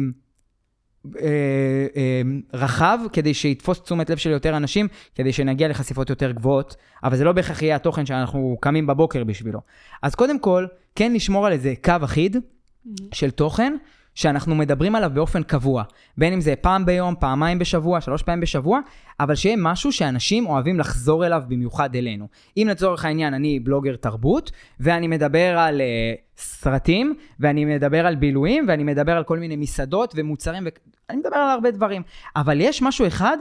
רחב, 2.54 3.00
כדי 3.14 3.34
שיתפוס 3.34 3.82
תשומת 3.82 4.10
לב 4.10 4.18
של 4.18 4.30
יותר 4.30 4.58
אנשים, 4.58 4.88
כדי 5.16 5.34
שנגיע 5.34 5.68
לחשיפות 5.68 6.10
יותר 6.10 6.32
גבוהות, 6.32 6.76
אבל 7.04 7.18
זה 7.18 7.24
לא 7.24 7.32
בהכרח 7.32 7.62
יהיה 7.62 7.76
התוכן 7.76 8.06
שאנחנו 8.06 8.58
קמים 8.60 8.88
בבוקר 8.88 9.24
בשבילו. 9.24 9.60
אז 10.02 10.16
קודם 10.16 10.40
כל, 10.40 10.66
כן 10.96 11.14
לשמור 11.14 11.46
על 11.46 11.54
איזה 11.54 11.74
קו 11.84 11.94
אחיד 12.04 12.36
mm-hmm. 12.36 12.90
של 13.14 13.32
תוכן. 13.32 13.74
שאנחנו 14.16 14.56
מדברים 14.56 14.96
עליו 14.96 15.12
באופן 15.14 15.44
קבוע. 15.44 15.84
בין 16.18 16.34
אם 16.34 16.42
זה 16.42 16.54
פעם 16.62 16.86
ביום, 16.86 17.16
פעמיים 17.20 17.60
בשבוע, 17.60 18.02
שלוש 18.02 18.24
פעמים 18.24 18.42
בשבוע, 18.42 18.80
אבל 19.20 19.36
שיהיה 19.36 19.56
משהו 19.60 19.92
שאנשים 19.92 20.46
אוהבים 20.46 20.80
לחזור 20.80 21.26
אליו 21.26 21.44
במיוחד 21.48 21.96
אלינו. 21.96 22.28
אם 22.58 22.68
לצורך 22.70 23.06
העניין 23.06 23.34
אני 23.34 23.60
בלוגר 23.60 23.96
תרבות, 23.96 24.52
ואני 24.80 25.08
מדבר 25.08 25.58
על 25.58 25.82
uh, 25.82 26.22
סרטים, 26.38 27.16
ואני 27.40 27.66
מדבר 27.66 28.08
על 28.08 28.16
בילויים, 28.16 28.66
ואני 28.68 28.84
מדבר 28.84 29.18
על 29.18 29.24
כל 29.24 29.40
מיני 29.40 29.56
מסעדות 29.56 30.14
ומוצרים, 30.18 30.64
ואני 31.10 31.20
מדבר 31.20 31.38
על 31.38 31.50
הרבה 31.50 31.72
דברים. 31.72 32.02
אבל 32.36 32.62
יש 32.62 32.82
משהו 32.82 33.08
אחד 33.08 33.38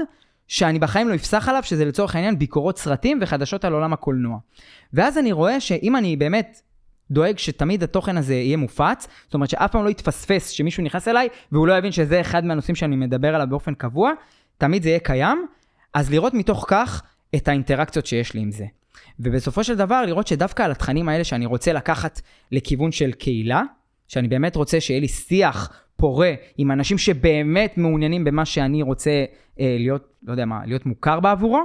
שאני 0.49 0.79
בחיים 0.79 1.09
לא 1.09 1.15
אפסח 1.15 1.49
עליו, 1.49 1.63
שזה 1.63 1.85
לצורך 1.85 2.15
העניין 2.15 2.39
ביקורות 2.39 2.79
סרטים 2.79 3.19
וחדשות 3.21 3.65
על 3.65 3.73
עולם 3.73 3.93
הקולנוע. 3.93 4.39
ואז 4.93 5.19
אני 5.19 5.33
רואה 5.33 5.61
שאם 5.61 5.97
אני 5.97 6.17
באמת 6.17 6.61
דואג 7.11 7.39
שתמיד 7.39 7.83
התוכן 7.83 8.17
הזה 8.17 8.35
יהיה 8.35 8.57
מופץ, 8.57 9.07
זאת 9.25 9.35
אומרת 9.35 9.51
שאף 9.51 9.73
פעם 9.73 9.85
לא 9.85 9.91
יתפספס 9.91 10.49
שמישהו 10.49 10.85
נכנס 10.85 11.09
אליי 11.09 11.29
והוא 11.53 11.67
לא 11.67 11.79
יבין 11.79 11.93
שזה 11.93 12.21
אחד 12.21 12.45
מהנושאים 12.45 12.75
שאני 12.75 12.97
מדבר 12.97 13.35
עליו 13.35 13.47
באופן 13.51 13.75
קבוע, 13.75 14.13
תמיד 14.59 14.83
זה 14.83 14.89
יהיה 14.89 15.01
קיים, 15.01 15.47
אז 15.95 16.11
לראות 16.11 16.35
מתוך 16.35 16.65
כך 16.69 17.03
את 17.37 17.49
האינטראקציות 17.49 18.07
שיש 18.07 18.35
לי 18.35 18.41
עם 18.41 18.51
זה. 18.51 18.65
ובסופו 19.21 19.65
של 19.65 19.77
דבר 19.77 20.03
לראות 20.07 20.27
שדווקא 20.27 20.63
על 20.63 20.71
התכנים 20.71 21.09
האלה 21.09 21.25
שאני 21.25 21.47
רוצה 21.47 21.73
לקחת 21.73 22.21
לכיוון 22.53 22.93
של 22.93 23.13
קהילה, 23.13 23.63
שאני 24.09 24.29
באמת 24.29 24.57
רוצה 24.57 24.81
שיהיה 24.81 25.01
לי 25.01 25.09
שיח 25.09 25.73
פורה 25.97 26.33
עם 26.59 26.71
אנשים 26.71 26.99
שבאמת 26.99 27.79
מעוניינים 27.79 28.25
במה 28.25 28.45
שאני 28.45 28.83
רוצה 28.83 29.11
אה, 29.61 29.77
להיות, 29.79 30.13
לא 30.23 30.33
יודע 30.33 30.45
מה, 30.45 30.61
להיות 30.67 30.87
מוכר 30.87 31.21
בעבורו, 31.21 31.63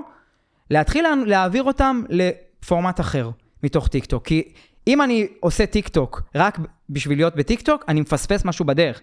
להתחיל 0.70 1.06
להעביר 1.26 1.64
אותם 1.64 2.02
לפורמט 2.10 3.00
אחר 3.00 3.30
מתוך 3.64 3.88
טיקטוק. 3.88 4.28
כי 4.28 4.54
אם 4.88 5.02
אני 5.02 5.28
עושה 5.40 5.66
טיק 5.66 5.88
טוק 5.88 6.22
רק 6.36 6.60
בשביל 6.90 7.18
להיות 7.18 7.36
בטיק 7.36 7.62
טוק, 7.62 7.86
אני 7.88 8.02
מפספס 8.02 8.46
משהו 8.46 8.66
בדרך. 8.66 9.02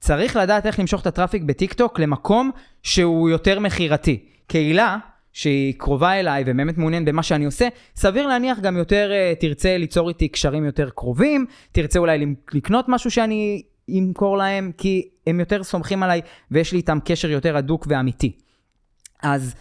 צריך 0.00 0.36
לדעת 0.36 0.66
איך 0.66 0.78
למשוך 0.78 1.02
את 1.02 1.06
ה 1.06 1.11
traffic 1.11 1.42
בטיק 1.42 1.72
טוק 1.72 1.98
למקום 1.98 2.50
שהוא 2.82 3.30
יותר 3.30 3.60
מכירתי. 3.60 4.24
קהילה 4.46 4.98
שהיא 5.32 5.74
קרובה 5.78 6.20
אליי 6.20 6.44
ובאמת 6.46 6.78
מעוניין 6.78 7.04
במה 7.04 7.22
שאני 7.22 7.44
עושה, 7.44 7.68
סביר 7.96 8.26
להניח 8.26 8.58
גם 8.58 8.76
יותר 8.76 9.10
אה, 9.10 9.40
תרצה 9.40 9.76
ליצור 9.76 10.08
איתי 10.08 10.28
קשרים 10.28 10.64
יותר 10.64 10.90
קרובים, 10.90 11.46
תרצה 11.72 11.98
אולי 11.98 12.26
לקנות 12.52 12.84
משהו 12.88 13.10
שאני 13.10 13.62
אמכור 13.98 14.36
להם, 14.36 14.72
כי 14.78 15.08
הם 15.26 15.40
יותר 15.40 15.64
סומכים 15.64 16.02
עליי 16.02 16.20
ויש 16.50 16.72
לי 16.72 16.78
איתם 16.78 16.98
קשר 17.04 17.30
יותר 17.30 17.56
הדוק 17.56 17.86
ואמיתי. 17.88 18.32
אז 19.22 19.54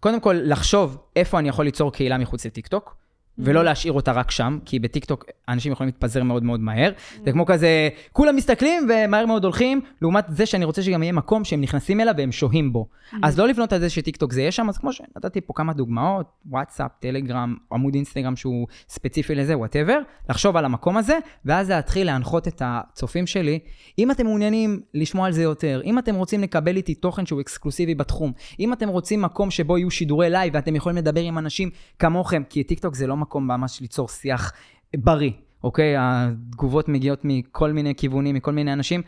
קודם 0.00 0.20
כל, 0.20 0.36
לחשוב 0.42 0.98
איפה 1.16 1.38
אני 1.38 1.48
יכול 1.48 1.64
ליצור 1.64 1.92
קהילה 1.92 2.18
מחוץ 2.18 2.46
לטיק 2.46 2.66
טוק. 2.66 2.96
ולא 3.38 3.64
להשאיר 3.64 3.92
אותה 3.92 4.12
רק 4.12 4.30
שם, 4.30 4.58
כי 4.64 4.78
בטיקטוק 4.78 5.24
אנשים 5.48 5.72
יכולים 5.72 5.88
להתפזר 5.88 6.22
מאוד 6.22 6.42
מאוד 6.42 6.60
מהר. 6.60 6.90
זה 7.24 7.32
כמו 7.32 7.46
כזה, 7.46 7.88
כולם 8.12 8.36
מסתכלים 8.36 8.88
ומהר 8.90 9.26
מאוד 9.26 9.44
הולכים, 9.44 9.80
לעומת 10.02 10.24
זה 10.28 10.46
שאני 10.46 10.64
רוצה 10.64 10.82
שגם 10.82 11.02
יהיה 11.02 11.12
מקום 11.12 11.44
שהם 11.44 11.60
נכנסים 11.60 12.00
אליו 12.00 12.14
והם 12.18 12.32
שוהים 12.32 12.72
בו. 12.72 12.86
אז 13.22 13.38
לא 13.38 13.48
לבנות 13.48 13.72
על 13.72 13.80
זה 13.80 13.90
שטיקטוק 13.90 14.32
זה 14.32 14.40
יהיה 14.40 14.52
שם, 14.52 14.68
אז 14.68 14.78
כמו 14.78 14.92
שנתתי 14.92 15.40
פה 15.40 15.52
כמה 15.56 15.72
דוגמאות, 15.72 16.26
וואטסאפ, 16.46 16.90
טלגרם, 17.00 17.56
עמוד 17.72 17.94
אינסטגרם 17.94 18.36
שהוא 18.36 18.66
ספציפי 18.88 19.34
לזה, 19.34 19.58
whatever, 19.58 19.98
לחשוב 20.30 20.56
על 20.56 20.64
המקום 20.64 20.96
הזה, 20.96 21.18
ואז 21.44 21.70
להתחיל 21.70 22.06
להנחות 22.06 22.48
את 22.48 22.62
הצופים 22.64 23.26
שלי. 23.26 23.58
אם 23.98 24.10
אתם 24.10 24.26
מעוניינים 24.26 24.80
לשמוע 24.94 25.26
על 25.26 25.32
זה 25.32 25.42
יותר, 25.42 25.80
אם 25.84 25.98
אתם 25.98 26.14
רוצים 26.14 26.42
לקבל 26.42 26.76
איתי 26.76 26.94
תוכן 26.94 27.26
שהוא 27.26 27.40
אקסקלוסיבי 27.40 27.94
בתחום, 27.94 28.32
אם 28.60 28.72
אתם 28.72 28.88
רוצים 28.88 29.22
מקום 29.22 29.50
שבו 29.50 29.78
יהיו 29.78 29.90
שידורי 29.90 30.30
לייב 30.30 30.54
ואתם 30.54 30.76
יכולים 30.76 30.98
לדבר 30.98 31.20
עם 31.20 31.38
אנשים 31.38 31.70
כמוכם, 31.98 32.42
כי 32.48 32.64
טיקטוק 32.64 32.94
זה 32.94 33.06
לא 33.06 33.16
מקום 33.26 33.46
ממש 33.46 33.80
ליצור 33.80 34.08
שיח 34.08 34.52
בריא, 34.96 35.30
אוקיי? 35.64 35.94
התגובות 35.98 36.88
מגיעות 36.88 37.20
מכל 37.24 37.72
מיני 37.72 37.94
כיוונים, 37.94 38.34
מכל 38.34 38.52
מיני 38.52 38.72
אנשים, 38.72 39.02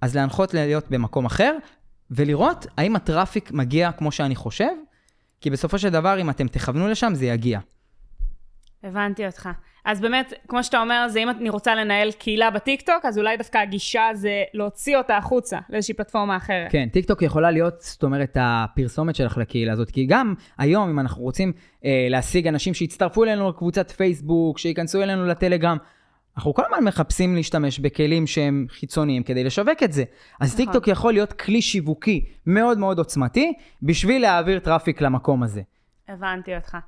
אז 0.00 0.16
להנחות 0.16 0.54
להיות 0.54 0.90
במקום 0.90 1.24
אחר, 1.24 1.56
ולראות 2.10 2.66
האם 2.76 2.96
ה 2.96 3.03
traffic 3.03 3.52
מגיע 3.52 3.92
כמו 3.92 4.12
שאני 4.12 4.34
חושב, 4.34 4.72
כי 5.40 5.50
בסופו 5.50 5.78
של 5.78 5.88
דבר, 5.88 6.20
אם 6.20 6.30
אתם 6.30 6.48
תכוונו 6.48 6.88
לשם, 6.88 7.14
זה 7.14 7.26
יגיע. 7.26 7.60
הבנתי 8.84 9.26
אותך. 9.26 9.48
אז 9.84 10.00
באמת, 10.00 10.32
כמו 10.48 10.64
שאתה 10.64 10.80
אומר, 10.80 11.06
זה 11.08 11.18
אם 11.18 11.30
אני 11.30 11.50
רוצה 11.50 11.74
לנהל 11.74 12.12
קהילה 12.12 12.50
בטיקטוק, 12.50 13.04
אז 13.04 13.18
אולי 13.18 13.36
דווקא 13.36 13.58
הגישה 13.58 14.08
זה 14.14 14.42
להוציא 14.54 14.96
אותה 14.96 15.16
החוצה 15.16 15.58
לאיזושהי 15.70 15.94
פלטפורמה 15.94 16.36
אחרת. 16.36 16.72
כן, 16.72 16.88
טיקטוק 16.92 17.22
יכולה 17.22 17.50
להיות, 17.50 17.74
זאת 17.80 18.02
אומרת, 18.02 18.36
הפרסומת 18.40 19.14
שלך 19.14 19.38
לקהילה 19.38 19.72
הזאת, 19.72 19.90
כי 19.90 20.06
גם 20.06 20.34
היום, 20.58 20.90
אם 20.90 21.00
אנחנו 21.00 21.22
רוצים 21.22 21.52
אה, 21.84 22.06
להשיג 22.10 22.48
אנשים 22.48 22.74
שיצטרפו 22.74 23.24
אלינו 23.24 23.48
לקבוצת 23.48 23.90
פייסבוק, 23.90 24.58
שייכנסו 24.58 25.02
אלינו 25.02 25.26
לטלגרם, 25.26 25.76
אנחנו 26.36 26.54
כל 26.54 26.62
הזמן 26.66 26.84
מחפשים 26.84 27.34
להשתמש 27.36 27.78
בכלים 27.78 28.26
שהם 28.26 28.66
חיצוניים 28.70 29.22
כדי 29.22 29.44
לשווק 29.44 29.82
את 29.82 29.92
זה. 29.92 30.04
אז 30.40 30.54
נכון. 30.54 30.64
טיקטוק 30.64 30.88
יכול 30.88 31.12
להיות 31.12 31.32
כלי 31.32 31.62
שיווקי 31.62 32.24
מאוד 32.46 32.78
מאוד 32.78 32.98
עוצמתי, 32.98 33.52
בשביל 33.82 34.22
להעביר 34.22 34.58
traffic 34.58 35.00
למקום 35.00 35.42
הזה. 35.42 35.62
הבנתי 36.08 36.56
אותך. 36.56 36.78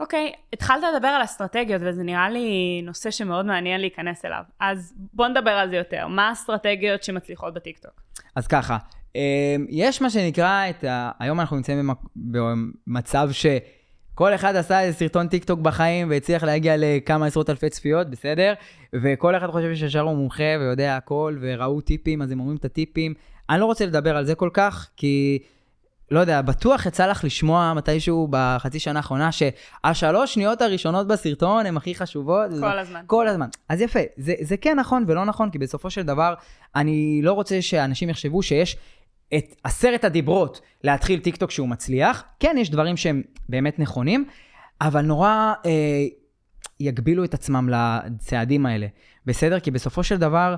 אוקיי, 0.00 0.32
התחלת 0.52 0.82
לדבר 0.94 1.08
על 1.08 1.24
אסטרטגיות, 1.24 1.82
וזה 1.84 2.02
נראה 2.02 2.30
לי 2.30 2.80
נושא 2.84 3.10
שמאוד 3.10 3.46
מעניין 3.46 3.80
להיכנס 3.80 4.24
אליו. 4.24 4.42
אז 4.60 4.94
בוא 5.12 5.28
נדבר 5.28 5.50
על 5.50 5.70
זה 5.70 5.76
יותר. 5.76 6.06
מה 6.06 6.28
האסטרטגיות 6.28 7.02
שמצליחות 7.02 7.54
בטיקטוק? 7.54 8.02
אז 8.34 8.46
ככה, 8.46 8.76
אה, 9.16 9.56
יש 9.68 10.02
מה 10.02 10.10
שנקרא 10.10 10.70
את 10.70 10.84
ה... 10.84 11.10
היום 11.18 11.40
אנחנו 11.40 11.56
נמצאים. 11.56 11.90
במצב 12.16 13.28
שכל 13.32 14.34
אחד 14.34 14.56
עשה 14.56 14.80
איזה 14.80 14.98
סרטון 14.98 15.28
טיק 15.28 15.44
טוק 15.44 15.60
בחיים 15.60 16.10
והצליח 16.10 16.42
להגיע 16.44 16.74
לכמה 16.78 17.26
עשרות 17.26 17.50
אלפי 17.50 17.70
צפיות, 17.70 18.10
בסדר? 18.10 18.54
וכל 19.02 19.36
אחד 19.36 19.46
חושב 19.50 19.74
שישר 19.74 20.00
הוא 20.00 20.16
מומחה 20.16 20.58
ויודע 20.60 20.96
הכל, 20.96 21.36
וראו 21.40 21.80
טיפים, 21.80 22.22
אז 22.22 22.30
הם 22.30 22.40
אומרים 22.40 22.56
את 22.56 22.64
הטיפים. 22.64 23.14
אני 23.50 23.60
לא 23.60 23.64
רוצה 23.64 23.86
לדבר 23.86 24.16
על 24.16 24.24
זה 24.24 24.34
כל 24.34 24.50
כך, 24.52 24.90
כי... 24.96 25.38
לא 26.10 26.20
יודע, 26.20 26.42
בטוח 26.42 26.86
יצא 26.86 27.06
לך 27.06 27.24
לשמוע 27.24 27.72
מתישהו 27.76 28.28
בחצי 28.30 28.78
שנה 28.78 28.98
האחרונה 28.98 29.30
שהשלוש 29.32 30.34
שניות 30.34 30.62
הראשונות 30.62 31.08
בסרטון 31.08 31.66
הן 31.66 31.76
הכי 31.76 31.94
חשובות. 31.94 32.50
כל 32.60 32.78
הזמן. 32.78 33.02
כל 33.06 33.28
הזמן. 33.28 33.48
אז 33.68 33.80
יפה, 33.80 34.00
זה, 34.16 34.34
זה 34.40 34.56
כן 34.56 34.78
נכון 34.78 35.04
ולא 35.06 35.24
נכון, 35.24 35.50
כי 35.50 35.58
בסופו 35.58 35.90
של 35.90 36.02
דבר, 36.02 36.34
אני 36.76 37.20
לא 37.22 37.32
רוצה 37.32 37.62
שאנשים 37.62 38.10
יחשבו 38.10 38.42
שיש 38.42 38.76
את 39.36 39.54
עשרת 39.64 40.04
הדיברות 40.04 40.60
להתחיל 40.84 41.20
טיקטוק 41.20 41.50
שהוא 41.50 41.68
מצליח. 41.68 42.24
כן, 42.40 42.56
יש 42.58 42.70
דברים 42.70 42.96
שהם 42.96 43.22
באמת 43.48 43.78
נכונים, 43.78 44.24
אבל 44.80 45.00
נורא 45.00 45.52
אה, 45.66 45.70
יגבילו 46.80 47.24
את 47.24 47.34
עצמם 47.34 47.68
לצעדים 47.72 48.66
האלה. 48.66 48.86
בסדר? 49.26 49.60
כי 49.60 49.70
בסופו 49.70 50.02
של 50.02 50.16
דבר, 50.16 50.54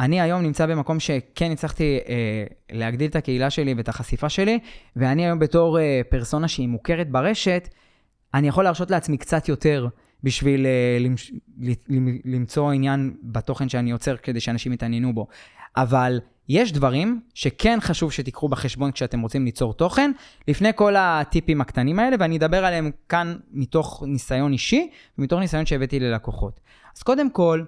אני 0.00 0.20
היום 0.20 0.42
נמצא 0.42 0.66
במקום 0.66 1.00
שכן 1.00 1.52
הצלחתי 1.52 1.98
אה, 2.08 2.44
להגדיל 2.72 3.10
את 3.10 3.16
הקהילה 3.16 3.50
שלי 3.50 3.74
ואת 3.74 3.88
החשיפה 3.88 4.28
שלי, 4.28 4.58
ואני 4.96 5.24
היום 5.24 5.38
בתור 5.38 5.80
אה, 5.80 6.00
פרסונה 6.08 6.48
שהיא 6.48 6.68
מוכרת 6.68 7.10
ברשת, 7.10 7.68
אני 8.34 8.48
יכול 8.48 8.64
להרשות 8.64 8.90
לעצמי 8.90 9.18
קצת 9.18 9.48
יותר 9.48 9.88
בשביל 10.22 10.66
אה, 10.66 10.98
למש, 11.00 11.32
למצוא 12.24 12.72
עניין 12.72 13.14
בתוכן 13.22 13.68
שאני 13.68 13.90
יוצר 13.90 14.16
כדי 14.16 14.40
שאנשים 14.40 14.72
יתעניינו 14.72 15.14
בו. 15.14 15.26
אבל 15.76 16.20
יש 16.48 16.72
דברים 16.72 17.20
שכן 17.34 17.78
חשוב 17.80 18.12
שתיקחו 18.12 18.48
בחשבון 18.48 18.92
כשאתם 18.92 19.20
רוצים 19.20 19.44
ליצור 19.44 19.74
תוכן, 19.74 20.10
לפני 20.48 20.70
כל 20.74 20.94
הטיפים 20.98 21.60
הקטנים 21.60 21.98
האלה, 21.98 22.16
ואני 22.20 22.36
אדבר 22.36 22.64
עליהם 22.64 22.90
כאן 23.08 23.36
מתוך 23.50 24.02
ניסיון 24.06 24.52
אישי 24.52 24.90
ומתוך 25.18 25.40
ניסיון 25.40 25.66
שהבאתי 25.66 26.00
ללקוחות. 26.00 26.60
אז 26.96 27.02
קודם 27.02 27.30
כל, 27.30 27.62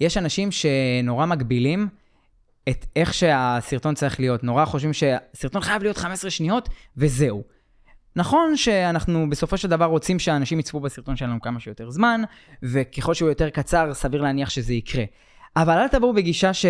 יש 0.00 0.16
אנשים 0.16 0.48
שנורא 0.50 1.26
מגבילים 1.26 1.88
את 2.68 2.86
איך 2.96 3.14
שהסרטון 3.14 3.94
צריך 3.94 4.20
להיות. 4.20 4.44
נורא 4.44 4.64
חושבים 4.64 4.92
שהסרטון 4.92 5.62
חייב 5.62 5.82
להיות 5.82 5.96
15 5.96 6.30
שניות, 6.30 6.68
וזהו. 6.96 7.42
נכון 8.16 8.56
שאנחנו 8.56 9.30
בסופו 9.30 9.56
של 9.56 9.68
דבר 9.68 9.84
רוצים 9.84 10.18
שאנשים 10.18 10.60
יצפו 10.60 10.80
בסרטון 10.80 11.16
שלנו 11.16 11.40
כמה 11.40 11.60
שיותר 11.60 11.90
זמן, 11.90 12.22
וככל 12.62 13.14
שהוא 13.14 13.28
יותר 13.28 13.50
קצר, 13.50 13.94
סביר 13.94 14.22
להניח 14.22 14.50
שזה 14.50 14.74
יקרה. 14.74 15.04
אבל 15.56 15.78
אל 15.78 15.88
תבואו 15.88 16.14
בגישה 16.14 16.54
ש... 16.54 16.66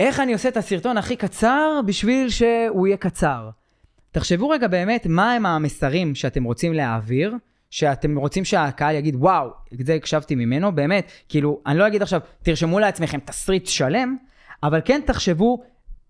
איך 0.00 0.20
אני 0.20 0.32
עושה 0.32 0.48
את 0.48 0.56
הסרטון 0.56 0.98
הכי 0.98 1.16
קצר 1.16 1.80
בשביל 1.86 2.28
שהוא 2.28 2.86
יהיה 2.86 2.96
קצר. 2.96 3.50
תחשבו 4.12 4.48
רגע 4.48 4.68
באמת 4.68 5.06
מהם 5.06 5.46
המסרים 5.46 6.14
שאתם 6.14 6.44
רוצים 6.44 6.72
להעביר, 6.74 7.34
שאתם 7.76 8.18
רוצים 8.18 8.44
שהקהל 8.44 8.94
יגיד, 8.94 9.16
וואו, 9.16 9.50
את 9.80 9.86
זה 9.86 9.94
הקשבתי 9.94 10.34
ממנו, 10.34 10.74
באמת, 10.74 11.10
כאילו, 11.28 11.60
אני 11.66 11.78
לא 11.78 11.86
אגיד 11.86 12.02
עכשיו, 12.02 12.20
תרשמו 12.42 12.78
לעצמכם 12.78 13.18
תסריט 13.24 13.66
שלם, 13.66 14.16
אבל 14.62 14.80
כן 14.84 15.00
תחשבו 15.06 15.62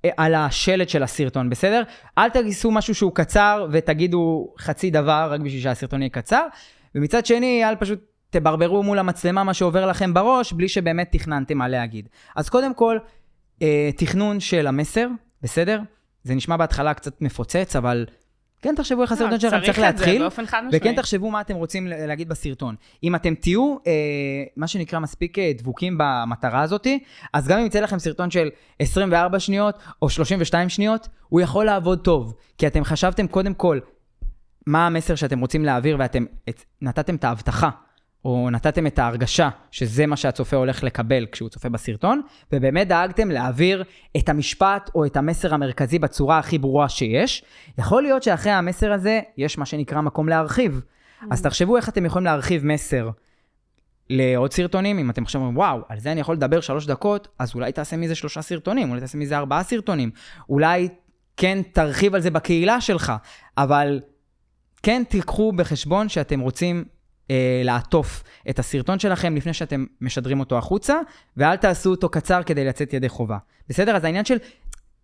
אה, 0.05 0.11
על 0.17 0.35
השלט 0.35 0.89
של 0.89 1.03
הסרטון, 1.03 1.51
בסדר? 1.51 1.83
אל 2.19 2.31
תגיסו 2.31 2.71
משהו 2.71 2.95
שהוא 2.95 3.15
קצר 3.15 3.67
ותגידו 3.73 4.55
חצי 4.59 4.91
דבר 4.91 5.29
רק 5.31 5.41
בשביל 5.41 5.63
שהסרטון 5.63 6.03
יהיה 6.03 6.09
קצר, 6.09 6.47
ומצד 6.95 7.27
שני, 7.27 7.65
אל 7.65 7.77
פשוט 7.77 8.01
תברברו 8.31 8.83
מול 8.83 8.99
המצלמה 8.99 9.45
מה 9.45 9.55
שעובר 9.55 9.87
לכם 9.87 10.15
בראש, 10.15 10.53
בלי 10.53 10.69
שבאמת 10.69 11.09
תכננתם 11.13 11.59
מה 11.59 11.69
להגיד. 11.69 12.09
אז 12.37 12.49
קודם 12.49 12.75
כל, 12.75 12.99
אה, 13.63 13.91
תכנון 13.97 14.41
של 14.41 14.67
המסר, 14.67 15.09
בסדר? 15.43 15.81
זה 16.25 16.35
נשמע 16.35 16.57
בהתחלה 16.57 16.95
קצת 16.95 17.21
מפוצץ, 17.21 17.77
אבל 17.77 18.07
כן 18.63 18.75
תחשבו 18.75 19.03
איך 19.03 19.13
הסרטון 19.13 19.41
שלכם 19.41 19.61
צריך 19.65 19.79
להתחיל. 19.79 20.23
וכן 20.73 20.97
תחשבו 20.97 21.31
מה 21.31 21.41
אתם 21.41 21.55
רוצים 21.55 21.87
להגיד 21.87 22.29
בסרטון. 22.29 22.75
אם 23.03 23.15
אתם 23.15 23.35
תהיו, 23.35 23.77
אה, 23.87 23.93
מה 24.57 24.67
שנקרא, 24.67 24.99
מספיק 24.99 25.39
אה, 25.39 25.53
דבוקים 25.59 25.99
במטרה 25.99 26.63
הזאת, 26.63 26.87
אז 27.33 27.49
גם 27.49 27.59
אם 27.59 27.67
יצא 27.67 27.81
לכם 27.81 27.99
סרטון 27.99 28.31
של 28.31 28.51
24 28.79 29.41
שניות 29.41 29.79
או 30.03 30.11
32 30.11 30.69
שניות, 30.69 31.09
הוא 31.29 31.41
יכול 31.41 31.65
לעבוד 31.65 32.01
טוב. 32.01 32.35
כי 32.59 32.67
אתם 32.67 32.85
חשבתם 32.85 33.27
קודם 33.27 33.55
כל 33.55 33.79
מה 34.67 34.87
המסר 34.87 35.15
שאתם 35.15 35.41
רוצים 35.41 35.65
להעביר 35.65 35.97
ואתם 35.99 36.25
את, 36.49 36.65
נתתם 36.83 37.15
את 37.15 37.25
ההבטחה 37.25 37.71
או 38.27 38.51
נתתם 38.51 38.87
את 38.87 38.99
ההרגשה 38.99 39.49
שזה 39.71 40.07
מה 40.07 40.17
שהצופה 40.17 40.57
הולך 40.57 40.85
לקבל 40.85 41.27
כשהוא 41.33 41.49
צופה 41.49 41.69
בסרטון, 41.69 42.21
ובאמת 42.53 42.89
דאגתם 42.89 43.31
להעביר 43.31 43.85
את 44.17 44.29
המשפט 44.29 44.91
או 44.95 45.07
את 45.07 45.17
המסר 45.17 45.55
המרכזי 45.55 45.99
בצורה 45.99 46.39
הכי 46.39 46.59
ברורה 46.59 46.89
שיש, 46.89 47.45
יכול 47.79 48.03
להיות 48.03 48.23
שאחרי 48.23 48.53
המסר 48.53 48.93
הזה 48.93 49.21
יש 49.39 49.59
מה 49.59 49.67
שנקרא 49.67 50.01
מקום 50.01 50.29
להרחיב. 50.29 50.81
Mm. 50.81 51.27
אז 51.31 51.43
תחשבו 51.43 51.77
איך 51.77 51.89
אתם 51.89 52.05
יכולים 52.05 52.25
להרחיב 52.27 52.67
מסר 52.67 53.11
לעוד 54.11 54.53
סרטונים, 54.53 54.99
אם 54.99 55.11
אתם 55.11 55.23
עכשיו 55.23 55.41
אומרים, 55.41 55.57
וואו, 55.57 55.81
על 55.89 55.99
זה 55.99 56.13
אני 56.13 56.21
יכול 56.21 56.35
לדבר 56.35 56.61
שלוש 56.61 56.87
דקות, 56.87 57.29
אז 57.39 57.55
אולי 57.55 57.73
תעשה 57.73 57.97
מזה 57.97 58.15
שלושה 58.15 58.43
סרטונים, 58.43 58.91
אולי 58.91 59.01
תעשה 59.01 59.19
מזה 59.19 59.37
ארבעה 59.37 59.63
סרטונים, 59.63 60.11
אולי 60.49 60.89
כן 61.37 61.63
תרחיב 61.73 62.15
על 62.15 62.21
זה 62.21 62.31
בקהילה 62.31 62.81
שלך, 62.81 63.13
אבל 63.59 64.01
כן 64.83 65.03
תיקחו 65.09 65.53
בחשבון 65.53 66.09
שאתם 66.09 66.41
רוצים 66.41 66.85
אה, 67.31 67.63
לעטוף 67.65 68.23
את 68.51 68.59
הסרטון 68.59 68.99
שלכם 68.99 69.37
לפני 69.37 69.55
שאתם 69.55 69.85
משדרים 70.01 70.41
אותו 70.41 70.59
החוצה, 70.59 71.01
ואל 71.37 71.57
תעשו 71.57 71.91
אותו 71.91 72.09
קצר 72.09 72.43
כדי 72.43 72.65
לצאת 72.65 72.93
ידי 72.93 73.09
חובה. 73.09 73.39
בסדר? 73.69 73.97
אז 73.97 74.05
העניין 74.05 74.25
של 74.25 74.37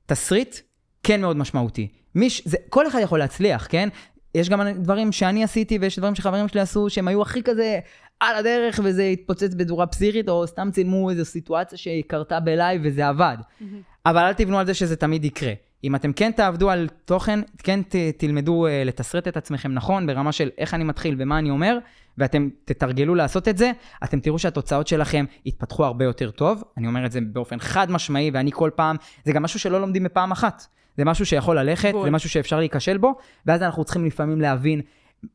תסריט 0.06 0.56
כן 1.02 1.20
מאוד 1.20 1.36
משמעותי. 1.36 1.88
מיש, 2.14 2.42
זה, 2.44 2.56
כל 2.68 2.86
אחד 2.86 2.98
יכול 3.02 3.18
להצליח, 3.18 3.66
כן? 3.70 3.88
יש 4.34 4.48
גם 4.48 4.60
דברים 4.68 5.12
שאני 5.12 5.44
עשיתי 5.44 5.78
ויש 5.78 5.98
דברים 5.98 6.14
שחברים 6.14 6.48
שלי 6.48 6.60
עשו 6.60 6.90
שהם 6.90 7.08
היו 7.08 7.22
הכי 7.22 7.42
כזה 7.42 7.78
על 8.20 8.36
הדרך 8.36 8.80
וזה 8.84 9.02
התפוצץ 9.04 9.54
בצורה 9.54 9.86
פסיכית, 9.86 10.28
או 10.28 10.46
סתם 10.46 10.68
צילמו 10.72 11.10
איזו 11.10 11.24
סיטואציה 11.24 11.78
שקרתה 11.78 12.40
בלייב 12.40 12.80
וזה 12.84 13.08
עבד. 13.08 13.36
Mm-hmm. 13.40 13.64
אבל 14.06 14.22
אל 14.22 14.32
תבנו 14.32 14.58
על 14.58 14.66
זה 14.66 14.74
שזה 14.74 14.96
תמיד 14.96 15.24
יקרה. 15.24 15.52
אם 15.84 15.94
אתם 15.94 16.12
כן 16.12 16.30
תעבדו 16.30 16.70
על 16.70 16.88
תוכן, 17.04 17.40
כן 17.58 17.82
ת, 17.82 17.96
תלמדו 18.16 18.66
uh, 18.66 18.70
לתסרט 18.84 19.28
את 19.28 19.36
עצמכם 19.36 19.72
נכון, 19.72 20.06
ברמה 20.06 20.32
של 20.32 20.50
איך 20.58 20.74
אני 20.74 20.84
מתחיל 20.84 21.16
ומה 21.18 21.38
אני 21.38 21.50
אומר, 21.50 21.78
ואתם 22.18 22.48
תתרגלו 22.64 23.14
לעשות 23.14 23.48
את 23.48 23.58
זה, 23.58 23.72
אתם 24.04 24.20
תראו 24.20 24.38
שהתוצאות 24.38 24.86
שלכם 24.86 25.24
יתפתחו 25.46 25.84
הרבה 25.84 26.04
יותר 26.04 26.30
טוב. 26.30 26.64
אני 26.76 26.86
אומר 26.86 27.06
את 27.06 27.12
זה 27.12 27.20
באופן 27.20 27.58
חד 27.58 27.90
משמעי, 27.90 28.30
ואני 28.34 28.50
כל 28.52 28.70
פעם, 28.74 28.96
זה 29.24 29.32
גם 29.32 29.42
משהו 29.42 29.60
שלא 29.60 29.80
לומדים 29.80 30.04
בפעם 30.04 30.32
אחת. 30.32 30.66
זה 30.96 31.04
משהו 31.04 31.26
שיכול 31.26 31.58
ללכת, 31.58 31.92
בול. 31.92 32.04
זה 32.04 32.10
משהו 32.10 32.30
שאפשר 32.30 32.58
להיכשל 32.58 32.96
בו, 32.96 33.14
ואז 33.46 33.62
אנחנו 33.62 33.84
צריכים 33.84 34.04
לפעמים 34.04 34.40
להבין 34.40 34.80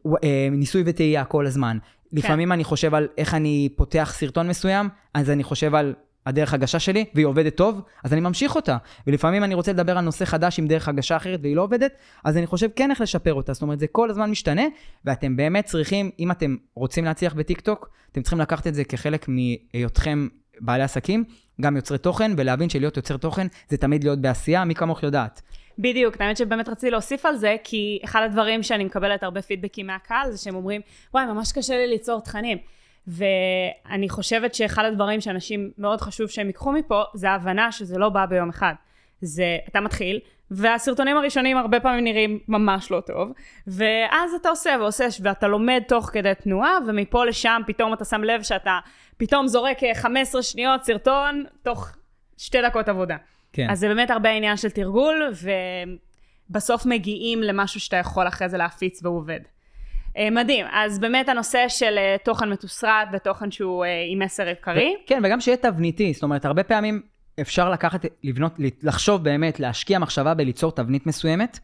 אה, 0.05 0.47
ניסוי 0.51 0.83
וטעייה 0.85 1.25
כל 1.25 1.45
הזמן. 1.45 1.77
כן. 1.81 2.17
לפעמים 2.17 2.51
אני 2.51 2.63
חושב 2.63 2.95
על 2.95 3.07
איך 3.17 3.33
אני 3.33 3.69
פותח 3.75 4.13
סרטון 4.15 4.47
מסוים, 4.47 4.89
אז 5.13 5.29
אני 5.29 5.43
חושב 5.43 5.75
על 5.75 5.93
הדרך 6.27 6.53
הגשה 6.53 6.79
שלי, 6.79 7.05
והיא 7.15 7.25
עובדת 7.25 7.55
טוב, 7.55 7.81
אז 8.03 8.13
אני 8.13 8.21
ממשיך 8.21 8.55
אותה. 8.55 8.77
ולפעמים 9.07 9.43
אני 9.43 9.53
רוצה 9.53 9.73
לדבר 9.73 9.97
על 9.97 10.03
נושא 10.03 10.25
חדש 10.25 10.59
עם 10.59 10.67
דרך 10.67 10.87
הגשה 10.87 11.17
אחרת 11.17 11.39
והיא 11.43 11.55
לא 11.55 11.61
עובדת, 11.61 11.91
אז 12.23 12.37
אני 12.37 12.47
חושב 12.47 12.69
כן 12.75 12.91
איך 12.91 13.01
לשפר 13.01 13.33
אותה. 13.33 13.53
זאת 13.53 13.61
אומרת, 13.61 13.79
זה 13.79 13.87
כל 13.87 14.09
הזמן 14.09 14.31
משתנה, 14.31 14.63
ואתם 15.05 15.35
באמת 15.35 15.65
צריכים, 15.65 16.11
אם 16.19 16.31
אתם 16.31 16.55
רוצים 16.75 17.05
להצליח 17.05 17.33
בטיקטוק, 17.33 17.89
אתם 18.11 18.21
צריכים 18.21 18.39
לקחת 18.39 18.67
את 18.67 18.75
זה 18.75 18.83
כחלק 18.83 19.25
מהיותכם 19.27 20.27
בעלי 20.59 20.83
עסקים, 20.83 21.23
גם 21.61 21.75
יוצרי 21.75 21.97
תוכן, 21.97 22.31
ולהבין 22.37 22.69
שלהיות 22.69 22.97
יוצר 22.97 23.17
תוכן 23.17 23.47
זה 23.69 23.77
תמיד 23.77 24.03
להיות 24.03 24.19
בעשייה, 24.19 24.65
מי 24.65 24.75
כמוך 24.75 25.03
יודעת. 25.03 25.41
בדיוק, 25.79 26.21
האמת 26.21 26.37
שבאמת 26.37 26.69
רציתי 26.69 26.91
להוסיף 26.91 27.25
על 27.25 27.35
זה, 27.35 27.55
כי 27.63 27.99
אחד 28.03 28.21
הדברים 28.25 28.63
שאני 28.63 28.83
מקבלת 28.83 29.23
הרבה 29.23 29.41
פידבקים 29.41 29.87
מהקהל, 29.87 30.31
זה 30.31 30.37
שהם 30.37 30.55
אומרים, 30.55 30.81
וואי, 31.13 31.25
ממש 31.25 31.51
קשה 31.51 31.77
לי 31.77 31.87
ליצור 31.87 32.21
תכנים. 32.21 32.57
ואני 33.07 34.09
חושבת 34.09 34.55
שאחד 34.55 34.85
הדברים 34.85 35.21
שאנשים 35.21 35.71
מאוד 35.77 36.01
חשוב 36.01 36.27
שהם 36.27 36.47
ייקחו 36.47 36.71
מפה, 36.71 37.03
זה 37.13 37.29
ההבנה 37.29 37.71
שזה 37.71 37.97
לא 37.97 38.09
בא 38.09 38.25
ביום 38.25 38.49
אחד. 38.49 38.73
זה, 39.21 39.57
אתה 39.67 39.81
מתחיל, 39.81 40.19
והסרטונים 40.51 41.17
הראשונים 41.17 41.57
הרבה 41.57 41.79
פעמים 41.79 42.03
נראים 42.03 42.39
ממש 42.47 42.91
לא 42.91 43.01
טוב, 43.05 43.31
ואז 43.67 44.33
אתה 44.41 44.49
עושה 44.49 44.75
ועושה, 44.79 45.07
ואתה 45.21 45.47
לומד 45.47 45.81
תוך 45.87 46.09
כדי 46.13 46.33
תנועה, 46.43 46.77
ומפה 46.87 47.25
לשם 47.25 47.61
פתאום 47.67 47.93
אתה 47.93 48.05
שם 48.05 48.23
לב 48.23 48.43
שאתה 48.43 48.79
פתאום 49.17 49.47
זורק 49.47 49.77
15 49.93 50.43
שניות 50.43 50.83
סרטון 50.83 51.43
תוך 51.63 51.89
שתי 52.37 52.61
דקות 52.61 52.89
עבודה. 52.89 53.17
כן. 53.53 53.67
אז 53.69 53.79
זה 53.79 53.87
באמת 53.87 54.11
הרבה 54.11 54.29
עניין 54.29 54.57
של 54.57 54.69
תרגול, 54.69 55.31
ובסוף 56.49 56.85
מגיעים 56.85 57.41
למשהו 57.41 57.79
שאתה 57.79 57.97
יכול 57.97 58.27
אחרי 58.27 58.49
זה 58.49 58.57
להפיץ 58.57 59.03
והוא 59.03 59.17
עובד. 59.17 59.39
אה, 60.17 60.29
מדהים, 60.29 60.65
אז 60.71 60.99
באמת 60.99 61.29
הנושא 61.29 61.65
של 61.67 61.97
אה, 61.97 62.15
תוכן 62.23 62.49
מתוסרט 62.49 63.07
ותוכן 63.13 63.51
שהוא 63.51 63.85
אה, 63.85 63.89
עם 64.11 64.19
מסר 64.19 64.47
עיקרי. 64.47 64.95
כן, 65.05 65.21
וגם 65.23 65.41
שיהיה 65.41 65.57
תבניתי, 65.57 66.13
זאת 66.13 66.23
אומרת, 66.23 66.45
הרבה 66.45 66.63
פעמים 66.63 67.01
אפשר 67.41 67.69
לקחת, 67.69 68.05
לבנות, 68.23 68.55
לחשוב 68.83 69.23
באמת, 69.23 69.59
להשקיע 69.59 69.99
מחשבה 69.99 70.33
בליצור 70.33 70.71
תבנית 70.71 71.07
מסוימת. 71.07 71.59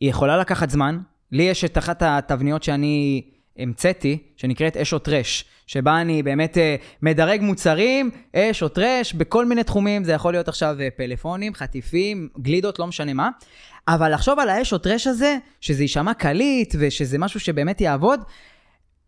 היא 0.00 0.10
יכולה 0.10 0.36
לקחת 0.36 0.70
זמן. 0.70 0.98
לי 1.32 1.42
יש 1.42 1.64
את 1.64 1.78
אחת 1.78 2.02
התבניות 2.02 2.62
שאני 2.62 3.22
המצאתי, 3.58 4.18
שנקראת 4.36 4.76
אש 4.76 4.92
או 4.92 4.98
טרש, 4.98 5.44
שבה 5.66 6.00
אני 6.00 6.22
באמת 6.22 6.56
uh, 6.56 6.60
מדרג 7.02 7.40
מוצרים, 7.42 8.10
אש 8.36 8.62
או 8.62 8.68
טרש, 8.68 9.12
בכל 9.12 9.46
מיני 9.46 9.64
תחומים, 9.64 10.04
זה 10.04 10.12
יכול 10.12 10.32
להיות 10.32 10.48
עכשיו 10.48 10.76
uh, 10.78 10.96
פלאפונים, 10.96 11.54
חטיפים, 11.54 12.28
גלידות, 12.38 12.78
לא 12.78 12.86
משנה 12.86 13.12
מה. 13.12 13.30
אבל 13.88 14.14
לחשוב 14.14 14.38
על 14.38 14.48
האש 14.48 14.72
או 14.72 14.78
טרש 14.78 15.06
הזה, 15.06 15.36
שזה 15.60 15.82
יישמע 15.82 16.14
קליט 16.14 16.74
ושזה 16.78 17.18
משהו 17.18 17.40
שבאמת 17.40 17.80
יעבוד, 17.80 18.20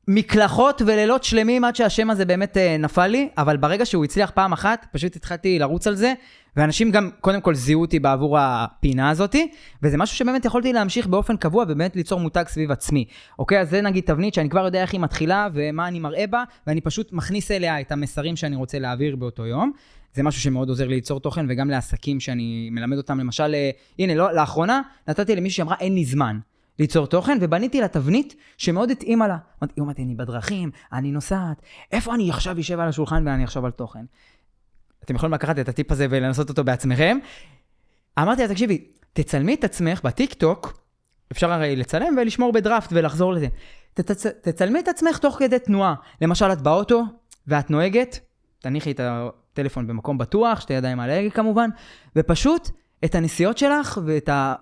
מקלחות 0.08 0.82
ולילות 0.86 1.24
שלמים 1.24 1.64
עד 1.64 1.76
שהשם 1.76 2.10
הזה 2.10 2.24
באמת 2.24 2.56
uh, 2.56 2.82
נפל 2.82 3.06
לי, 3.06 3.28
אבל 3.38 3.56
ברגע 3.56 3.86
שהוא 3.86 4.04
הצליח 4.04 4.30
פעם 4.30 4.52
אחת, 4.52 4.86
פשוט 4.92 5.16
התחלתי 5.16 5.58
לרוץ 5.58 5.86
על 5.86 5.94
זה, 5.94 6.12
ואנשים 6.56 6.90
גם 6.90 7.10
קודם 7.20 7.40
כל 7.40 7.54
זיהו 7.54 7.80
אותי 7.80 7.98
בעבור 7.98 8.38
הפינה 8.38 9.10
הזאתי, 9.10 9.50
וזה 9.82 9.96
משהו 9.96 10.16
שבאמת 10.16 10.44
יכולתי 10.44 10.72
להמשיך 10.72 11.06
באופן 11.06 11.36
קבוע 11.36 11.64
ובאמת 11.68 11.96
ליצור 11.96 12.20
מותג 12.20 12.44
סביב 12.48 12.70
עצמי. 12.70 13.04
אוקיי, 13.38 13.60
אז 13.60 13.70
זה 13.70 13.80
נגיד 13.80 14.04
תבנית 14.04 14.34
שאני 14.34 14.48
כבר 14.48 14.64
יודע 14.64 14.82
איך 14.82 14.92
היא 14.92 15.00
מתחילה 15.00 15.48
ומה 15.54 15.88
אני 15.88 15.98
מראה 15.98 16.26
בה, 16.26 16.44
ואני 16.66 16.80
פשוט 16.80 17.12
מכניס 17.12 17.50
אליה 17.50 17.80
את 17.80 17.92
המסרים 17.92 18.36
שאני 18.36 18.56
רוצה 18.56 18.78
להעביר 18.78 19.16
באותו 19.16 19.46
יום. 19.46 19.72
זה 20.14 20.22
משהו 20.22 20.42
שמאוד 20.42 20.68
עוזר 20.68 20.88
לי 20.88 20.94
ליצור 20.94 21.20
תוכן, 21.20 21.46
וגם 21.48 21.70
לעסקים 21.70 22.20
שאני 22.20 22.68
מלמד 22.72 22.96
אותם, 22.96 23.20
למשל, 23.20 23.54
אה, 23.54 23.70
הנה, 23.98 24.14
לא, 24.14 24.32
לאחרונה 24.32 24.80
נתתי 25.08 25.36
למישהי 25.36 25.56
שאמרה, 25.56 25.76
אין 25.80 25.94
לי 25.94 26.04
זמן. 26.04 26.38
ליצור 26.78 27.06
תוכן, 27.06 27.38
ובניתי 27.40 27.80
לה 27.80 27.88
תבנית 27.88 28.34
שמאוד 28.56 28.90
התאימה 28.90 29.28
לה. 29.28 29.36
אמרתי, 29.62 29.80
אמרתי, 29.80 30.02
אני 30.02 30.14
בדרכים, 30.14 30.70
אני 30.92 31.10
נוסעת, 31.10 31.62
איפה 31.92 32.14
אני 32.14 32.30
עכשיו 32.30 32.60
אשב 32.60 32.80
על 32.80 32.88
השולחן 32.88 33.26
ואני 33.26 33.44
אחשוב 33.44 33.64
על 33.64 33.70
תוכן? 33.70 34.04
אתם 35.10 35.16
יכולים 35.16 35.34
לקחת 35.34 35.58
את 35.58 35.68
הטיפ 35.68 35.92
הזה 35.92 36.06
ולנסות 36.10 36.48
אותו 36.48 36.64
בעצמכם. 36.64 37.18
אמרתי 38.18 38.42
לה, 38.42 38.48
תקשיבי, 38.48 38.84
תצלמי 39.12 39.54
את 39.54 39.64
עצמך 39.64 40.00
בטיק 40.04 40.34
טוק, 40.34 40.80
אפשר 41.32 41.52
הרי 41.52 41.76
לצלם 41.76 42.16
ולשמור 42.20 42.52
בדראפט 42.52 42.88
ולחזור 42.92 43.32
לזה. 43.32 43.46
תצ... 43.94 44.26
תצלמי 44.26 44.80
את 44.80 44.88
עצמך 44.88 45.18
תוך 45.18 45.36
כדי 45.38 45.58
תנועה. 45.58 45.94
למשל, 46.20 46.52
את 46.52 46.62
באוטו 46.62 47.04
ואת 47.46 47.70
נוהגת, 47.70 48.20
תניחי 48.60 48.90
את 48.90 49.00
הטלפון 49.02 49.86
במקום 49.86 50.18
בטוח, 50.18 50.60
שתי 50.60 50.72
ידיים 50.72 51.00
על 51.00 51.10
ההגה 51.10 51.30
כמובן, 51.30 51.70
ופשוט 52.16 52.70
את 53.04 53.14
הנסיעות 53.14 53.58
שלך 53.58 54.00
ואת 54.06 54.28
ה... 54.28 54.54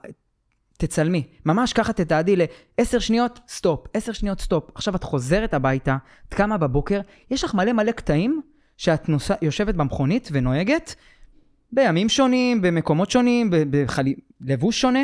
תצלמי. 0.78 1.26
ממש 1.46 1.72
ככה 1.72 1.92
תתעדי 1.92 2.36
ל-10 2.36 3.00
שניות, 3.00 3.40
סטופ, 3.48 3.86
10 3.94 4.12
שניות, 4.12 4.40
סטופ. 4.40 4.70
עכשיו 4.74 4.96
את 4.96 5.04
חוזרת 5.04 5.54
הביתה, 5.54 5.96
את 6.28 6.34
קמה 6.34 6.58
בבוקר, 6.58 7.00
יש 7.30 7.44
לך 7.44 7.54
מלא 7.54 7.72
מלא 7.72 7.92
קטעים 7.92 8.42
שאת 8.78 9.08
נוסעת, 9.08 9.34
יושבת 9.42 9.74
במכונית 9.74 10.28
ונוהגת 10.32 10.94
בימים 11.72 12.08
שונים, 12.08 12.62
במקומות 12.62 13.10
שונים, 13.10 13.50
בלבוש 14.40 14.80
שונה. 14.80 15.02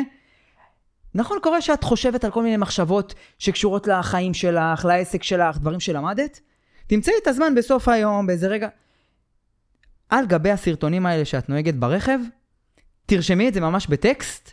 נכון, 1.15 1.37
קורה 1.43 1.61
שאת 1.61 1.83
חושבת 1.83 2.23
על 2.23 2.31
כל 2.31 2.43
מיני 2.43 2.57
מחשבות 2.57 3.13
שקשורות 3.39 3.87
לחיים 3.87 4.33
שלך, 4.33 4.85
לעסק 4.85 5.23
שלך, 5.23 5.57
דברים 5.57 5.79
שלמדת. 5.79 6.39
תמצאי 6.87 7.13
את 7.23 7.27
הזמן 7.27 7.55
בסוף 7.55 7.87
היום, 7.87 8.27
באיזה 8.27 8.47
רגע. 8.47 8.67
על 10.09 10.25
גבי 10.25 10.51
הסרטונים 10.51 11.05
האלה 11.05 11.25
שאת 11.25 11.49
נוהגת 11.49 11.73
ברכב, 11.73 12.19
תרשמי 13.05 13.47
את 13.47 13.53
זה 13.53 13.61
ממש 13.61 13.87
בטקסט, 13.87 14.51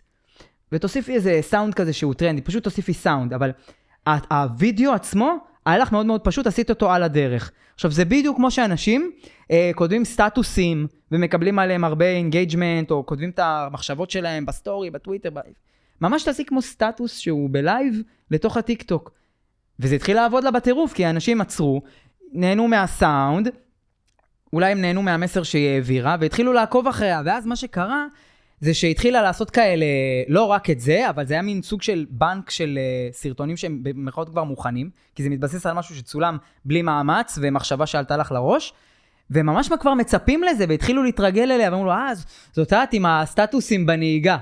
ותוסיפי 0.73 1.15
איזה 1.15 1.39
סאונד 1.43 1.75
כזה 1.75 1.93
שהוא 1.93 2.15
טרנדי, 2.15 2.43
פשוט 2.43 2.65
תוסיפי 2.65 2.95
סאונד, 2.95 3.33
אבל 3.33 3.53
הווידאו 4.07 4.93
עצמו, 4.93 5.37
היה 5.67 5.79
לך 5.79 5.93
מאוד 5.93 6.07
מאוד 6.07 6.21
פשוט, 6.21 6.47
עשית 6.47 6.71
אותו 6.71 6.93
על 6.93 7.03
הדרך. 7.03 7.53
עכשיו, 7.75 7.91
זה 7.91 8.05
בדיוק 8.05 8.37
כמו 8.37 8.51
שאנשים 8.51 9.11
אה, 9.51 9.71
כותבים 9.75 10.05
סטטוסים 10.05 10.87
ומקבלים 11.13 11.59
עליהם 11.59 11.85
הרבה 11.85 12.05
engagement, 12.05 12.91
או 12.91 13.07
כותבים 13.07 13.31
את 13.31 13.39
המחשבות 13.39 14.11
שלהם 14.11 14.47
בסטורי, 14.47 14.91
בטוויטר, 14.91 15.31
ב... 15.31 15.39
ממש 16.01 16.23
תעשי 16.23 16.45
כמו 16.45 16.63
סטטוס 16.63 17.19
שהוא 17.19 17.51
בלייב 17.53 18.03
לתוך 18.31 18.57
הטיק 18.57 18.83
טוק. 18.83 19.11
וזה 19.81 19.95
התחיל 19.95 20.17
לעבוד 20.17 20.45
לה 20.45 20.51
בטירוף, 20.51 20.93
כי 20.93 21.05
האנשים 21.05 21.41
עצרו, 21.41 21.83
נהנו 22.33 22.69
מהסאונד, 22.69 23.49
אולי 24.53 24.73
הם 24.73 24.81
נהנו 24.81 25.03
מהמסר 25.03 25.43
שהיא 25.43 25.69
העבירה, 25.69 26.17
והתחילו 26.21 26.53
לעקוב 26.53 26.89
אחריה, 26.89 27.23
ואז 27.25 27.47
מה 27.47 27.57
שקרה, 27.57 28.07
זה 28.63 28.75
שהתחילה 28.75 29.23
לעשות 29.23 29.51
כאלה, 29.51 29.87
לא 30.29 30.45
רק 30.45 30.71
את 30.71 30.81
זה, 30.81 31.11
אבל 31.11 31.27
זה 31.27 31.35
היה 31.35 31.43
מין 31.43 31.63
סוג 31.63 31.83
של 31.83 32.07
בנק 32.11 32.51
של 32.51 32.79
uh, 32.79 33.15
סרטונים 33.15 33.57
שהם 33.57 33.79
במירכאות 33.83 34.29
כבר 34.29 34.45
מוכנים, 34.45 34.91
כי 35.15 35.23
זה 35.23 35.31
מתבסס 35.31 35.67
על 35.67 35.73
משהו 35.73 35.95
שצולם 35.95 36.37
בלי 36.65 36.83
מאמץ 36.83 37.39
ומחשבה 37.43 37.87
שעלתה 37.87 38.17
לך 38.17 38.33
לראש, 38.33 38.73
וממש 39.31 39.71
מה 39.71 39.77
כבר 39.77 39.95
מצפים 39.95 40.43
לזה, 40.43 40.65
והתחילו 40.69 41.03
להתרגל 41.03 41.53
אליה, 41.53 41.71
ואמרו 41.71 41.85
לו, 41.85 41.91
אה, 41.91 42.13
זאת 42.53 42.73
את 42.73 42.93
עם 42.93 43.07
הסטטוסים 43.07 43.87
בנהיגה. 43.87 44.39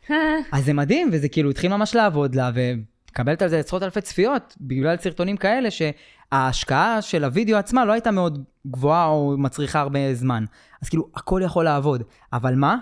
אז 0.52 0.64
זה 0.64 0.72
מדהים, 0.72 1.10
וזה 1.12 1.28
כאילו 1.28 1.50
התחיל 1.50 1.70
ממש 1.70 1.94
לעבוד 1.94 2.34
לה, 2.34 2.50
ומקבלת 2.54 3.42
על 3.42 3.48
זה 3.48 3.58
עשרות 3.58 3.82
אלפי 3.82 4.00
צפיות, 4.00 4.56
בגלל 4.60 4.96
סרטונים 4.96 5.36
כאלה, 5.36 5.68
שההשקעה 5.70 7.02
של 7.02 7.24
הוידאו 7.24 7.56
עצמה 7.56 7.84
לא 7.84 7.92
הייתה 7.92 8.10
מאוד 8.10 8.44
גבוהה 8.66 9.06
או 9.06 9.34
מצריכה 9.38 9.80
הרבה 9.80 10.14
זמן. 10.14 10.44
אז 10.82 10.88
כאילו, 10.88 11.08
הכל 11.14 11.40
יכול 11.44 11.64
לעבוד. 11.64 12.02
אבל 12.32 12.54
מה? 12.54 12.76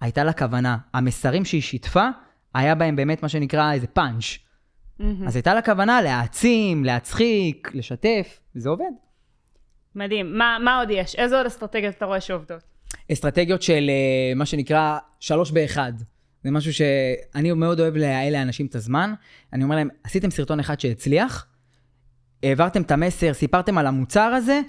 הייתה 0.00 0.24
לה 0.24 0.32
כוונה. 0.32 0.76
המסרים 0.94 1.44
שהיא 1.44 1.62
שיתפה, 1.62 2.08
היה 2.54 2.74
בהם 2.74 2.96
באמת 2.96 3.22
מה 3.22 3.28
שנקרא 3.28 3.72
איזה 3.72 3.86
פאנץ'. 3.86 4.24
Mm-hmm. 4.24 5.04
אז 5.26 5.36
הייתה 5.36 5.54
לה 5.54 5.62
כוונה 5.62 6.02
להעצים, 6.02 6.84
להצחיק, 6.84 7.70
לשתף, 7.74 8.40
וזה 8.56 8.68
עובד. 8.68 8.84
מדהים. 9.94 10.38
מה, 10.38 10.58
מה 10.64 10.78
עוד 10.78 10.88
יש? 10.90 11.14
איזה 11.14 11.36
עוד 11.36 11.46
אסטרטגיות 11.46 11.94
אתה 11.94 12.04
רואה 12.04 12.20
שעובדות? 12.20 12.62
אסטרטגיות 13.12 13.62
של 13.62 13.90
uh, 13.90 14.38
מה 14.38 14.46
שנקרא 14.46 14.98
שלוש 15.20 15.50
באחד. 15.50 15.92
זה 16.44 16.50
משהו 16.50 16.72
שאני 16.72 17.52
מאוד 17.52 17.80
אוהב 17.80 17.96
לייעל 17.96 18.32
לאנשים 18.32 18.66
את 18.66 18.74
הזמן. 18.74 19.14
אני 19.52 19.64
אומר 19.64 19.76
להם, 19.76 19.88
עשיתם 20.04 20.30
סרטון 20.30 20.60
אחד 20.60 20.80
שהצליח, 20.80 21.46
העברתם 22.42 22.82
את 22.82 22.90
המסר, 22.90 23.32
סיפרתם 23.32 23.78
על 23.78 23.86
המוצר 23.86 24.20
הזה, 24.20 24.60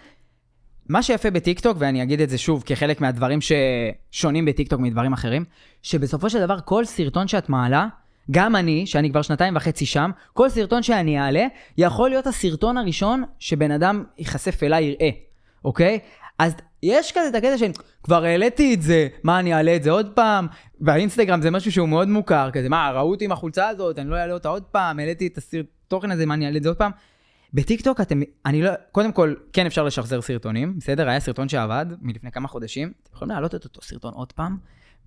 מה 0.90 1.04
שיפה 1.04 1.32
בטיקטוק, 1.32 1.78
ואני 1.80 2.04
אגיד 2.04 2.22
את 2.22 2.30
זה 2.30 2.38
שוב 2.38 2.64
כחלק 2.66 3.02
מהדברים 3.02 3.40
ששונים 3.42 4.46
בטיקטוק 4.46 4.80
מדברים 4.80 5.14
אחרים, 5.14 5.46
שבסופו 5.82 6.30
של 6.30 6.40
דבר 6.40 6.58
כל 6.66 6.86
סרטון 6.86 7.28
שאת 7.28 7.50
מעלה, 7.50 7.88
גם 8.32 8.56
אני, 8.56 8.86
שאני 8.86 9.12
כבר 9.12 9.22
שנתיים 9.22 9.56
וחצי 9.56 9.86
שם, 9.86 10.12
כל 10.34 10.50
סרטון 10.50 10.84
שאני 10.84 11.20
אעלה, 11.20 11.46
יכול 11.78 12.10
להיות 12.10 12.28
הסרטון 12.28 12.78
הראשון 12.78 13.24
שבן 13.40 13.72
אדם 13.72 14.04
ייחשף 14.18 14.64
אליי 14.64 14.84
יראה, 14.84 15.10
אוקיי? 15.66 16.00
אז 16.40 16.56
יש 16.84 17.12
כזה 17.12 17.30
את 17.30 17.36
הקטע 17.36 17.58
של 17.58 17.72
כבר 18.04 18.24
העליתי 18.24 18.74
את 18.74 18.82
זה, 18.82 19.08
מה 19.24 19.40
אני 19.40 19.54
אעלה 19.54 19.76
את 19.76 19.84
זה 19.84 19.92
עוד 19.92 20.12
פעם? 20.16 20.48
והאינסטגרם 20.82 21.42
זה 21.42 21.52
משהו 21.52 21.72
שהוא 21.72 21.90
מאוד 21.90 22.08
מוכר, 22.08 22.50
כזה 22.54 22.70
מה, 22.70 22.92
ראו 22.92 23.10
אותי 23.10 23.26
עם 23.26 23.32
החולצה 23.32 23.68
הזאת, 23.68 24.00
אני 24.00 24.10
לא 24.10 24.16
אעלה 24.16 24.34
אותה 24.34 24.50
עוד 24.50 24.64
פעם, 24.64 25.00
העליתי 25.00 25.28
את 25.28 25.40
התוכן 25.88 26.12
הזה, 26.12 26.26
מה 26.26 26.34
אני 26.34 26.46
אעלה 26.46 26.58
את 26.58 26.64
זה 26.64 26.70
עוד 26.70 26.78
פעם? 26.78 26.92
בטיקטוק 27.54 28.02
אתם, 28.02 28.20
אני 28.46 28.62
לא, 28.62 28.72
קודם 28.92 29.12
כל, 29.12 29.34
כן 29.54 29.66
אפשר 29.66 29.84
לשחזר 29.84 30.22
סרטונים, 30.22 30.78
בסדר? 30.80 31.10
היה 31.10 31.20
סרטון 31.20 31.50
שעבד 31.50 31.86
מלפני 32.02 32.32
כמה 32.32 32.48
חודשים, 32.48 32.92
אתם 33.04 33.16
יכולים 33.16 33.32
להעלות 33.32 33.56
את 33.56 33.64
אותו 33.64 33.82
סרטון 33.82 34.14
עוד 34.14 34.32
פעם, 34.32 34.58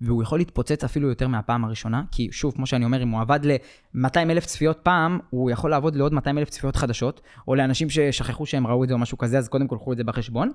והוא 0.01 0.23
יכול 0.23 0.39
להתפוצץ 0.39 0.83
אפילו 0.83 1.09
יותר 1.09 1.27
מהפעם 1.27 1.65
הראשונה, 1.65 2.03
כי 2.11 2.29
שוב, 2.31 2.53
כמו 2.55 2.65
שאני 2.65 2.85
אומר, 2.85 3.03
אם 3.03 3.09
הוא 3.09 3.21
עבד 3.21 3.39
ל-200 3.43 4.17
אלף 4.17 4.45
צפיות 4.45 4.79
פעם, 4.83 5.19
הוא 5.29 5.51
יכול 5.51 5.71
לעבוד 5.71 5.95
לעוד 5.95 6.13
200 6.13 6.37
אלף 6.37 6.49
צפיות 6.49 6.75
חדשות, 6.75 7.21
או 7.47 7.55
לאנשים 7.55 7.89
ששכחו 7.89 8.45
שהם 8.45 8.67
ראו 8.67 8.83
את 8.83 8.87
זה 8.89 8.93
או 8.93 8.99
משהו 8.99 9.17
כזה, 9.17 9.37
אז 9.37 9.47
קודם 9.49 9.67
כל 9.67 9.75
קחו 9.75 9.91
את 9.91 9.97
זה 9.97 10.03
בחשבון. 10.03 10.51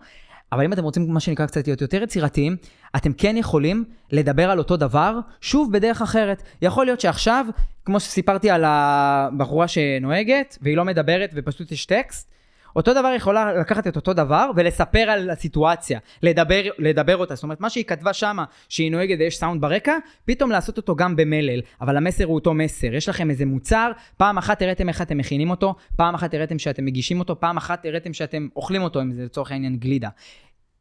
אבל 0.53 0.65
אם 0.65 0.73
אתם 0.73 0.83
רוצים, 0.83 1.13
מה 1.13 1.21
שנקרא, 1.21 1.47
קצת 1.47 1.67
להיות 1.67 1.81
יותר 1.81 2.03
יצירתיים, 2.03 2.57
אתם 2.97 3.13
כן 3.13 3.37
יכולים 3.37 3.85
לדבר 4.13 4.51
על 4.51 4.59
אותו 4.59 4.77
דבר, 4.77 5.19
שוב 5.41 5.73
בדרך 5.73 6.03
אחרת. 6.03 6.43
יכול 6.63 6.87
להיות 6.87 7.01
שעכשיו, 7.01 7.47
כמו 7.85 8.01
שסיפרתי 8.01 8.51
על 8.51 8.65
הבחורה 8.67 9.69
שנוהגת, 9.69 10.59
והיא 10.63 10.77
לא 10.77 10.85
מדברת 10.85 11.31
ופשוט 11.35 11.73
יש 11.73 11.87
טקסט, 11.87 12.36
אותו 12.77 12.95
דבר 12.95 13.13
יכולה 13.17 13.55
לקחת 13.55 13.87
את 13.87 13.97
אותו 13.97 14.13
דבר 14.13 14.51
ולספר 14.57 14.99
על 14.99 15.31
הסיטואציה, 15.31 15.99
לדבר, 16.23 16.63
לדבר 16.79 17.17
אותה. 17.17 17.35
זאת 17.35 17.43
אומרת, 17.43 17.61
מה 17.61 17.71
שהיא 17.71 17.85
כתבה 17.85 18.13
שמה, 18.13 18.45
שהיא 18.69 18.91
נוהגת 18.91 19.19
ויש 19.19 19.39
סאונד 19.39 19.61
ברקע, 19.61 19.97
פתאום 20.25 20.51
לעשות 20.51 20.77
אותו 20.77 20.97
גם 20.97 21.17
במלל. 21.17 21.61
אבל 21.81 21.97
המסר 21.97 22.25
הוא 22.25 22.35
אותו 22.35 22.55
מסר. 22.55 22.95
יש 22.95 23.09
לכם 23.09 23.31
איזה 23.31 23.47
מוצר, 23.47 23.93
פעם 24.17 24.39
אחת 24.39 24.63
הראיתם 24.63 24.89
איך 24.89 25.03
אתם 25.03 25.19
מכינים 25.19 25.51
אותו, 25.51 25.75
פעם 25.97 26.15
אחת 26.15 26.35
הראיתם 26.35 26.59
שאתם 26.59 26.85
מגישים 26.85 27.19
אותו, 27.19 27.41
פעם 27.41 27.57
אחת 27.57 27.87
הראיתם 27.87 28.13
שאתם 28.13 28.49
אוכלים 28.57 28.83
אותו, 28.83 29.03
אם 29.03 29.13
זה 29.13 29.25
לצורך 29.25 29.53
העניין 29.53 29.77
גלידה. 29.77 30.09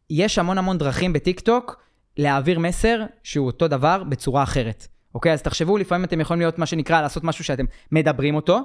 יש 0.09 0.37
המון 0.37 0.57
המון 0.57 0.77
דרכים 0.77 1.13
בטיק 1.13 1.39
טוק 1.39 1.83
להעביר 2.17 2.59
מסר 2.59 3.03
שהוא 3.23 3.47
אותו 3.47 3.67
דבר 3.67 4.03
בצורה 4.03 4.43
אחרת. 4.43 4.87
אוקיי? 5.15 5.33
אז 5.33 5.41
תחשבו, 5.41 5.77
לפעמים 5.77 6.05
אתם 6.05 6.19
יכולים 6.19 6.41
להיות 6.41 6.59
מה 6.59 6.65
שנקרא, 6.65 7.01
לעשות 7.01 7.23
משהו 7.23 7.43
שאתם 7.43 7.65
מדברים 7.91 8.35
אותו, 8.35 8.61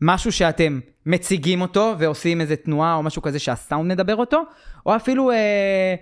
משהו 0.00 0.32
שאתם 0.32 0.80
מציגים 1.06 1.60
אותו 1.60 1.94
ועושים 1.98 2.40
איזה 2.40 2.56
תנועה 2.56 2.94
או 2.94 3.02
משהו 3.02 3.22
כזה 3.22 3.38
שהסאונד 3.38 3.92
מדבר 3.92 4.16
אותו, 4.16 4.42
או 4.86 4.96
אפילו 4.96 5.30
אה, 5.30 5.94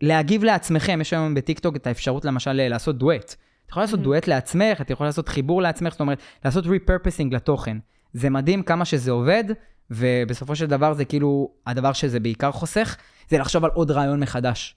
להגיב 0.00 0.44
לעצמכם. 0.44 0.98
יש 1.00 1.12
היום 1.12 1.34
בטיקטוק 1.34 1.76
את 1.76 1.86
האפשרות 1.86 2.24
למשל 2.24 2.60
אה, 2.60 2.68
לעשות 2.68 2.98
דואט. 2.98 3.34
את 3.66 3.70
יכולה 3.70 3.84
לעשות 3.86 4.00
Mhm. 4.00 4.02
דואט 4.02 4.26
לעצמך, 4.28 4.80
את 4.80 4.90
יכולה 4.90 5.08
לעשות 5.08 5.28
חיבור 5.28 5.62
לעצמך, 5.62 5.92
זאת 5.92 6.00
אומרת, 6.00 6.18
לעשות 6.44 6.64
repurposing 6.64 7.28
לתוכן. 7.30 7.76
זה 8.12 8.30
מדהים 8.30 8.62
כמה 8.62 8.84
שזה 8.84 9.10
עובד, 9.10 9.44
ובסופו 9.90 10.56
של 10.56 10.66
דבר 10.66 10.92
זה 10.94 11.04
כאילו, 11.04 11.50
הדבר 11.66 11.92
שזה 11.92 12.20
בעיקר 12.20 12.52
חוסך, 12.52 12.96
זה 13.28 13.38
לחשוב 13.38 13.64
על 13.64 13.70
עוד 13.74 13.90
רעיון 13.90 14.20
מחדש. 14.20 14.76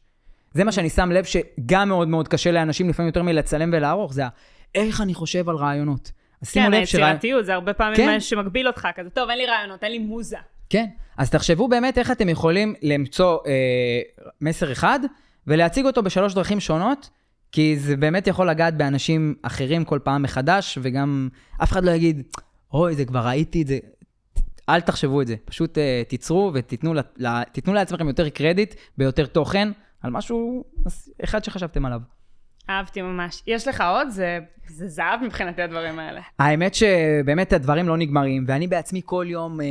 זה 0.53 0.63
מה 0.63 0.71
שאני 0.71 0.89
שם 0.89 1.11
לב 1.11 1.23
שגם 1.23 1.89
מאוד 1.89 2.07
מאוד 2.07 2.27
קשה 2.27 2.51
לאנשים, 2.51 2.89
לפעמים 2.89 3.07
יותר 3.07 3.23
מלצלם 3.23 3.69
ולערוך, 3.73 4.13
זה 4.13 4.25
ה- 4.25 4.29
איך 4.75 5.01
אני 5.01 5.13
חושב 5.13 5.49
על 5.49 5.55
רעיונות. 5.55 6.11
אז 6.41 6.49
שימו 6.49 6.65
כן, 6.65 6.71
לב 6.71 6.85
שרעיון... 6.85 7.09
היצירתיות 7.09 7.45
זה 7.45 7.53
הרבה 7.53 7.73
פעמים 7.73 7.95
כן. 7.95 8.05
מה 8.05 8.19
שמגביל 8.19 8.67
אותך, 8.67 8.87
כזה, 8.95 9.09
טוב, 9.09 9.29
אין 9.29 9.37
לי 9.37 9.45
רעיונות, 9.45 9.83
אין 9.83 9.91
לי 9.91 9.99
מוזה. 9.99 10.37
כן, 10.69 10.85
אז 11.17 11.29
תחשבו 11.29 11.67
באמת 11.67 11.97
איך 11.97 12.11
אתם 12.11 12.29
יכולים 12.29 12.73
למצוא 12.81 13.37
אה, 13.47 14.01
מסר 14.41 14.71
אחד 14.71 14.99
ולהציג 15.47 15.85
אותו 15.85 16.03
בשלוש 16.03 16.33
דרכים 16.33 16.59
שונות, 16.59 17.09
כי 17.51 17.77
זה 17.79 17.97
באמת 17.97 18.27
יכול 18.27 18.49
לגעת 18.49 18.77
באנשים 18.77 19.35
אחרים 19.41 19.85
כל 19.85 19.99
פעם 20.03 20.21
מחדש, 20.21 20.77
וגם 20.81 21.29
אף 21.63 21.71
אחד 21.71 21.83
לא 21.83 21.91
יגיד, 21.91 22.23
אוי, 22.73 22.95
זה 22.95 23.05
כבר 23.05 23.19
ראיתי 23.19 23.61
את 23.61 23.67
זה. 23.67 23.79
אל 24.69 24.81
תחשבו 24.81 25.21
את 25.21 25.27
זה, 25.27 25.35
פשוט 25.45 25.77
אה, 25.77 26.01
תיצרו 26.07 26.51
ותיתנו 26.53 26.93
ל, 26.93 26.99
ל, 27.17 27.43
תיתנו 27.43 27.73
לעצמכם 27.73 28.07
יותר 28.07 28.29
קרדיט 28.29 28.75
ביותר 28.97 29.25
תוכן 29.25 29.69
על 30.01 30.11
משהו 30.11 30.63
אחד 31.23 31.43
שחשבתם 31.43 31.85
עליו. 31.85 31.99
אהבתי 32.69 33.01
ממש. 33.01 33.43
יש 33.47 33.67
לך 33.67 33.81
עוד? 33.81 34.09
זה, 34.09 34.39
זה 34.67 34.87
זהב 34.87 35.23
מבחינתי 35.23 35.61
הדברים 35.61 35.99
האלה. 35.99 36.21
האמת 36.39 36.73
שבאמת 36.75 37.53
הדברים 37.53 37.87
לא 37.87 37.97
נגמרים, 37.97 38.45
ואני 38.47 38.67
בעצמי 38.67 39.01
כל 39.05 39.25
יום 39.29 39.61
אה, 39.61 39.65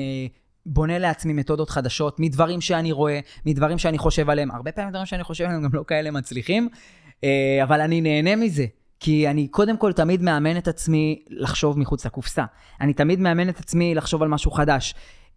בונה 0.66 0.98
לעצמי 0.98 1.32
מתודות 1.32 1.70
חדשות, 1.70 2.20
מדברים 2.20 2.60
שאני 2.60 2.92
רואה, 2.92 3.20
מדברים 3.46 3.78
שאני 3.78 3.98
חושב 3.98 4.30
עליהם. 4.30 4.50
הרבה 4.50 4.72
פעמים 4.72 4.90
דברים 4.90 5.06
שאני 5.06 5.24
חושב 5.24 5.44
עליהם 5.44 5.62
גם 5.62 5.70
לא 5.72 5.84
כאלה 5.86 6.10
מצליחים, 6.10 6.68
אה, 7.24 7.58
אבל 7.62 7.80
אני 7.80 8.00
נהנה 8.00 8.36
מזה. 8.36 8.66
כי 9.00 9.28
אני 9.28 9.48
קודם 9.48 9.76
כל 9.76 9.92
תמיד 9.92 10.22
מאמן 10.22 10.56
את 10.56 10.68
עצמי 10.68 11.24
לחשוב 11.28 11.78
מחוץ 11.78 12.06
לקופסה. 12.06 12.44
אני 12.80 12.94
תמיד 12.94 13.20
מאמן 13.20 13.48
את 13.48 13.58
עצמי 13.58 13.94
לחשוב 13.94 14.22
על 14.22 14.28
משהו 14.28 14.50
חדש. 14.50 14.94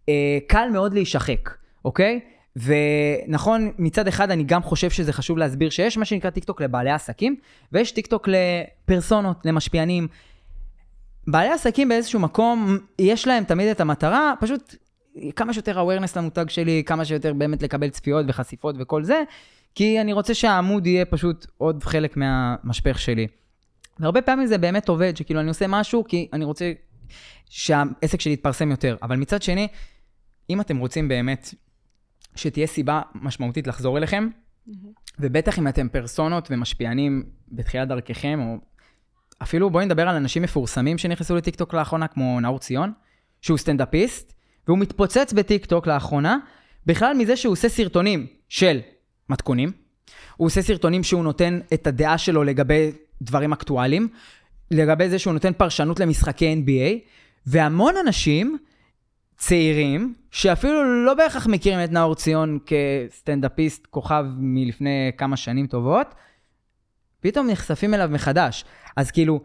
אה, 0.08 0.38
קל 0.46 0.68
מאוד 0.72 0.94
להישחק, 0.94 1.50
אוקיי? 1.84 2.20
ונכון, 2.64 3.72
מצד 3.78 4.08
אחד 4.08 4.30
אני 4.30 4.44
גם 4.44 4.62
חושב 4.62 4.90
שזה 4.90 5.12
חשוב 5.12 5.38
להסביר 5.38 5.70
שיש 5.70 5.98
מה 5.98 6.04
שנקרא 6.04 6.30
טיקטוק 6.30 6.62
לבעלי 6.62 6.90
עסקים, 6.90 7.36
ויש 7.72 7.92
טיקטוק 7.92 8.28
לפרסונות, 8.28 9.46
למשפיענים. 9.46 10.08
בעלי 11.26 11.50
עסקים 11.50 11.88
באיזשהו 11.88 12.20
מקום, 12.20 12.78
יש 12.98 13.26
להם 13.26 13.44
תמיד 13.44 13.68
את 13.68 13.80
המטרה, 13.80 14.34
פשוט 14.40 14.74
כמה 15.36 15.52
שיותר 15.52 15.86
awareness 15.86 16.12
למותג 16.16 16.48
שלי, 16.48 16.82
כמה 16.86 17.04
שיותר 17.04 17.32
באמת 17.34 17.62
לקבל 17.62 17.88
צפיות 17.90 18.26
וחשיפות 18.28 18.76
וכל 18.78 19.04
זה, 19.04 19.22
כי 19.74 20.00
אני 20.00 20.12
רוצה 20.12 20.34
שהעמוד 20.34 20.86
יהיה 20.86 21.04
פשוט 21.04 21.46
עוד 21.58 21.84
חלק 21.84 22.16
מהמשפך 22.16 22.98
שלי. 22.98 23.26
והרבה 24.00 24.22
פעמים 24.22 24.46
זה 24.46 24.58
באמת 24.58 24.88
עובד, 24.88 25.16
שכאילו 25.16 25.40
אני 25.40 25.48
עושה 25.48 25.66
משהו 25.68 26.04
כי 26.08 26.28
אני 26.32 26.44
רוצה 26.44 26.72
שהעסק 27.50 28.20
שלי 28.20 28.32
יתפרסם 28.32 28.70
יותר. 28.70 28.96
אבל 29.02 29.16
מצד 29.16 29.42
שני, 29.42 29.68
אם 30.50 30.60
אתם 30.60 30.76
רוצים 30.78 31.08
באמת 31.08 31.54
שתהיה 32.36 32.66
סיבה 32.66 33.02
משמעותית 33.14 33.66
לחזור 33.66 33.98
אליכם, 33.98 34.28
ובטח 35.18 35.58
אם 35.58 35.68
אתם 35.68 35.88
פרסונות 35.88 36.48
ומשפיענים 36.50 37.22
בתחילת 37.52 37.88
דרככם, 37.88 38.40
או 38.40 38.56
אפילו 39.42 39.70
בואי 39.70 39.86
נדבר 39.86 40.08
על 40.08 40.16
אנשים 40.16 40.42
מפורסמים 40.42 40.98
שנכנסו 40.98 41.36
לטיקטוק 41.36 41.74
לאחרונה, 41.74 42.08
כמו 42.08 42.40
נאור 42.40 42.58
ציון, 42.58 42.92
שהוא 43.42 43.58
סטנדאפיסט, 43.58 44.32
והוא 44.68 44.78
מתפוצץ 44.78 45.32
בטיקטוק 45.32 45.86
לאחרונה, 45.86 46.38
בכלל 46.86 47.16
מזה 47.16 47.36
שהוא 47.36 47.52
עושה 47.52 47.68
סרטונים 47.68 48.26
של 48.48 48.80
מתכונים, 49.28 49.72
הוא 50.36 50.46
עושה 50.46 50.62
סרטונים 50.62 51.02
שהוא 51.02 51.24
נותן 51.24 51.60
את 51.74 51.86
הדעה 51.86 52.18
שלו 52.18 52.44
לגבי 52.44 52.92
דברים 53.22 53.52
אקטואליים, 53.52 54.08
לגבי 54.70 55.08
זה 55.08 55.18
שהוא 55.18 55.32
נותן 55.32 55.52
פרשנות 55.52 56.00
למשחקי 56.00 56.62
NBA, 56.66 57.10
והמון 57.46 57.94
אנשים 58.06 58.58
צעירים, 59.40 60.14
שאפילו 60.30 61.04
לא 61.04 61.14
בהכרח 61.14 61.46
מכירים 61.46 61.84
את 61.84 61.92
נאור 61.92 62.14
ציון 62.14 62.58
כסטנדאפיסט 62.66 63.86
כוכב 63.86 64.24
מלפני 64.38 65.12
כמה 65.18 65.36
שנים 65.36 65.66
טובות, 65.66 66.14
פתאום 67.20 67.46
נחשפים 67.50 67.94
אליו 67.94 68.08
מחדש. 68.12 68.64
אז 68.96 69.10
כאילו, 69.10 69.40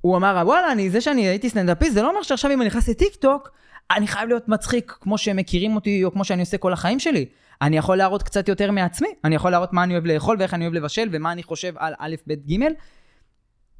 הוא 0.00 0.16
אמר, 0.16 0.42
וואלה, 0.44 0.72
אני, 0.72 0.90
זה 0.90 1.00
שאני 1.00 1.28
הייתי 1.28 1.50
סטנדאפיסט, 1.50 1.94
זה 1.94 2.02
לא 2.02 2.10
אומר 2.10 2.22
שעכשיו 2.22 2.50
אם 2.50 2.60
אני 2.60 2.66
נכנס 2.66 2.88
לטיקטוק, 2.88 3.50
אני 3.90 4.06
חייב 4.06 4.28
להיות 4.28 4.48
מצחיק 4.48 4.96
כמו 5.00 5.18
שהם 5.18 5.36
מכירים 5.36 5.74
אותי, 5.74 6.04
או 6.04 6.12
כמו 6.12 6.24
שאני 6.24 6.40
עושה 6.40 6.58
כל 6.58 6.72
החיים 6.72 6.98
שלי. 6.98 7.26
אני 7.62 7.76
יכול 7.76 7.96
להראות 7.96 8.22
קצת 8.22 8.48
יותר 8.48 8.70
מעצמי, 8.70 9.08
אני 9.24 9.34
יכול 9.34 9.50
להראות 9.50 9.72
מה 9.72 9.84
אני 9.84 9.92
אוהב 9.92 10.06
לאכול, 10.06 10.36
ואיך 10.38 10.54
אני 10.54 10.64
אוהב 10.64 10.74
לבשל, 10.74 11.08
ומה 11.12 11.32
אני 11.32 11.42
חושב 11.42 11.72
על 11.76 11.94
א', 11.98 12.14
ב', 12.26 12.32
ג', 12.52 12.66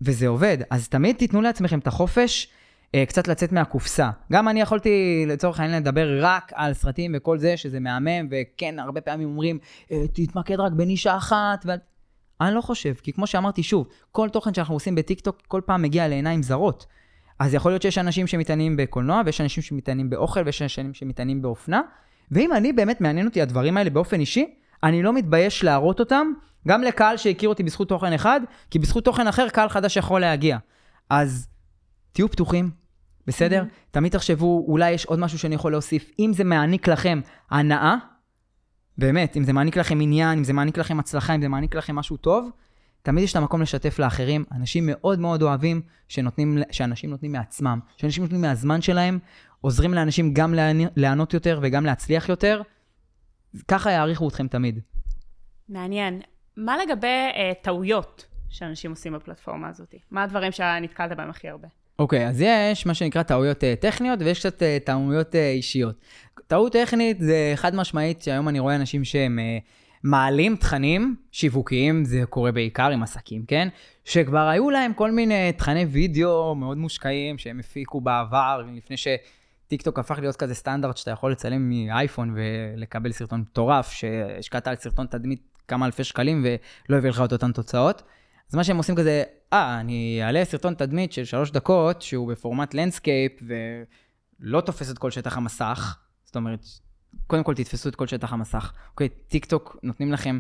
וזה 0.03 0.29
עובד. 0.29 0.59
אז 0.71 0.89
תמיד 0.89 1.17
תיתנו 1.17 1.41
לעצמכם 1.43 1.79
את 1.79 1.87
החופש 1.87 2.49
קצת 3.07 3.29
לצאת 3.29 3.53
מהקופסה. 3.53 4.11
גם 4.33 4.49
אני 4.49 4.61
יכולתי 4.61 5.25
לצורך 5.29 5.61
העניין 5.61 5.83
לדבר 5.83 6.19
רק 6.21 6.53
על 6.55 6.73
סרטים 6.73 7.13
וכל 7.17 7.39
זה, 7.39 7.57
שזה 7.57 7.81
מהמם, 7.81 8.29
וכן, 8.31 8.79
הרבה 8.79 9.01
פעמים 9.01 9.29
אומרים, 9.29 9.59
אה, 9.93 10.05
תתמקד 10.13 10.61
רק 10.61 10.73
בנישה 10.73 11.17
אחת, 11.17 11.65
ו... 11.67 11.71
אני 12.41 12.55
לא 12.55 12.61
חושב, 12.61 12.95
כי 13.03 13.13
כמו 13.13 13.27
שאמרתי 13.27 13.63
שוב, 13.63 13.89
כל 14.13 14.29
תוכן 14.29 14.55
שאנחנו 14.55 14.75
עושים 14.75 14.95
בטיקטוק 14.95 15.37
כל 15.49 15.61
פעם 15.67 15.83
מגיע 15.83 16.09
לעיניים 16.09 16.43
זרות. 16.43 16.87
אז 17.39 17.55
יכול 17.55 17.73
להיות 17.73 17.83
שיש 17.83 17.99
אנשים 17.99 18.27
שמתעניינים 18.27 18.77
בקולנוע, 18.77 19.23
ויש 19.27 19.41
אנשים 19.41 19.63
שמתעניינים 19.63 20.11
באוכל, 20.11 20.43
ויש 20.47 20.63
אנשים 20.63 20.95
שמתעניינים 20.95 21.43
באופנה, 21.43 21.81
ואם 22.31 22.53
אני 22.53 22.73
באמת 22.73 23.01
מעניין 23.01 23.27
אותי 23.27 23.43
הדברים 23.43 23.77
האלה 23.77 23.91
באופן 23.91 24.21
אישי, 24.21 24.55
אני 24.83 25.03
לא 25.03 25.13
מתבייש 25.13 25.65
להראות 25.65 26.01
אותם, 26.01 26.33
גם 26.69 26.83
לקהל 26.83 27.17
שהכיר 27.17 27.49
אותי 27.49 27.63
בזכות 27.63 27.89
תוכן 27.89 28.13
אחד, 28.13 28.41
כי 28.71 28.79
בזכות 28.79 29.05
תוכן 29.05 29.29
אחר 29.29 29.49
קהל 29.49 29.69
חדש 29.69 29.97
יכול 29.97 30.21
להגיע. 30.21 30.59
אז 31.11 31.50
תהיו 32.13 32.31
פתוחים, 32.31 32.71
בסדר? 33.27 33.63
Mhm. 33.63 33.91
תמיד 33.91 34.13
תחשבו, 34.13 34.65
אולי 34.69 34.91
יש 34.91 35.05
עוד 35.07 35.19
משהו 35.19 35.39
שאני 35.39 35.55
יכול 35.55 35.73
להוסיף. 35.73 36.11
אם 36.19 36.33
זה 36.35 36.45
מעניק 36.45 36.89
לכם 36.89 37.21
הנאה, 37.51 37.95
באמת, 38.99 39.37
אם 39.37 39.45
זה 39.45 39.53
מעניק 39.53 39.77
לכם 39.77 40.01
עניין, 40.01 40.39
אם 40.39 40.45
זה 40.45 40.53
מעניק 40.53 40.79
לכם 40.79 40.99
הצלחה, 40.99 41.35
אם 41.35 41.43
זה 41.43 41.49
מעניק 41.49 41.75
לכם 41.75 41.97
משהו 41.97 42.17
טוב, 42.17 42.51
תמיד 43.03 43.25
יש 43.25 43.31
את 43.31 43.37
המקום 43.37 43.63
לשתף 43.63 43.99
לאחרים. 43.99 44.45
אנשים 44.53 44.85
מאוד 44.87 45.19
מאוד 45.19 45.43
אוהבים 45.43 45.83
שנותנים, 46.09 46.59
שאנשים 46.71 47.11
נותנים 47.11 47.33
מעצמם, 47.33 47.81
שאנשים 47.97 48.23
נותנים 48.23 48.41
מהזמן 48.41 48.81
שלהם, 48.81 49.19
עוזרים 49.61 49.95
לאנשים 49.95 50.35
גם 50.35 50.55
לענות 50.97 51.35
יותר 51.35 51.61
וגם 51.63 51.87
להצליח 51.87 52.29
יותר. 52.29 52.63
ככה 53.69 53.91
יעריכו 53.91 54.29
אתכם 54.29 54.49
תמיד. 54.49 54.81
מעניין. 55.69 56.21
מה 56.57 56.77
לגבי 56.77 57.07
אה, 57.07 57.53
טעויות 57.63 58.27
שאנשים 58.49 58.91
עושים 58.91 59.13
בפלטפורמה 59.13 59.69
הזאת? 59.69 59.95
מה 60.11 60.23
הדברים 60.23 60.53
שנתקלת 60.53 61.17
בהם 61.17 61.31
הכי 61.31 61.49
הרבה? 61.49 61.69
אוקיי, 62.01 62.29
אז 62.29 62.41
יש 62.41 62.87
מה 62.87 62.95
שנקרא 62.95 63.23
טעויות 63.23 63.65
אה, 63.65 63.75
טכניות 63.81 64.19
ויש 64.23 64.39
קצת 64.39 64.63
אה, 64.63 64.79
טעויות 64.85 65.35
אה, 65.35 65.51
אישיות. 65.51 65.97
טעות 66.47 66.73
טכנית 66.73 67.21
זה 67.21 67.53
חד 67.57 67.75
משמעית 67.75 68.23
שהיום 68.23 68.49
אני 68.49 68.59
רואה 68.59 68.77
אנשים 68.77 69.05
שהם 69.05 69.39
מעלים 70.03 70.57
תכנים 70.57 71.17
שיווקיים, 71.33 72.05
זה 72.05 72.23
קורה 72.29 72.53
בעיקר 72.53 72.91
עם 72.91 73.03
עסקים, 73.03 73.45
כן? 73.47 73.69
שכבר 74.05 74.49
היו 74.49 74.71
להם 74.71 74.95
כל 74.95 75.11
מיני 75.11 75.53
תכני 75.53 75.85
וידאו 75.85 76.55
מאוד 76.55 76.79
מושקעים 76.79 77.39
שהם 77.39 77.59
הפיקו 77.59 78.01
בעבר, 78.01 78.63
לפני 78.77 78.97
שטיקטוק 78.97 79.99
הפך 79.99 80.19
להיות 80.19 80.37
כזה 80.37 80.55
סטנדרט 80.55 80.97
שאתה 80.97 81.11
יכול 81.11 81.33
לצלם 81.33 81.71
מאייפון 81.71 82.35
ולקבל 82.37 83.13
סרטון 83.13 83.41
מטורף, 83.41 83.91
שהשקעת 83.91 84.69
על 84.69 84.77
סרטון 84.77 85.07
תדמית 85.07 85.59
כמה 85.69 85.87
אלפי 85.87 86.05
שקלים 86.05 86.47
ולא 86.89 86.97
הביא 86.97 87.11
לך 87.11 87.23
את 87.25 87.33
אותן 87.33 87.53
תוצאות. 87.53 88.03
אז 88.51 88.55
מה 88.55 88.65
שהם 88.65 88.77
עושים 88.77 88.95
כזה, 88.95 89.23
אה, 89.53 89.81
אני 89.81 90.21
אעלה 90.23 90.45
סרטון 90.45 90.75
תדמית 90.75 91.13
של 91.13 91.25
שלוש 91.25 91.51
דקות, 91.51 92.03
שהוא 92.03 92.29
בפורמט 92.29 92.75
landscape, 92.75 93.33
ולא 94.41 94.61
תופס 94.61 94.91
את 94.91 94.99
כל 94.99 95.11
שטח 95.11 95.37
המסך. 95.37 95.99
זאת 96.25 96.37
אומרת, 96.37 96.65
קודם 97.27 97.43
כל 97.45 97.55
תתפסו 97.55 97.89
את 97.89 97.97
כל 97.97 98.07
שטח 98.07 98.33
המסך. 98.33 98.73
אוקיי, 98.91 99.09
טיק 99.09 99.45
טוק 99.45 99.77
נותנים 99.83 100.13
לכם, 100.13 100.39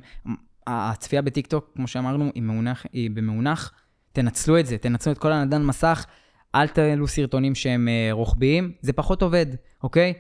הצפייה 0.66 1.22
בטיק 1.22 1.46
טוק, 1.46 1.70
כמו 1.74 1.88
שאמרנו, 1.88 2.30
היא, 2.34 2.42
מאונך, 2.43 2.86
היא 2.92 3.11
במאונך. 3.11 3.72
תנצלו 4.12 4.58
את 4.58 4.66
זה, 4.66 4.78
תנצלו 4.78 5.12
את 5.12 5.18
כל 5.18 5.32
הנדל"ן 5.32 5.62
מסך, 5.62 6.06
אל 6.54 6.68
תעלו 6.68 7.08
סרטונים 7.08 7.54
שהם 7.54 7.88
אה, 7.88 8.08
רוחביים, 8.12 8.72
זה 8.80 8.92
פחות 8.92 9.22
עובד, 9.22 9.46
אוקיי? 9.82 10.14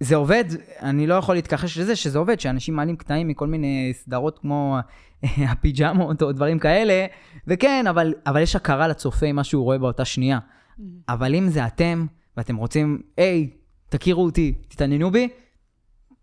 זה 0.00 0.16
עובד, 0.16 0.44
אני 0.80 1.06
לא 1.06 1.14
יכול 1.14 1.34
להתכחש 1.34 1.78
לזה 1.78 1.96
שזה 1.96 2.18
עובד, 2.18 2.40
שאנשים 2.40 2.76
מעלים 2.76 2.96
קטעים 2.96 3.28
מכל 3.28 3.46
מיני 3.46 3.92
סדרות 3.94 4.38
כמו 4.38 4.78
הפיג'מות 5.52 6.22
או 6.22 6.32
דברים 6.32 6.58
כאלה, 6.58 7.06
וכן, 7.46 7.84
אבל, 7.86 8.14
אבל 8.26 8.42
יש 8.42 8.56
הכרה 8.56 8.88
לצופה 8.88 9.26
עם 9.26 9.36
מה 9.36 9.44
שהוא 9.44 9.64
רואה 9.64 9.78
באותה 9.78 10.04
שנייה. 10.04 10.38
אבל 11.08 11.34
אם 11.34 11.48
זה 11.48 11.66
אתם, 11.66 12.06
ואתם 12.36 12.56
רוצים, 12.56 13.02
היי, 13.16 13.50
תכירו 13.88 14.24
אותי, 14.24 14.54
תתעניינו 14.68 15.10
בי, 15.10 15.28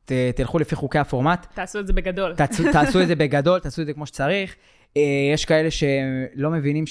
ת, 0.06 0.12
תלכו 0.36 0.60
לפי 0.60 0.76
חוקי 0.76 1.00
הפורמט, 1.00 1.48
תעשו 1.54 1.80
את 1.80 1.88
זה 1.88 1.94
בגדול. 1.94 2.36
תעשו, 2.36 2.64
תעשו 2.72 3.02
את 3.02 3.08
זה 3.08 3.16
בגדול, 3.16 3.60
תעשו 3.60 3.82
את 3.82 3.88
זה 3.88 3.94
כמו 3.94 4.06
שצריך. 4.06 4.56
אה, 4.98 5.02
יש 5.34 5.46
כאלה 5.46 5.72
שלא 5.72 6.50
מבינים 6.52 6.84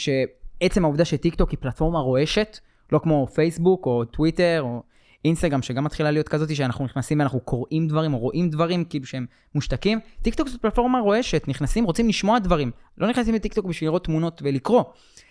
עצם 0.60 0.84
העובדה 0.84 1.04
שטיקטוק 1.04 1.50
היא 1.50 1.58
פלטפורמה 1.60 1.98
רועשת, 1.98 2.58
לא 2.92 2.98
כמו 2.98 3.26
פייסבוק 3.34 3.86
או 3.86 4.04
טוויטר 4.04 4.60
או 4.62 4.82
אינסטגרם, 5.24 5.62
שגם 5.62 5.84
מתחילה 5.84 6.10
להיות 6.10 6.28
כזאת 6.28 6.56
שאנחנו 6.56 6.84
נכנסים 6.84 7.18
ואנחנו 7.18 7.40
קוראים 7.40 7.88
דברים 7.88 8.14
או 8.14 8.18
רואים 8.18 8.50
דברים 8.50 8.84
כאילו 8.84 9.06
שהם 9.06 9.26
מושתקים. 9.54 10.00
טיקטוק 10.22 10.48
זאת 10.48 10.60
פלטפורמה 10.60 11.00
רועשת, 11.00 11.44
נכנסים, 11.48 11.84
רוצים 11.84 12.08
לשמוע 12.08 12.38
דברים. 12.38 12.70
לא 12.98 13.08
נכנסים 13.08 13.34
לטיקטוק 13.34 13.66
בשביל 13.66 13.88
לראות 13.88 14.04
תמונות 14.04 14.42
ולקרוא. 14.44 14.82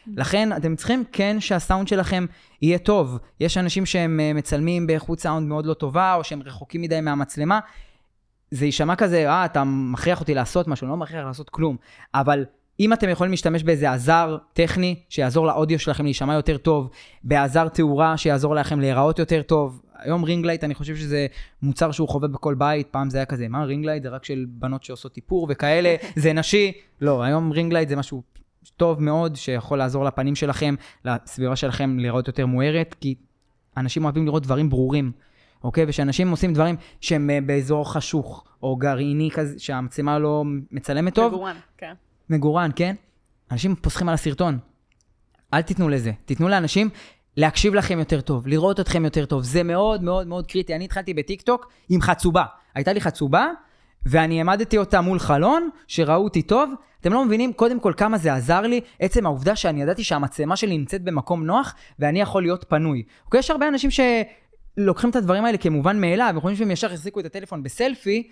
לכן 0.08 0.50
אתם 0.58 0.76
צריכים 0.76 1.04
כן 1.12 1.40
שהסאונד 1.40 1.88
שלכם 1.88 2.26
יהיה 2.62 2.78
טוב. 2.78 3.18
יש 3.40 3.58
אנשים 3.58 3.86
שהם 3.86 4.20
אה, 4.20 4.34
מצלמים 4.34 4.88
באיכות 4.88 5.20
סאונד 5.20 5.48
מאוד 5.48 5.66
לא 5.66 5.74
טובה, 5.74 6.14
או 6.14 6.24
שהם 6.24 6.42
רחוקים 6.42 6.82
מדי 6.82 7.02
מהמצלמה. 7.02 7.60
זה 8.52 8.66
יישמע 8.66 8.96
כזה, 8.96 9.30
אה, 9.30 9.46
אתה 9.46 9.64
מכריח 9.64 10.20
אותי 10.20 10.34
לעשות 10.34 10.68
משהו, 10.68 10.86
אני 10.86 10.92
לא 10.92 10.98
מכריח 10.98 11.26
לעשות 11.26 11.50
כלום. 11.50 11.78
אבל 12.14 12.46
אם 12.80 12.94
אתם 12.94 13.10
יכולים 13.10 13.32
להשתמש 13.32 13.64
באיזה 13.64 13.92
עזר 13.92 14.38
טכני 14.54 14.96
שיעזור 15.10 15.48
לאודיו 15.48 15.80
שלכם 15.80 16.04
להישמע 16.04 16.34
יותר 16.34 16.58
טוב, 16.58 16.90
בעזר 17.24 17.68
תאורה 17.68 18.18
שיעזור 18.18 18.56
לכם 18.56 18.80
להיראות 18.80 19.20
יותר 19.20 19.42
טוב, 19.42 19.82
היום 20.00 20.24
ring 20.24 20.42
light 20.42 20.64
אני 20.64 20.76
חושב 20.76 20.96
שזה 20.96 21.28
מוצר 21.62 21.92
שהוא 21.92 22.08
חובה 22.08 22.28
בכל 22.28 22.56
בית, 22.56 22.88
פעם 22.88 23.10
זה 23.10 23.18
היה 23.18 23.26
כזה, 23.26 23.48
מה 23.48 23.64
ring 23.64 23.82
light 23.82 24.04
זה 24.04 24.10
רק 24.10 24.26
של 24.26 24.46
בנות 24.50 24.84
שעושות 24.84 25.18
איפור 25.18 25.48
וכאלה, 25.50 25.96
זה 26.16 26.34
נשי. 26.34 26.72
לא, 27.02 27.24
היום 27.24 27.52
ring 27.52 27.69
light 27.69 27.90
זה 27.90 27.96
משהו 27.96 28.24
טוב 28.78 29.02
מאוד 29.02 29.36
שיכול 29.36 29.78
לעזור 29.78 30.06
לפנים 30.06 30.36
שלכם, 30.36 30.76
לסביבה 31.06 31.56
שלכם 31.56 32.00
להיראות 32.00 32.28
יותר 32.28 32.46
מוארת, 32.46 32.96
כי 33.02 33.16
אנשים 33.78 34.04
אוהבים 34.04 34.26
לראות 34.26 34.44
דברים 34.44 34.70
ברורים. 34.70 35.12
אוקיי? 35.64 35.86
ושאנשים 35.88 36.32
עושים 36.32 36.54
דברים 36.54 36.76
שהם 37.02 37.30
אה, 37.30 37.42
באזור 37.42 37.94
חשוך, 37.94 38.44
או 38.64 38.76
גרעיני 38.76 39.30
כזה, 39.34 39.60
שהמצלמה 39.60 40.20
לא 40.20 40.44
מצלמת 40.72 41.16
טוב. 41.16 41.34
מגורן, 41.34 41.56
כן. 41.78 41.94
מגורן, 42.30 42.70
כן? 42.76 42.96
אנשים 43.52 43.76
פוסחים 43.76 44.10
על 44.10 44.14
הסרטון. 44.14 44.58
אל 45.54 45.62
תיתנו 45.62 45.90
לזה. 45.90 46.12
תיתנו 46.26 46.48
לאנשים 46.48 46.90
להקשיב 47.38 47.74
לכם 47.74 48.00
יותר 48.00 48.22
טוב, 48.22 48.48
לראות 48.48 48.80
אתכם 48.80 49.06
יותר 49.06 49.26
טוב. 49.26 49.44
זה 49.44 49.64
מאוד 49.64 50.04
מאוד 50.04 50.28
מאוד 50.28 50.48
קריטי. 50.48 50.76
אני 50.76 50.86
התחלתי 50.86 51.14
בטיקטוק 51.14 51.72
עם 51.90 52.02
חצובה. 52.02 52.44
הייתה 52.76 52.94
לי 52.94 53.02
חצובה, 53.02 53.48
ואני 54.06 54.38
העמדתי 54.38 54.78
אותה 54.78 55.02
מול 55.02 55.20
חלון, 55.20 55.70
שראו 55.88 56.24
אותי 56.24 56.42
טוב. 56.42 56.74
אתם 57.02 57.14
לא 57.14 57.26
מבינים, 57.26 57.54
קודם 57.54 57.80
כל, 57.80 57.94
כמה 57.98 58.18
זה 58.18 58.34
עזר 58.34 58.62
לי, 58.62 58.82
עצם 59.00 59.26
העובדה 59.26 59.56
שאני 59.56 59.82
ידעתי 59.82 60.04
שהמצלמה 60.04 60.56
שלי 60.56 60.78
נמצאת 60.78 61.04
במקום 61.04 61.46
נוח, 61.46 61.76
ואני 62.00 62.22
יכול 62.22 62.44
להיות 62.44 62.66
פנוי. 62.70 63.04
אוקיי, 63.26 63.40
יש 63.40 63.52
הרבה 63.52 63.68
אנשים 63.68 63.90
שלוקחים 63.92 65.10
את 65.10 65.16
הדברים 65.16 65.46
האלה 65.46 65.58
כמובן 65.58 66.02
מאליו, 66.02 66.34
וחושבים 66.38 66.56
שהם 66.56 66.72
ישר 66.72 66.88
החזיקו 66.88 67.20
את 67.20 67.26
הטלפון 67.26 67.64
בסלפי, 67.64 68.30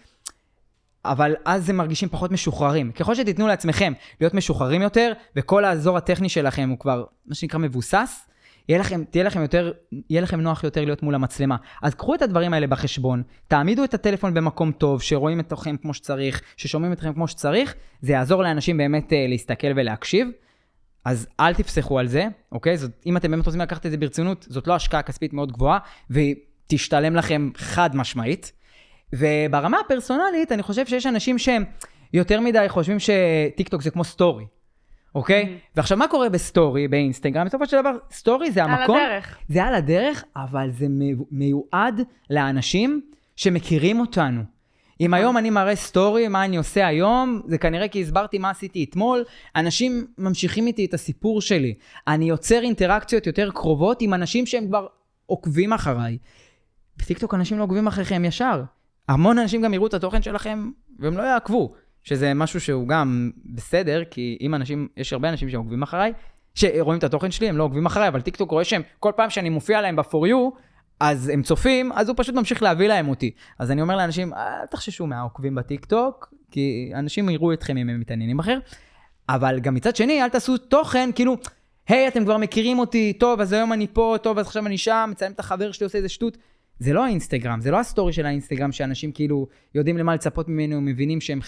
אבל 1.06 1.36
אז 1.46 1.70
הם 1.70 1.78
מרגישים 1.78 2.10
פחות 2.10 2.32
משוחררים. 2.32 2.92
ככל 2.92 3.16
שתיתנו 3.16 3.48
לעצמכם 3.48 3.94
להיות 4.22 4.34
משוחררים 4.34 4.82
יותר, 4.82 5.14
וכל 5.36 5.66
האזור 5.66 5.98
הטכני 5.98 6.30
שלכם 6.30 6.70
הוא 6.70 6.80
כבר, 6.80 7.04
מה 7.26 7.36
שנקרא, 7.36 7.60
מבוסס, 7.60 8.28
יהיה 8.70 8.80
לכם, 8.80 9.04
תהיה 9.10 9.24
לכם 9.24 9.42
יותר, 9.42 9.72
יהיה 10.10 10.22
לכם 10.22 10.42
נוח 10.42 10.64
יותר 10.64 10.86
להיות 10.86 11.04
מול 11.04 11.16
המצלמה. 11.16 11.56
אז 11.82 11.96
קחו 11.96 12.16
את 12.16 12.22
הדברים 12.22 12.54
האלה 12.54 12.68
בחשבון, 12.68 13.24
תעמידו 13.48 13.84
את 13.84 13.94
הטלפון 13.94 14.34
במקום 14.34 14.72
טוב, 14.72 15.02
שרואים 15.02 15.40
אתכם 15.40 15.78
כמו 15.78 15.94
שצריך, 15.94 16.42
ששומעים 16.58 16.94
אתכם 16.94 17.14
כמו 17.14 17.28
שצריך, 17.28 17.76
זה 18.02 18.12
יעזור 18.12 18.44
לאנשים 18.44 18.78
באמת 18.78 19.10
uh, 19.10 19.16
להסתכל 19.30 19.68
ולהקשיב. 19.76 20.28
אז 21.06 21.28
אל 21.40 21.54
תפסחו 21.54 22.00
על 22.00 22.08
זה, 22.08 22.28
אוקיי? 22.52 22.78
זאת, 22.78 22.92
אם 23.06 23.18
אתם 23.18 23.32
באמת 23.32 23.46
רוצים 23.46 23.62
לקחת 23.62 23.86
את 23.86 23.92
זה 23.92 23.98
ברצינות, 23.98 24.46
זאת 24.50 24.68
לא 24.68 24.76
השקעה 24.76 25.02
כספית 25.02 25.34
מאוד 25.34 25.52
גבוהה, 25.52 25.80
והיא 26.10 26.36
תשתלם 26.68 27.16
לכם 27.16 27.50
חד 27.56 27.96
משמעית. 27.96 28.52
וברמה 29.14 29.78
הפרסונלית, 29.86 30.52
אני 30.52 30.64
חושב 30.64 30.86
שיש 30.86 31.06
אנשים 31.06 31.38
שהם 31.38 31.64
יותר 32.14 32.40
מדי 32.40 32.66
חושבים 32.68 32.98
שטיקטוק 33.00 33.82
זה 33.82 33.92
כמו 33.92 34.04
סטורי. 34.04 34.46
אוקיי? 35.16 35.44
אהמ. 35.44 35.72
ועכשיו, 35.76 35.98
מה 35.98 36.08
קורה 36.08 36.30
בסטורי, 36.30 36.88
באינסטגרם? 36.88 37.46
בסופו 37.46 37.66
של 37.66 37.82
דבר, 37.82 37.92
סטורי 38.12 38.52
זה 38.52 38.64
המקום... 38.64 38.98
על 38.98 39.06
הדרך. 39.06 39.38
זה 39.48 39.64
על 39.64 39.76
הדרך, 39.76 40.24
אבל 40.36 40.70
זה 40.72 40.86
מיועד 41.32 42.02
לאנשים 42.30 43.02
שמכירים 43.36 44.00
אותנו. 44.00 44.42
אה 45.02 45.08
נכון. 45.08 45.14
היום 45.14 45.38
אני 45.38 45.50
מראה 45.50 45.76
סטורי, 45.76 46.28
מה 46.28 46.46
אני 46.46 46.58
עושה 46.58 46.88
היום, 46.88 47.42
זה 47.48 47.58
כנראה 47.58 47.88
כי 47.88 48.02
הסברתי 48.02 48.38
מה 48.38 48.50
עשיתי 48.50 48.84
אתמול. 48.84 49.24
אנשים 49.56 50.08
ממשיכים 50.18 50.68
איתי 50.68 50.86
את 50.86 50.94
הסיפור 50.94 51.42
שלי. 51.42 51.74
אני 52.08 52.30
יוצר 52.30 52.62
אינטראקציות 52.62 53.28
יותר 53.28 53.52
קרובות 53.52 54.02
עם 54.02 54.14
אנשים 54.14 54.46
שהם 54.46 54.68
כבר 54.68 54.88
עוקבים 55.26 55.74
אחריי. 55.74 56.18
בטיקטוק 56.98 57.34
אנשים 57.34 57.58
לא 57.58 57.64
עוקבים 57.64 57.88
אחריכם 57.88 58.26
ישר. 58.26 58.64
המון 59.10 59.40
אנשים 59.40 59.62
גם 59.62 59.74
יראו 59.74 59.88
את 59.88 59.94
התוכן 59.94 60.22
שלכם 60.22 60.70
והם 61.00 61.18
לא 61.18 61.22
יעקבו. 61.22 61.74
שזה 62.04 62.34
משהו 62.34 62.62
שהוא 62.62 62.88
גם 62.88 63.32
בסדר, 63.46 64.04
כי 64.12 64.38
אם 64.42 64.56
אנשים, 64.56 64.88
יש 64.98 65.14
הרבה 65.14 65.30
אנשים 65.30 65.50
שעוקבים 65.50 65.84
אחריי, 65.84 66.14
שרואים 66.56 67.00
את 67.00 67.04
התוכן 67.04 67.32
שלי, 67.32 67.50
הם 67.50 67.58
לא 67.58 67.64
עוקבים 67.64 67.86
אחריי, 67.86 68.08
אבל 68.08 68.22
טיקטוק 68.22 68.52
רואה 68.52 68.64
שהם, 68.64 68.82
כל 69.00 69.12
פעם 69.16 69.30
שאני 69.30 69.50
מופיע 69.50 69.82
להם 69.82 69.96
ב-for 69.96 70.28
you, 70.30 70.58
אז 71.00 71.30
הם 71.30 71.44
צופים, 71.44 71.92
אז 71.92 72.10
הוא 72.10 72.16
פשוט 72.18 72.36
ממשיך 72.36 72.64
להביא 72.64 72.88
להם 72.88 73.10
אותי. 73.10 73.32
אז 73.60 73.72
אני 73.72 73.82
אומר 73.82 73.98
לאנשים, 73.98 74.34
אל 74.34 74.66
תחששו 74.72 75.08
מהעוקבים 75.08 75.56
בטיקטוק, 75.56 76.34
כי 76.52 76.92
אנשים 76.96 77.30
יראו 77.30 77.54
אתכם 77.54 77.78
אם 77.78 77.90
הם 77.90 78.00
מתעניינים 78.00 78.40
אחר, 78.40 78.60
אבל 79.30 79.60
גם 79.60 79.74
מצד 79.74 79.96
שני, 79.96 80.24
אל 80.24 80.30
תעשו 80.30 80.58
תוכן, 80.58 81.10
כאילו, 81.16 81.38
היי, 81.88 82.08
אתם 82.08 82.24
כבר 82.24 82.38
מכירים 82.38 82.80
אותי, 82.80 83.14
טוב, 83.14 83.42
אז 83.42 83.54
היום 83.54 83.74
אני 83.74 83.88
פה, 83.94 84.16
טוב, 84.22 84.40
אז 84.40 84.48
עכשיו 84.48 84.68
אני 84.68 84.78
שם, 84.78 85.10
מצלם 85.12 85.32
את 85.32 85.40
החבר 85.40 85.72
שלי, 85.72 85.84
עושה 85.84 85.98
איזה 85.98 86.10
שטות. 86.10 86.38
זה 86.84 86.94
לא 86.94 87.06
האינסטגרם, 87.06 87.62
זה 87.62 87.72
לא 87.72 87.80
הסטורי 87.80 88.14
של 88.14 88.26
האינסטגרם 88.26 88.72
שאנשים 88.72 89.12
כאילו 89.12 89.48
יודעים 89.76 89.98
למה 89.98 90.16
לצפות 90.16 90.50
ממנו, 90.50 90.82
מבינים 90.82 91.22
שהם 91.22 91.42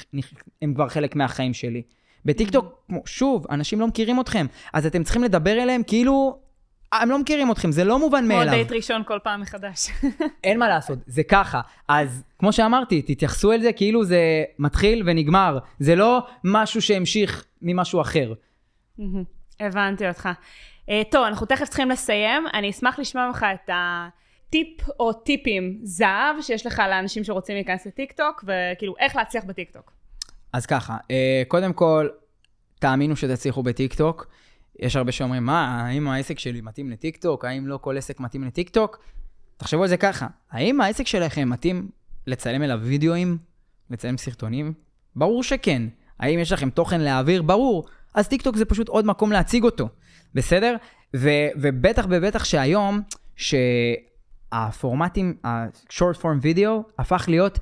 כבר 0.76 0.90
חלק 0.90 1.16
מהחיים 1.16 1.54
שלי. 1.54 1.82
בטיקטוק, 2.26 2.90
שוב, 3.06 3.46
אנשים 3.50 3.80
לא 3.80 3.88
מכירים 3.88 4.20
אתכם, 4.20 4.46
אז 4.74 4.86
אתם 4.86 5.04
צריכים 5.04 5.24
לדבר 5.24 5.52
אליהם 5.52 5.84
כאילו, 5.88 6.40
הם 6.92 7.10
לא 7.10 7.20
מכירים 7.20 7.52
אתכם, 7.52 7.72
זה 7.72 7.84
לא 7.84 8.00
מובן 8.00 8.28
מאליו. 8.28 8.44
כמו 8.44 8.52
דייט 8.52 8.72
ראשון 8.72 9.04
כל 9.08 9.20
פעם 9.24 9.42
מחדש. 9.42 9.90
אין 10.44 10.60
מה 10.60 10.68
לעשות, 10.68 11.00
זה 11.08 11.24
ככה. 11.24 11.62
אז 11.88 12.24
כמו 12.40 12.54
שאמרתי, 12.54 13.02
תתייחסו 13.02 13.52
אל 13.52 13.62
זה 13.62 13.74
כאילו 13.74 14.04
זה 14.04 14.44
מתחיל 14.60 15.04
ונגמר. 15.06 15.60
זה 15.80 15.96
לא 15.96 16.28
משהו 16.44 16.82
שהמשיך 16.82 17.46
ממשהו 17.62 18.02
אחר. 18.02 18.34
הבנתי 19.60 20.08
אותך. 20.08 20.30
אה, 20.86 20.90
טוב, 21.12 21.26
אנחנו 21.26 21.46
תכף 21.46 21.68
צריכים 21.68 21.90
לסיים. 21.90 22.44
אני 22.54 22.70
אשמח 22.70 23.00
לשמוע 23.00 23.28
ממך 23.28 23.46
את 23.54 23.70
ה... 23.70 24.08
טיפ 24.50 24.90
או 25.00 25.14
טיפים 25.14 25.80
זהב 25.84 26.42
שיש 26.42 26.66
לך 26.66 26.82
לאנשים 26.90 27.24
שרוצים 27.24 27.56
להיכנס 27.56 27.86
לטיקטוק, 27.86 28.44
וכאילו 28.48 28.94
איך 29.00 29.16
להצליח 29.16 29.44
בטיקטוק. 29.44 29.92
אז 30.54 30.66
ככה, 30.66 30.98
אה, 31.12 31.44
קודם 31.48 31.74
כל, 31.74 32.08
תאמינו 32.80 33.16
שתצליחו 33.16 33.64
בטיקטוק. 33.64 34.28
יש 34.80 34.96
הרבה 34.96 35.12
שאומרים, 35.12 35.46
מה, 35.46 35.86
האם 35.88 36.08
העסק 36.08 36.40
שלי 36.40 36.62
מתאים 36.62 36.90
לטיקטוק? 36.90 37.46
האם 37.46 37.68
לא 37.68 37.78
כל 37.78 37.98
עסק 37.98 38.20
מתאים 38.20 38.44
לטיקטוק? 38.44 39.00
תחשבו 39.58 39.82
על 39.82 39.90
זה 39.90 39.98
ככה, 39.98 40.28
האם 40.52 40.82
העסק 40.82 41.08
שלכם 41.08 41.50
מתאים 41.50 41.90
לצלם 42.28 42.64
אליו 42.64 42.80
וידאוים? 42.82 43.38
לצלם 43.90 44.18
סרטונים? 44.18 44.74
ברור 45.16 45.44
שכן. 45.44 45.84
האם 46.20 46.40
יש 46.40 46.52
לכם 46.52 46.70
תוכן 46.70 47.02
להעביר? 47.02 47.42
ברור. 47.42 47.86
אז 48.14 48.28
טיקטוק 48.28 48.56
זה 48.56 48.66
פשוט 48.66 48.88
עוד 48.88 49.06
מקום 49.06 49.32
להציג 49.32 49.64
אותו, 49.64 49.90
בסדר? 50.34 50.76
ו- 51.16 51.48
ובטח 51.56 52.06
ובטח 52.10 52.44
שהיום, 52.44 53.02
ש... 53.36 53.56
הפורמטים, 54.56 55.34
ה-short 55.44 56.22
form 56.22 56.44
video, 56.44 57.00
הפך 57.00 57.26
להיות 57.28 57.60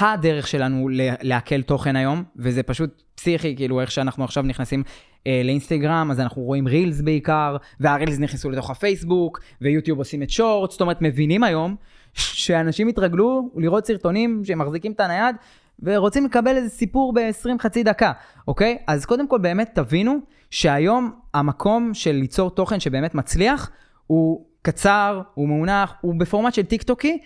הדרך 0.00 0.46
שלנו 0.46 0.88
לעכל 1.22 1.62
תוכן 1.62 1.96
היום, 1.96 2.24
וזה 2.36 2.62
פשוט 2.62 3.02
פסיכי, 3.14 3.56
כאילו 3.56 3.80
איך 3.80 3.90
שאנחנו 3.90 4.24
עכשיו 4.24 4.42
נכנסים 4.42 4.82
אה, 5.26 5.42
לאינסטגרם, 5.44 6.10
אז 6.10 6.20
אנחנו 6.20 6.42
רואים 6.42 6.68
Reels 6.68 7.00
בעיקר, 7.00 7.56
וה 7.80 7.91
Reels 7.91 8.18
נכנסו 8.18 8.50
לתוך 8.50 8.70
הפייסבוק, 8.70 9.40
ויוטיוב 9.60 9.98
עושים 9.98 10.22
את 10.22 10.30
Shorts, 10.30 10.70
זאת 10.70 10.80
אומרת, 10.80 11.02
מבינים 11.02 11.42
היום 11.42 11.76
שאנשים 12.14 12.88
התרגלו 12.88 13.50
לראות 13.56 13.86
סרטונים 13.86 14.42
שהם 14.44 14.58
מחזיקים 14.58 14.92
את 14.92 15.00
הנייד, 15.00 15.36
ורוצים 15.82 16.24
לקבל 16.24 16.56
איזה 16.56 16.68
סיפור 16.68 17.12
ב-20 17.12 17.62
חצי 17.62 17.82
דקה, 17.82 18.12
אוקיי? 18.48 18.78
אז 18.86 19.04
קודם 19.04 19.28
כל 19.28 19.38
באמת 19.38 19.70
תבינו 19.74 20.18
שהיום 20.50 21.12
המקום 21.34 21.94
של 21.94 22.12
ליצור 22.12 22.50
תוכן 22.50 22.80
שבאמת 22.80 23.14
מצליח, 23.14 23.70
הוא 24.06 24.44
קצר, 24.62 25.22
הוא 25.34 25.48
מונח, 25.48 25.94
הוא 26.00 26.14
בפורמט 26.14 26.54
של 26.54 26.62
טיק 26.62 26.82
טוקי, 26.82 27.18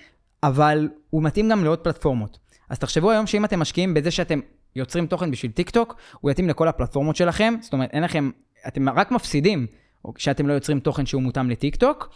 אבל 0.43 0.89
הוא 1.11 1.23
מתאים 1.23 1.49
גם 1.49 1.65
לעוד 1.65 1.79
פלטפורמות. 1.79 2.39
אז 2.69 2.79
תחשבו 2.79 3.11
היום 3.11 3.27
שאם 3.27 3.45
אתם 3.45 3.61
משקיעים 3.61 3.95
בזה 3.95 4.11
שאתם 4.11 4.41
יוצרים 4.77 5.07
תוכן 5.07 5.31
בשביל 5.31 5.53
טיק 5.53 5.71
טוק, 5.71 5.97
הוא 6.21 6.31
יתאים 6.31 6.49
לכל 6.49 6.69
הפלטפורמות 6.69 7.17
שלכם, 7.17 7.55
זאת 7.61 7.73
אומרת, 7.73 7.91
אין 7.93 8.03
לכם, 8.03 8.31
אתם 8.69 8.89
רק 8.89 9.11
מפסידים 9.11 9.67
כשאתם 10.15 10.47
לא 10.47 10.53
יוצרים 10.53 10.81
תוכן 10.81 11.07
שהוא 11.07 11.23
מותאם 11.23 11.51
לטיק 11.51 11.77
טוק. 11.77 12.15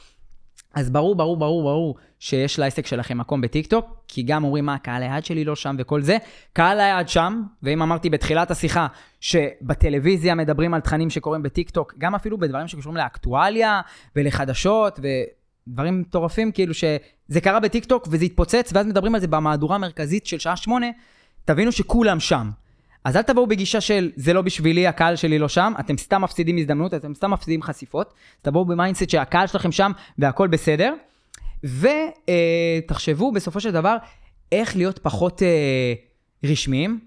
אז 0.78 0.90
ברור, 0.90 1.14
ברור, 1.14 1.36
ברור, 1.36 1.62
ברור 1.62 1.96
שיש 2.18 2.58
לעסק 2.58 2.86
שלכם 2.86 3.18
מקום 3.18 3.40
בטיקטוק, 3.40 3.86
כי 4.08 4.22
גם 4.22 4.44
אומרים 4.44 4.66
מה, 4.66 4.78
קהל 4.78 5.02
היעד 5.02 5.24
שלי 5.24 5.44
לא 5.44 5.56
שם 5.56 5.76
וכל 5.78 6.02
זה. 6.02 6.16
קהל 6.52 6.80
היעד 6.80 7.08
שם, 7.08 7.42
ואם 7.62 7.82
אמרתי 7.82 8.10
בתחילת 8.10 8.50
השיחה 8.50 8.86
שבטלוויזיה 9.20 10.34
מדברים 10.34 10.74
על 10.74 10.80
תכנים 10.80 11.10
שקורים 11.10 11.42
בטיקטוק, 11.42 11.94
גם 11.98 12.14
אפילו 12.14 12.38
בדברים 12.38 12.68
שקשורים 12.68 12.96
לאקטואליה 12.96 13.80
ולחדשות 14.16 15.00
ודברים 15.68 16.00
מטורפים, 16.00 16.52
כאילו 16.52 16.74
שזה 16.74 17.40
קרה 17.42 17.60
בטיקטוק 17.60 18.08
וזה 18.10 18.24
התפוצץ, 18.24 18.70
ואז 18.74 18.86
מדברים 18.86 19.14
על 19.14 19.20
זה 19.20 19.26
במהדורה 19.26 19.76
המרכזית 19.76 20.26
של 20.26 20.38
שעה 20.38 20.56
שמונה, 20.56 20.86
תבינו 21.44 21.72
שכולם 21.72 22.20
שם. 22.20 22.50
אז 23.08 23.16
אל 23.16 23.22
תבואו 23.22 23.46
בגישה 23.46 23.80
של 23.80 24.10
זה 24.16 24.32
לא 24.32 24.42
בשבילי, 24.42 24.86
הקהל 24.86 25.16
שלי 25.16 25.38
לא 25.38 25.48
שם, 25.48 25.72
אתם 25.80 25.96
סתם 25.96 26.22
מפסידים 26.22 26.56
הזדמנות, 26.56 26.94
אתם 26.94 27.14
סתם 27.14 27.30
מפסידים 27.30 27.62
חשיפות, 27.62 28.14
תבואו 28.42 28.64
ב 28.64 28.70
mindset 28.70 29.10
שהקהל 29.10 29.46
שלכם 29.46 29.72
שם 29.72 29.92
והכל 30.18 30.48
בסדר, 30.48 30.94
ותחשבו 31.64 33.32
בסופו 33.32 33.60
של 33.60 33.70
דבר 33.70 33.96
איך 34.52 34.76
להיות 34.76 34.98
פחות 34.98 35.42
אה, 35.42 35.92
רשמיים, 36.44 37.00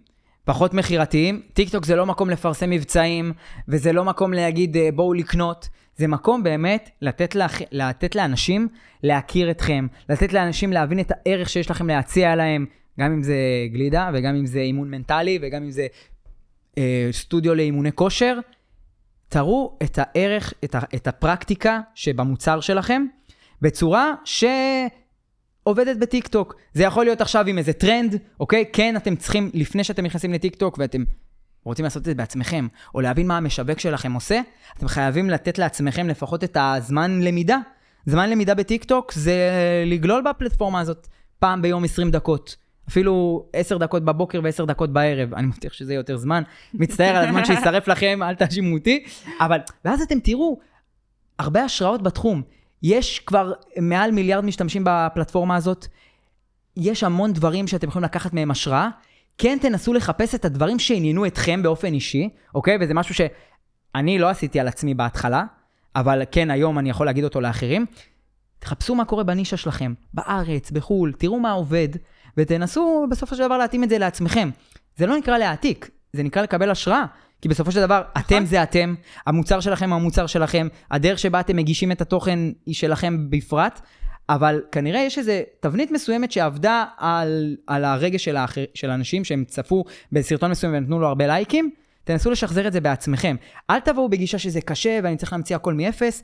פחות 0.46 0.74
מכירתיים. 0.74 1.42
טיק 1.54 1.70
טוק 1.70 1.86
זה 1.86 1.96
לא 1.96 2.06
מקום 2.06 2.30
לפרסם 2.30 2.70
מבצעים, 2.70 3.34
וזה 3.68 3.94
לא 3.94 4.06
מקום 4.06 4.34
להגיד 4.34 4.78
אה, 4.78 4.90
בואו 4.94 5.14
לקנות. 5.14 5.70
זה 5.98 6.08
מקום 6.08 6.44
באמת 6.44 6.90
לתת, 7.02 7.36
לאח... 7.36 7.62
לתת 7.72 8.16
לאנשים 8.16 8.68
להכיר 9.04 9.52
אתכם, 9.52 9.88
לתת 10.10 10.34
לאנשים 10.34 10.74
להבין 10.74 11.00
את 11.00 11.12
הערך 11.12 11.50
שיש 11.50 11.72
לכם 11.72 11.88
להציע 11.88 12.36
להם, 12.36 12.66
גם 13.00 13.12
אם 13.12 13.24
זה 13.24 13.36
גלידה, 13.72 14.10
וגם 14.14 14.36
אם 14.36 14.46
זה 14.46 14.60
אימון 14.60 14.92
מנטלי, 14.92 15.40
וגם 15.42 15.64
אם 15.64 15.72
זה 15.72 15.88
אה, 16.78 17.10
סטודיו 17.12 17.56
לאימוני 17.56 17.92
כושר. 17.92 18.40
תראו 19.30 19.78
את 19.84 20.00
הערך, 20.02 20.54
את, 20.64 20.76
ה... 20.76 20.80
את 20.96 21.08
הפרקטיקה 21.08 21.80
שבמוצר 21.96 22.60
שלכם, 22.60 23.06
בצורה 23.62 24.14
שעובדת 24.26 25.98
בטיק 25.98 26.28
טוק. 26.28 26.56
זה 26.74 26.84
יכול 26.84 27.06
להיות 27.06 27.22
עכשיו 27.22 27.48
עם 27.48 27.58
איזה 27.58 27.74
טרנד, 27.74 28.16
אוקיי? 28.40 28.66
כן, 28.74 28.98
אתם 28.98 29.16
צריכים, 29.16 29.52
לפני 29.54 29.84
שאתם 29.84 30.06
נכנסים 30.06 30.34
לטיק 30.34 30.56
טוק 30.56 30.78
ואתם 30.78 31.04
רוצים 31.64 31.86
לעשות 31.86 32.00
את 32.00 32.06
זה 32.06 32.16
בעצמכם, 32.16 32.68
או 32.96 33.02
להבין 33.02 33.28
מה 33.28 33.38
המשווק 33.38 33.80
שלכם 33.80 34.14
עושה, 34.14 34.42
אתם 34.78 34.88
חייבים 34.88 35.30
לתת 35.30 35.58
לעצמכם 35.58 36.08
לפחות 36.08 36.44
את 36.44 36.58
הזמן 36.60 37.22
למידה. 37.22 37.58
זמן 38.06 38.30
למידה 38.30 38.56
בטיק 38.56 38.84
טוק 38.84 39.12
זה 39.12 39.50
לגלול 39.86 40.24
בפלטפורמה 40.30 40.80
הזאת 40.80 41.08
פעם 41.40 41.62
ביום 41.62 41.84
20 41.84 42.12
דקות. 42.12 42.56
אפילו 42.92 43.46
10 43.54 43.78
דקות 43.78 44.06
בבוקר 44.06 44.40
ו-10 44.44 44.66
דקות 44.66 44.94
בערב. 44.94 45.34
אני 45.34 45.48
מבטיח 45.48 45.74
שזה 45.74 45.94
יהיה 45.94 46.00
יותר 46.00 46.18
זמן. 46.18 46.44
מצטער 46.74 47.16
על 47.16 47.26
הזמן 47.26 47.46
שישרף 47.46 47.88
לכם, 47.88 48.20
אל 48.24 48.36
תאשימו 48.36 48.78
אותי. 48.78 49.04
אבל, 49.40 49.58
ואז 49.86 50.02
אתם 50.02 50.20
תראו 50.20 50.60
הרבה 51.40 51.64
השראות 51.64 52.02
בתחום. 52.02 52.42
יש 52.84 53.20
כבר 53.20 53.54
מעל 53.78 54.12
מיליארד 54.12 54.46
משתמשים 54.46 54.84
בפלטפורמה 54.86 55.56
הזאת. 55.56 55.88
יש 56.78 57.04
המון 57.04 57.34
דברים 57.34 57.68
שאתם 57.68 57.88
יכולים 57.88 58.06
לקחת 58.06 58.34
מהם 58.34 58.52
השראה. 58.52 58.90
כן 59.38 59.58
תנסו 59.62 59.94
לחפש 59.94 60.36
את 60.36 60.46
הדברים 60.46 60.80
שעניינו 60.80 61.26
אתכם 61.26 61.64
באופן 61.64 61.94
אישי, 61.94 62.30
אוקיי? 62.56 62.78
וזה 62.82 62.94
משהו 62.94 63.16
שאני 63.16 64.20
לא 64.20 64.30
עשיתי 64.30 64.60
על 64.60 64.68
עצמי 64.68 64.94
בהתחלה, 64.94 65.44
אבל 65.96 66.22
כן, 66.32 66.52
היום 66.52 66.80
אני 66.80 66.90
יכול 66.90 67.06
להגיד 67.06 67.24
אותו 67.24 67.42
לאחרים. 67.42 67.86
תחפשו 68.60 68.96
מה 68.96 69.06
קורה 69.06 69.24
בנישה 69.24 69.58
שלכם, 69.58 69.94
בארץ, 70.14 70.72
בחו"ל, 70.72 71.14
תראו 71.18 71.40
מה 71.40 71.52
עובד, 71.52 71.90
ותנסו 72.38 73.08
בסופו 73.12 73.36
של 73.36 73.44
דבר 73.44 73.58
להתאים 73.58 73.84
את 73.84 73.90
זה 73.90 73.98
לעצמכם. 73.98 74.50
זה 74.98 75.06
לא 75.06 75.18
נקרא 75.18 75.38
להעתיק, 75.38 75.90
זה 76.14 76.24
נקרא 76.24 76.42
לקבל 76.42 76.70
השראה. 76.70 77.06
כי 77.42 77.50
בסופו 77.50 77.72
של 77.72 77.82
דבר, 77.82 78.02
נכון. 78.16 78.22
אתם 78.22 78.46
זה 78.46 78.64
אתם, 78.64 78.96
המוצר 79.26 79.60
שלכם 79.60 79.90
הוא 79.90 80.00
המוצר 80.00 80.28
שלכם, 80.28 80.68
הדרך 80.92 81.20
שבה 81.20 81.40
אתם 81.40 81.56
מגישים 81.56 81.92
את 81.92 82.02
התוכן 82.02 82.40
היא 82.66 82.76
שלכם 82.76 83.30
בפרט, 83.30 83.82
אבל 84.30 84.62
כנראה 84.72 85.00
יש 85.00 85.18
איזו 85.18 85.32
תבנית 85.60 85.92
מסוימת 85.92 86.32
שעבדה 86.32 86.86
על, 86.98 87.56
על 87.68 87.86
הרגש 87.86 88.24
של, 88.24 88.38
האחר, 88.38 88.64
של 88.74 88.90
האנשים 88.90 89.24
שהם 89.24 89.44
צפו 89.48 89.84
בסרטון 90.12 90.52
מסוים 90.52 90.74
ונתנו 90.76 91.00
לו 91.00 91.08
הרבה 91.08 91.28
לייקים, 91.28 91.70
תנסו 92.04 92.32
לשחזר 92.32 92.68
את 92.68 92.74
זה 92.74 92.82
בעצמכם. 92.82 93.36
אל 93.70 93.80
תבואו 93.80 94.10
בגישה 94.10 94.38
שזה 94.38 94.62
קשה 94.62 95.00
ואני 95.04 95.18
צריך 95.18 95.34
להמציא 95.34 95.56
הכל 95.56 95.74
מאפס, 95.74 96.24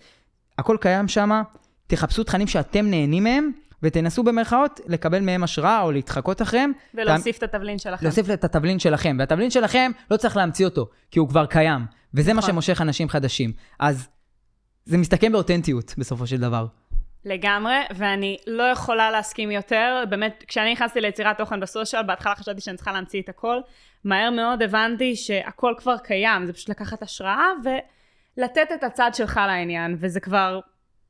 הכל 0.57 0.77
קיים 0.81 1.07
שם, 1.07 1.41
תחפשו 1.87 2.23
תכנים 2.23 2.47
שאתם 2.47 2.85
נהנים 2.89 3.23
מהם, 3.23 3.51
ותנסו 3.83 4.23
במרכאות 4.23 4.79
לקבל 4.87 5.19
מהם 5.19 5.43
השראה 5.43 5.81
או 5.81 5.91
להתחקות 5.91 6.41
אחריהם. 6.41 6.71
ולהוסיף 6.93 7.37
את 7.37 7.43
התבלין 7.43 7.77
שלכם. 7.77 8.05
להוסיף 8.05 8.29
את 8.29 8.43
התבלין 8.43 8.79
שלכם, 8.79 9.15
והתבלין 9.19 9.51
שלכם 9.51 9.91
לא 10.11 10.17
צריך 10.17 10.37
להמציא 10.37 10.65
אותו, 10.65 10.89
כי 11.11 11.19
הוא 11.19 11.29
כבר 11.29 11.45
קיים, 11.45 11.81
וזה 12.13 12.33
מה 12.33 12.37
נכון. 12.37 12.51
שמושך 12.51 12.81
אנשים 12.81 13.09
חדשים. 13.09 13.51
אז 13.79 14.07
זה 14.85 14.97
מסתכם 14.97 15.31
באותנטיות 15.31 15.93
בסופו 15.97 16.27
של 16.27 16.37
דבר. 16.37 16.65
לגמרי, 17.25 17.75
ואני 17.95 18.37
לא 18.47 18.63
יכולה 18.63 19.11
להסכים 19.11 19.51
יותר. 19.51 20.03
באמת, 20.09 20.43
כשאני 20.47 20.73
נכנסתי 20.73 21.01
ליצירת 21.01 21.37
תוכן 21.37 21.59
בסושיאל, 21.59 22.03
בהתחלה 22.03 22.35
חשבתי 22.35 22.61
שאני 22.61 22.77
צריכה 22.77 22.91
להמציא 22.91 23.21
את 23.21 23.29
הכל. 23.29 23.59
מהר 24.03 24.29
מאוד 24.29 24.63
הבנתי 24.63 25.15
שהכל 25.15 25.73
כבר 25.77 25.97
קיים, 25.97 26.45
זה 26.45 26.53
פשוט 26.53 26.69
לקחת 26.69 27.01
השראה 27.01 27.47
ולתת 28.37 28.67
את 28.73 28.83
הצד 28.83 29.11
שלך 29.13 29.39
לעניין, 29.47 29.95
וזה 29.99 30.19
כבר, 30.19 30.59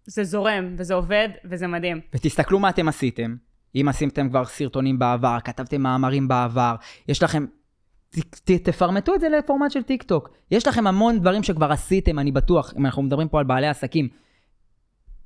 זה 0.08 0.24
זורם, 0.24 0.76
וזה 0.78 0.94
עובד, 0.94 1.30
וזה 1.46 1.68
מדהים. 1.68 2.02
ותסתכלו 2.14 2.60
מה 2.60 2.70
אתם 2.70 2.88
עשיתם. 2.88 3.36
אם 3.76 3.86
עשיתם 3.90 4.30
כבר 4.30 4.46
סרטונים 4.46 5.00
בעבר, 5.00 5.38
כתבתם 5.44 5.82
מאמרים 5.82 6.28
בעבר, 6.28 6.76
יש 7.08 7.24
לכם... 7.24 7.46
ת, 8.10 8.20
ת, 8.20 8.52
תפרמטו 8.52 9.16
את 9.16 9.20
זה 9.20 9.30
לפורמט 9.30 9.72
של 9.72 9.84
טיק 9.84 10.04
טוק. 10.04 10.30
יש 10.52 10.68
לכם 10.68 10.88
המון 10.88 11.20
דברים 11.20 11.44
שכבר 11.44 11.72
עשיתם, 11.72 12.20
אני 12.20 12.32
בטוח, 12.32 12.74
אם 12.78 12.86
אנחנו 12.86 13.02
מדברים 13.02 13.28
פה 13.28 13.40
על 13.40 13.46
בעלי 13.46 13.68
עסקים. 13.68 14.10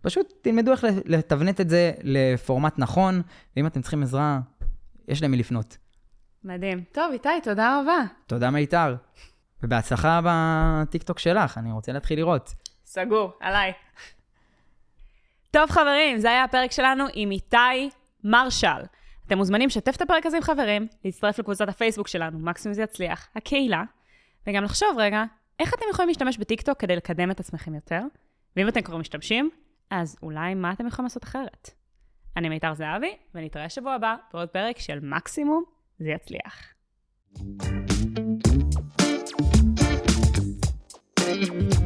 פשוט 0.02 0.34
תלמדו 0.42 0.72
איך 0.72 0.86
לתבנת 1.06 1.62
את 1.62 1.70
זה 1.70 1.92
לפורמט 2.04 2.74
נכון, 2.80 3.22
ואם 3.56 3.68
אתם 3.68 3.82
צריכים 3.82 4.04
עזרה, 4.04 4.40
יש 5.08 5.24
למי 5.24 5.38
לפנות. 5.38 5.78
מדהים. 6.44 6.84
טוב, 6.92 7.12
איתי, 7.12 7.30
תודה 7.44 7.82
רבה. 7.82 8.00
תודה 8.28 8.50
מיתר. 8.50 8.96
ובהצלחה 9.64 10.20
בטיקטוק 10.24 11.20
שלך, 11.20 11.58
אני 11.58 11.72
רוצה 11.72 11.92
להתחיל 11.92 12.20
לראות. 12.20 12.54
סגור, 12.86 13.32
עליי. 13.42 13.74
טוב 15.52 15.70
חברים, 15.70 16.18
זה 16.18 16.30
היה 16.30 16.44
הפרק 16.44 16.72
שלנו 16.72 17.06
עם 17.14 17.32
איתי 17.32 17.90
מרשל. 18.24 18.68
אתם 19.28 19.38
מוזמנים 19.38 19.68
לשתף 19.68 19.96
את 19.96 20.02
הפרק 20.02 20.26
הזה 20.26 20.38
עם 20.38 20.44
חברים, 20.44 20.88
להצטרף 21.06 21.40
לקבוצת 21.40 21.70
הפייסבוק 21.70 22.08
שלנו, 22.08 22.40
מקסימום 22.40 22.74
זה 22.74 22.82
יצליח, 22.82 23.30
הקהילה, 23.36 23.84
וגם 24.48 24.64
לחשוב 24.64 24.90
רגע, 24.98 25.24
איך 25.60 25.74
אתם 25.74 25.86
יכולים 25.92 26.10
להשתמש 26.10 26.38
בטיקטוק 26.38 26.80
כדי 26.80 26.96
לקדם 26.96 27.32
את 27.32 27.40
עצמכם 27.40 27.76
יותר? 27.76 28.02
ואם 28.56 28.68
אתם 28.68 28.82
כבר 28.82 28.98
משתמשים, 28.98 29.50
אז 29.90 30.18
אולי 30.24 30.54
מה 30.54 30.72
אתם 30.72 30.88
יכולים 30.88 31.06
לעשות 31.06 31.24
אחרת? 31.24 31.70
אני 32.38 32.50
מיתר 32.50 32.74
זהבי, 32.74 33.16
ונתראה 33.36 33.70
שבוע 33.70 33.94
הבא 33.94 34.16
בעוד 34.34 34.50
פרק 34.50 34.80
של 34.80 35.00
מקסימום 35.02 35.64
זה 36.00 36.10
יצליח. 36.10 36.74
thank 41.18 41.74
you 41.74 41.81